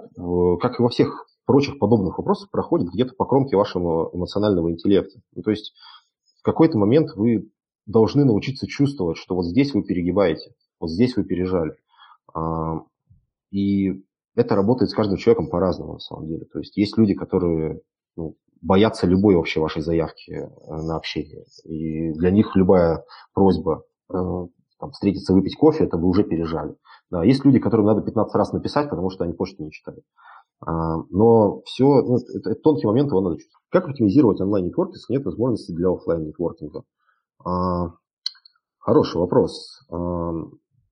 [0.61, 5.21] как и во всех прочих подобных вопросах, проходит где-то по кромке вашего эмоционального интеллекта.
[5.35, 5.75] Ну, то есть
[6.41, 7.51] в какой-то момент вы
[7.87, 11.77] должны научиться чувствовать, что вот здесь вы перегибаете, вот здесь вы пережали.
[12.35, 12.83] А,
[13.51, 14.03] и
[14.35, 16.47] это работает с каждым человеком по-разному, на самом деле.
[16.47, 17.81] То есть есть люди, которые
[18.17, 21.45] ну, боятся любой вообще вашей заявки э, на общение.
[21.65, 23.05] И для них любая
[23.35, 26.77] просьба э, там, встретиться, выпить кофе, это вы уже пережали.
[27.11, 30.05] Да, есть люди, которым надо 15 раз написать, потому что они почту не читают.
[30.65, 33.65] А, но все, ну, это, это тонкий момент, его надо чувствовать.
[33.71, 36.85] Как оптимизировать онлайн-нетворк, если нет возможности для офлайн-нетворкинга?
[37.45, 37.95] А,
[38.79, 39.81] хороший вопрос.
[39.91, 40.33] А,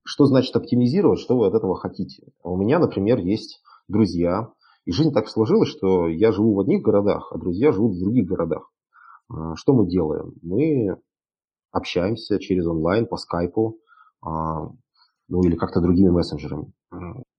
[0.03, 2.33] что значит оптимизировать, что вы от этого хотите?
[2.43, 4.51] У меня, например, есть друзья,
[4.85, 8.25] и жизнь так сложилась, что я живу в одних городах, а друзья живут в других
[8.25, 8.71] городах.
[9.55, 10.33] Что мы делаем?
[10.41, 10.97] Мы
[11.71, 13.77] общаемся через онлайн, по скайпу,
[14.23, 16.73] ну или как-то другими мессенджерами.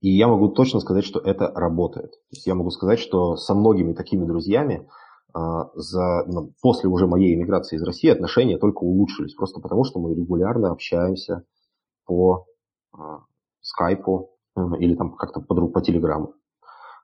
[0.00, 2.12] И я могу точно сказать, что это работает.
[2.12, 4.88] То есть я могу сказать, что со многими такими друзьями
[5.34, 10.00] а, за, ну, после уже моей эмиграции из России отношения только улучшились, просто потому что
[10.00, 11.44] мы регулярно общаемся
[12.06, 12.46] по
[12.92, 13.20] а,
[13.60, 14.30] скайпу
[14.78, 16.34] или там как-то по, по телеграмму.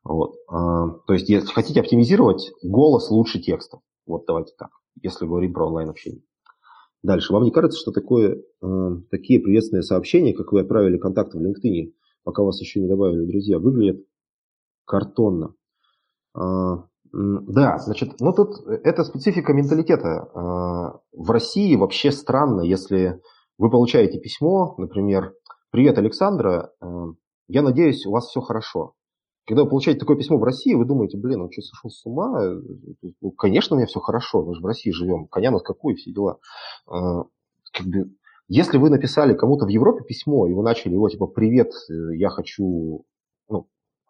[0.05, 0.37] Вот.
[0.49, 3.81] А, то есть, если хотите оптимизировать, голос лучше текста.
[4.07, 4.70] Вот давайте так,
[5.03, 6.23] если говорим про онлайн-общение.
[7.03, 7.33] Дальше.
[7.33, 11.93] Вам не кажется, что такое, э, такие приветственные сообщения, как вы отправили контакты в LinkedIn,
[12.29, 14.05] пока вас еще не добавили друзья, выглядят
[14.85, 15.55] картонно?
[16.35, 20.29] А, да, значит, ну тут это специфика менталитета.
[20.35, 23.23] А, в России вообще странно, если
[23.57, 25.33] вы получаете письмо, например,
[25.71, 26.87] «Привет, Александра, э,
[27.49, 28.93] я надеюсь, у вас все хорошо».
[29.47, 32.43] Когда вы получаете такое письмо в России, вы думаете, блин, он что, сошел с ума?
[33.23, 35.95] Ну, конечно, у меня все хорошо, мы же в России живем, коня на скаку и
[35.95, 36.41] все дела.
[36.87, 37.23] А,
[37.73, 38.11] как бы,
[38.49, 42.31] если вы написали кому-то в Европе письмо, и вы начали его типа «Привет, э, я
[42.31, 43.05] хочу...»
[43.49, 43.69] ну,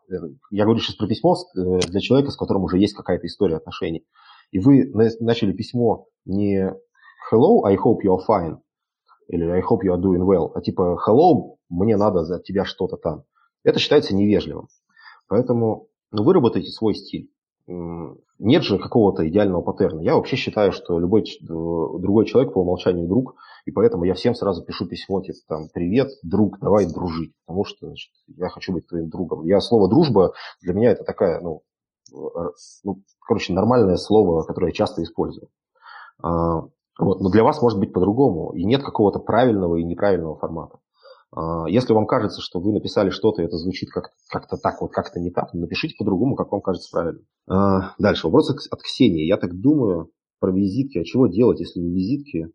[0.09, 0.15] э,
[0.51, 4.07] Я говорю сейчас про письмо э, для человека, с которым уже есть какая-то история отношений.
[4.53, 4.91] И вы
[5.21, 6.73] начали письмо не
[7.31, 8.59] «Hello, I hope you are fine»
[9.29, 12.97] или «I hope you are doing well», а типа «Hello, мне надо за тебя что-то
[12.97, 13.25] там».
[13.65, 14.69] Это считается невежливым.
[15.27, 17.31] Поэтому ну, выработайте свой стиль.
[17.69, 20.01] Нет же какого-то идеального паттерна.
[20.01, 23.35] Я вообще считаю, что любой другой человек по умолчанию друг,
[23.67, 27.89] и поэтому я всем сразу пишу письмо, типа там, привет, друг, давай дружить, потому что
[27.89, 29.45] значит, я хочу быть твоим другом.
[29.45, 30.33] Я слово дружба
[30.63, 31.63] для меня это такая, ну,
[32.85, 35.49] ну короче, нормальное слово, которое я часто использую.
[36.23, 36.63] А,
[36.99, 40.79] вот, но для вас может быть по-другому, и нет какого-то правильного и неправильного формата.
[41.31, 44.93] А, если вам кажется, что вы написали что-то, и это звучит как- как-то так, вот
[44.93, 47.21] как-то не так, напишите по-другому, как вам кажется правильно.
[47.47, 48.27] А, дальше.
[48.27, 49.27] Вопрос от Ксении.
[49.27, 50.11] Я так думаю
[50.41, 50.99] про визитки.
[50.99, 52.51] А чего делать, если не визитки?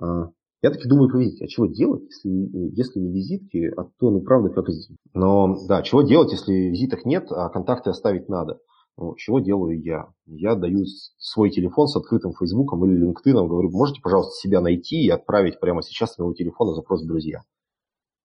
[0.00, 0.30] А,
[0.62, 1.44] я таки думаю про визитки.
[1.44, 2.30] А чего делать, если,
[2.76, 4.66] если не визитки, а то, ну, правда, как...
[5.12, 8.60] Но, да, чего делать, если визиток нет, а контакты оставить надо?
[8.98, 10.06] Ну, чего делаю я?
[10.26, 10.86] Я даю
[11.18, 15.82] свой телефон с открытым Фейсбуком или LinkedIn, говорю, можете, пожалуйста, себя найти и отправить прямо
[15.82, 17.42] сейчас с моего телефона запрос друзья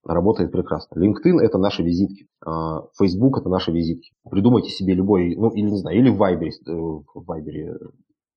[0.03, 0.99] работает прекрасно.
[0.99, 2.27] LinkedIn– это наши визитки.
[2.45, 4.11] А, Facebook– это наши визитки.
[4.29, 7.77] Придумайте себе любой, ну, или не знаю, или в Viber, э, в Viber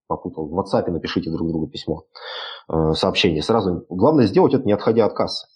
[0.07, 2.05] попутал, в WhatsApp напишите друг другу письмо,
[2.69, 3.43] э, сообщение.
[3.43, 5.47] Сразу, главное сделать это, не отходя от кассы.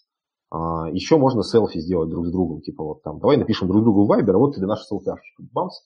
[0.50, 4.06] А, Еще можно селфи сделать друг с другом, типа вот там, давай напишем друг другу
[4.06, 5.82] в Viber, а вот тебе наша селфяшечка, бамс,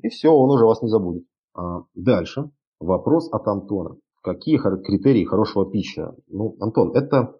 [0.00, 1.24] и все, он уже вас не забудет.
[1.54, 3.96] А, дальше, вопрос от Антона.
[4.22, 6.14] Какие критерии хорошего пища?
[6.28, 7.34] Ну, Антон, это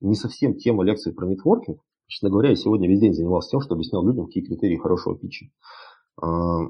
[0.00, 1.80] не совсем тема лекции про нетворкинг.
[2.06, 5.46] Честно говоря, я сегодня весь день занимался тем, что объяснял людям, какие критерии хорошего питча.
[6.20, 6.60] А,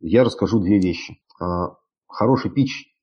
[0.00, 1.22] я расскажу две вещи.
[1.40, 1.76] А,
[2.06, 2.94] хороший питч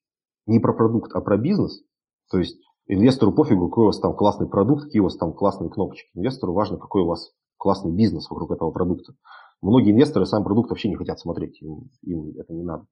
[0.45, 1.81] не про продукт, а про бизнес.
[2.30, 2.57] То есть
[2.88, 6.10] инвестору пофигу, какой у вас там классный продукт, какие у вас там классные кнопочки.
[6.14, 9.14] Инвестору важно, какой у вас классный бизнес вокруг этого продукта.
[9.61, 12.85] Многие инвесторы сам продукт вообще не хотят смотреть, им, им это не надо.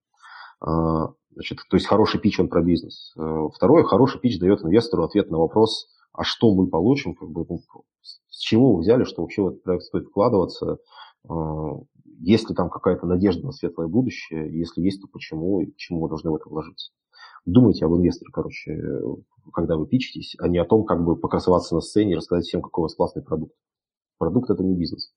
[0.61, 3.14] А, значит, то есть хороший питч, он про бизнес.
[3.56, 7.61] Второе, хороший питч дает инвестору ответ на вопрос, а что мы получим, как бы, ну,
[8.02, 10.77] с чего вы взяли, что вообще в этот проект стоит вкладываться,
[11.27, 11.34] а,
[12.19, 16.10] есть ли там какая-то надежда на светлое будущее, если есть, то почему и почему мы
[16.10, 16.91] должны в это вложиться.
[17.45, 18.81] Думайте об инвесторе, короче,
[19.53, 22.61] когда вы пичетесь, а не о том, как бы покрасоваться на сцене и рассказать всем,
[22.61, 23.53] какой у вас классный продукт.
[24.18, 25.14] Продукт– это не бизнес.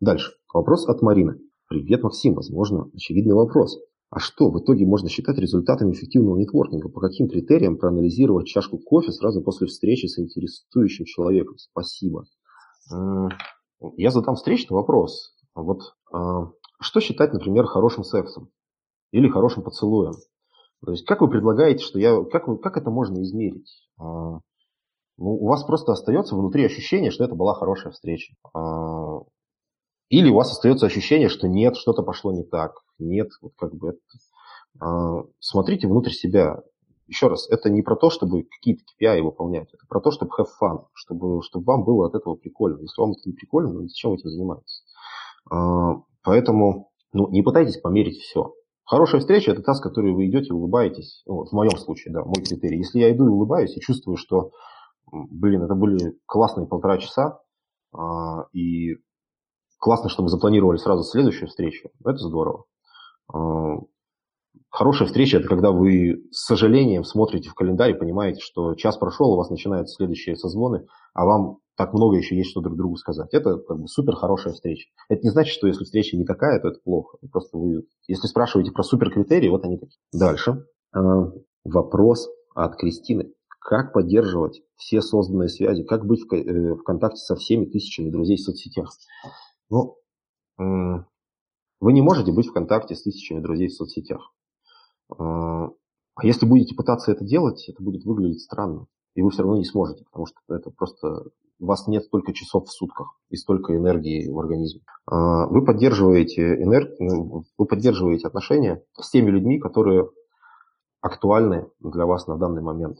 [0.00, 0.32] Дальше.
[0.52, 1.38] Вопрос от Марины.
[1.68, 2.34] Привет, Максим.
[2.34, 3.78] Возможно, очевидный вопрос.
[4.16, 6.88] А что в итоге можно считать результатами эффективного нетворкинга?
[6.88, 11.58] По каким критериям проанализировать чашку кофе сразу после встречи с интересующим человеком?
[11.58, 12.24] Спасибо.
[12.88, 15.34] Я задам встречный вопрос.
[15.54, 15.80] Вот
[16.10, 16.46] а,
[16.80, 18.48] что считать, например, хорошим сексом?
[19.10, 20.14] Или хорошим поцелуем?
[20.82, 22.24] То есть как вы предлагаете, что я...
[22.24, 23.86] Как, вы, как это можно измерить?
[23.98, 24.38] А,
[25.18, 28.32] ну, у вас просто остается внутри ощущение, что это была хорошая встреча.
[30.08, 32.80] Или у вас остается ощущение, что нет, что-то пошло не так.
[32.98, 34.00] Нет, вот как бы это...
[34.80, 36.62] А, смотрите внутрь себя.
[37.06, 40.48] Еще раз, это не про то, чтобы какие-то KPI выполнять, это про то, чтобы have
[40.60, 42.80] fun, чтобы, чтобы вам было от этого прикольно.
[42.80, 44.84] Если вам это не прикольно, ну зачем вы этим занимаетесь?
[45.50, 48.54] А, поэтому ну, не пытайтесь померить все.
[48.84, 51.22] Хорошая встреча– это та, с которой вы идете и улыбаетесь.
[51.26, 52.78] Ну, в моем случае, да, мой критерий.
[52.78, 54.50] Если я иду и улыбаюсь и чувствую, что,
[55.10, 57.40] блин, это были классные полтора часа,
[57.92, 58.96] а, и
[59.78, 61.90] Классно, что мы запланировали сразу следующую встречу.
[62.04, 62.64] Это здорово.
[63.32, 63.76] А,
[64.70, 69.32] хорошая встреча– это когда вы с сожалением смотрите в календарь и понимаете, что час прошел,
[69.32, 73.28] у вас начинаются следующие созвоны, а вам так много еще есть, что друг другу сказать.
[73.32, 74.88] Это как бы супер хорошая встреча.
[75.08, 77.18] Это не значит, что если встреча не такая, то это плохо.
[77.30, 79.98] Просто вы, если спрашиваете про супер критерии, вот они такие.
[80.12, 80.64] Дальше.
[80.92, 81.30] А,
[81.64, 83.32] вопрос от Кристины.
[83.60, 85.82] Как поддерживать все созданные связи?
[85.82, 88.90] Как быть в, э, в контакте со всеми тысячами друзей в соцсетях?
[89.68, 89.96] Ну,
[91.80, 94.32] вы не можете быть в контакте с тысячами друзей в соцсетях.
[95.08, 98.86] А если будете пытаться это делать, это будет выглядеть странно.
[99.14, 102.66] И вы все равно не сможете, потому что это просто у вас нет столько часов
[102.66, 104.82] в сутках и столько энергии в организме.
[105.06, 106.90] А, вы поддерживаете, энерг...
[106.98, 110.10] Ну, вы поддерживаете отношения с теми людьми, которые
[111.00, 112.98] актуальны для вас на данный момент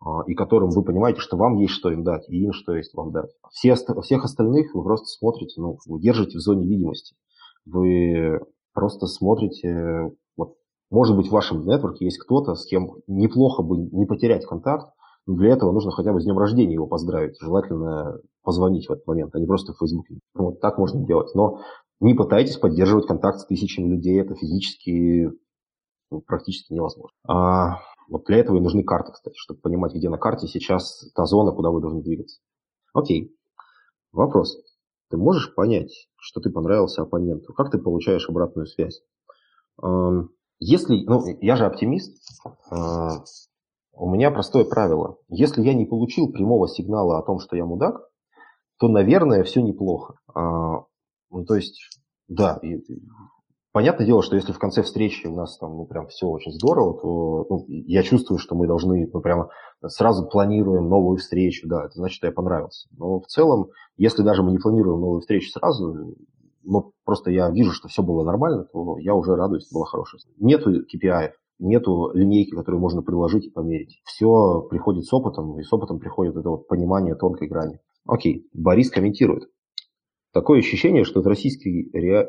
[0.00, 2.94] а, и которым вы понимаете, что вам есть что им дать, и им что есть
[2.94, 3.30] вам дать.
[3.50, 7.16] Все, всех остальных вы просто смотрите, ну, вы держите в зоне видимости.
[7.70, 8.40] Вы
[8.72, 10.56] просто смотрите, вот,
[10.90, 14.92] может быть, в вашем нетворке есть кто-то, с кем неплохо бы не потерять контакт,
[15.26, 17.36] но для этого нужно хотя бы с днем рождения его поздравить.
[17.40, 20.18] Желательно позвонить в этот момент, а не просто в Фейсбуке.
[20.34, 21.34] Вот так можно делать.
[21.34, 21.60] Но
[22.00, 25.30] не пытайтесь поддерживать контакт с тысячами людей, это физически
[26.10, 27.16] ну, практически невозможно.
[27.26, 31.24] А вот для этого и нужны карты, кстати, чтобы понимать, где на карте сейчас та
[31.26, 32.40] зона, куда вы должны двигаться.
[32.94, 33.36] Окей.
[34.12, 34.56] Вопрос.
[35.10, 37.52] Ты можешь понять, что ты понравился оппоненту?
[37.54, 39.02] Как ты получаешь обратную связь?
[40.60, 42.18] Если, ну, я же оптимист,
[42.70, 43.22] а,
[43.92, 45.18] у меня простое правило.
[45.28, 48.00] Если я не получил прямого сигнала о том, что я мудак,
[48.78, 50.18] то, наверное, все неплохо.
[50.34, 50.84] А,
[51.30, 51.80] ну, то есть,
[52.26, 52.60] да,
[53.78, 57.00] понятное дело, что если в конце встречи у нас там, ну, прям все очень здорово,
[57.00, 59.50] то ну, я чувствую, что мы должны, ну, прямо
[59.86, 62.88] сразу планируем новую встречу, да, это значит, что я понравился.
[62.98, 66.16] Но в целом, если даже мы не планируем новую встречу сразу,
[66.64, 70.24] но просто я вижу, что все было нормально, то я уже радуюсь, было хорошее.
[70.40, 71.30] Нету KPI,
[71.60, 74.00] нету линейки, которую можно приложить и померить.
[74.02, 77.78] Все приходит с опытом, и с опытом приходит это вот понимание тонкой грани.
[78.08, 79.48] Окей, Борис комментирует.
[80.32, 82.28] Такое ощущение, что от российской, ре...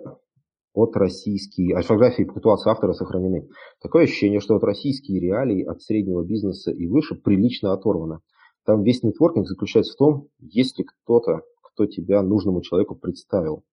[0.73, 3.47] от российской орфографии и пунктуации автора сохранены.
[3.81, 8.21] Такое ощущение, что от российские реалии от среднего бизнеса и выше прилично оторвано.
[8.65, 13.63] Там весь нетворкинг заключается в том, есть ли кто-то, кто тебя нужному человеку представил.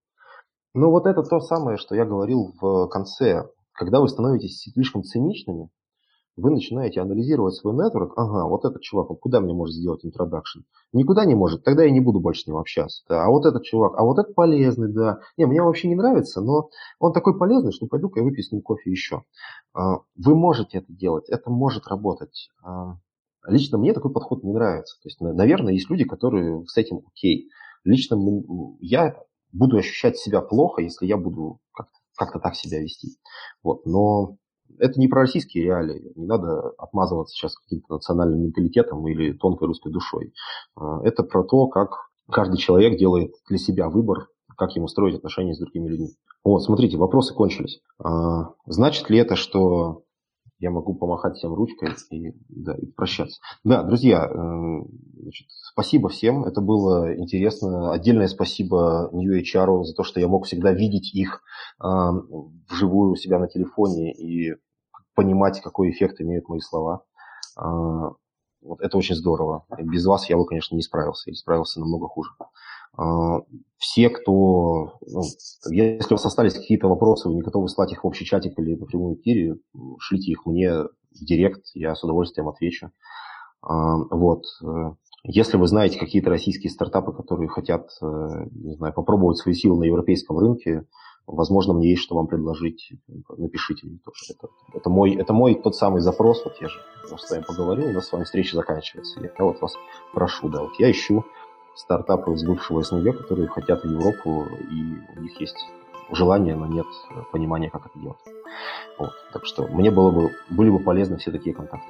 [0.73, 3.43] Ну вот это то самое, что я говорил в конце
[3.77, 5.69] когда вы становитесь слишком циничными,
[6.37, 8.13] вы начинаете анализировать свой нетворк.
[8.15, 10.59] Ага, вот этот чувак, он куда мне может сделать интродакшн?
[10.93, 13.03] Никуда не может, тогда я не буду больше с ним общаться.
[13.09, 13.25] Да.
[13.25, 15.19] А вот этот чувак, а вот этот полезный, да.
[15.35, 16.69] Не, мне вообще не нравится, но
[16.99, 19.23] он такой полезный, что пойду-ка я выпью с ним кофе еще.
[19.73, 22.49] А, вы можете это делать, это может работать.
[22.63, 22.97] А,
[23.47, 24.95] лично мне такой подход не нравится.
[25.01, 27.49] То есть, наверное, есть люди, которые с этим окей.
[27.83, 28.15] Лично
[28.79, 29.15] я
[29.51, 31.59] буду ощущать себя плохо, если я буду
[32.17, 33.17] как-то так себя вести.
[33.63, 33.85] Вот.
[33.85, 34.37] Но
[34.79, 36.11] это не про российские реалии.
[36.15, 40.33] Не надо отмазываться сейчас каким-то национальным менталитетом или тонкой русской душой.
[40.75, 44.27] А, это про то, как каждый человек делает для себя выбор,
[44.57, 46.09] как ему строить отношения с другими людьми.
[46.43, 47.81] Вот, смотрите, вопросы кончились.
[48.03, 50.03] А, значит ли это, что
[50.59, 53.39] я могу помахать всем ручкой и, да, и прощаться.
[53.63, 54.85] Да, друзья, э,
[55.21, 57.91] значит, спасибо всем, это было интересно.
[57.91, 61.41] Отдельное спасибо New HR за то, что я мог всегда видеть их
[61.79, 61.87] э,
[62.69, 64.55] вживую у себя на телефоне и
[65.17, 67.03] понимать, какой эффект имеют мои слова.
[67.59, 68.11] Э,
[68.61, 69.65] вот это очень здорово.
[69.79, 72.29] Без вас я бы, конечно, не справился, или справился намного хуже.
[72.93, 73.41] А,
[73.77, 74.97] все, кто...
[75.01, 75.21] Ну,
[75.69, 78.75] если у вас остались какие-то вопросы, вы не готовы слать их в общий чатик или
[78.75, 79.57] на прямом эфире,
[79.99, 82.91] шлите их мне в директ, я с удовольствием отвечу.
[83.61, 84.43] А, вот.
[85.23, 88.05] Если вы знаете какие-то российские стартапы, которые хотят, э,
[88.51, 90.85] не знаю, попробовать свои силы на европейском рынке,
[91.27, 92.91] возможно, мне есть что вам предложить,
[93.37, 94.33] напишите мне тоже.
[94.33, 96.79] Это, это, мой, это мой тот самый запрос, вот я же
[97.17, 99.19] с вами поговорил, у нас с вами встреча заканчивается.
[99.21, 99.75] Я вот вас
[100.13, 101.25] прошу, да, вот я ищу
[101.75, 105.57] стартапы из бывшего СНГ, которые хотят в Европу, и у них есть
[106.11, 106.87] желание, но нет
[107.31, 108.17] понимания, как это делать.
[108.97, 109.11] Вот.
[109.33, 111.87] Так что мне было бы, были бы полезны все такие контакты.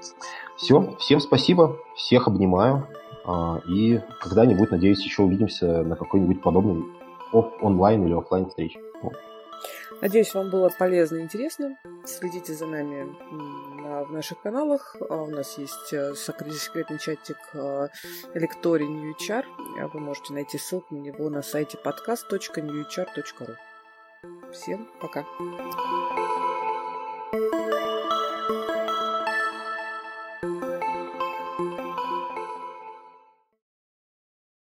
[0.57, 2.87] Все, всем спасибо, всех обнимаю,
[3.23, 6.83] а, и когда-нибудь, надеюсь, еще увидимся на какой-нибудь подобной
[7.61, 8.79] онлайн или офлайн встрече.
[9.01, 9.13] Вот.
[10.01, 11.77] Надеюсь, вам было полезно и интересно.
[12.05, 13.07] Следите за нами
[14.05, 14.95] в наших каналах.
[15.09, 17.87] А у нас есть э, секретный чатик э,
[18.33, 19.45] лекторий NewHR.
[19.93, 23.55] Вы можете найти ссылку на него на сайте podcast.newhr.ru.
[24.51, 25.25] Всем пока!
[27.29, 27.66] thank you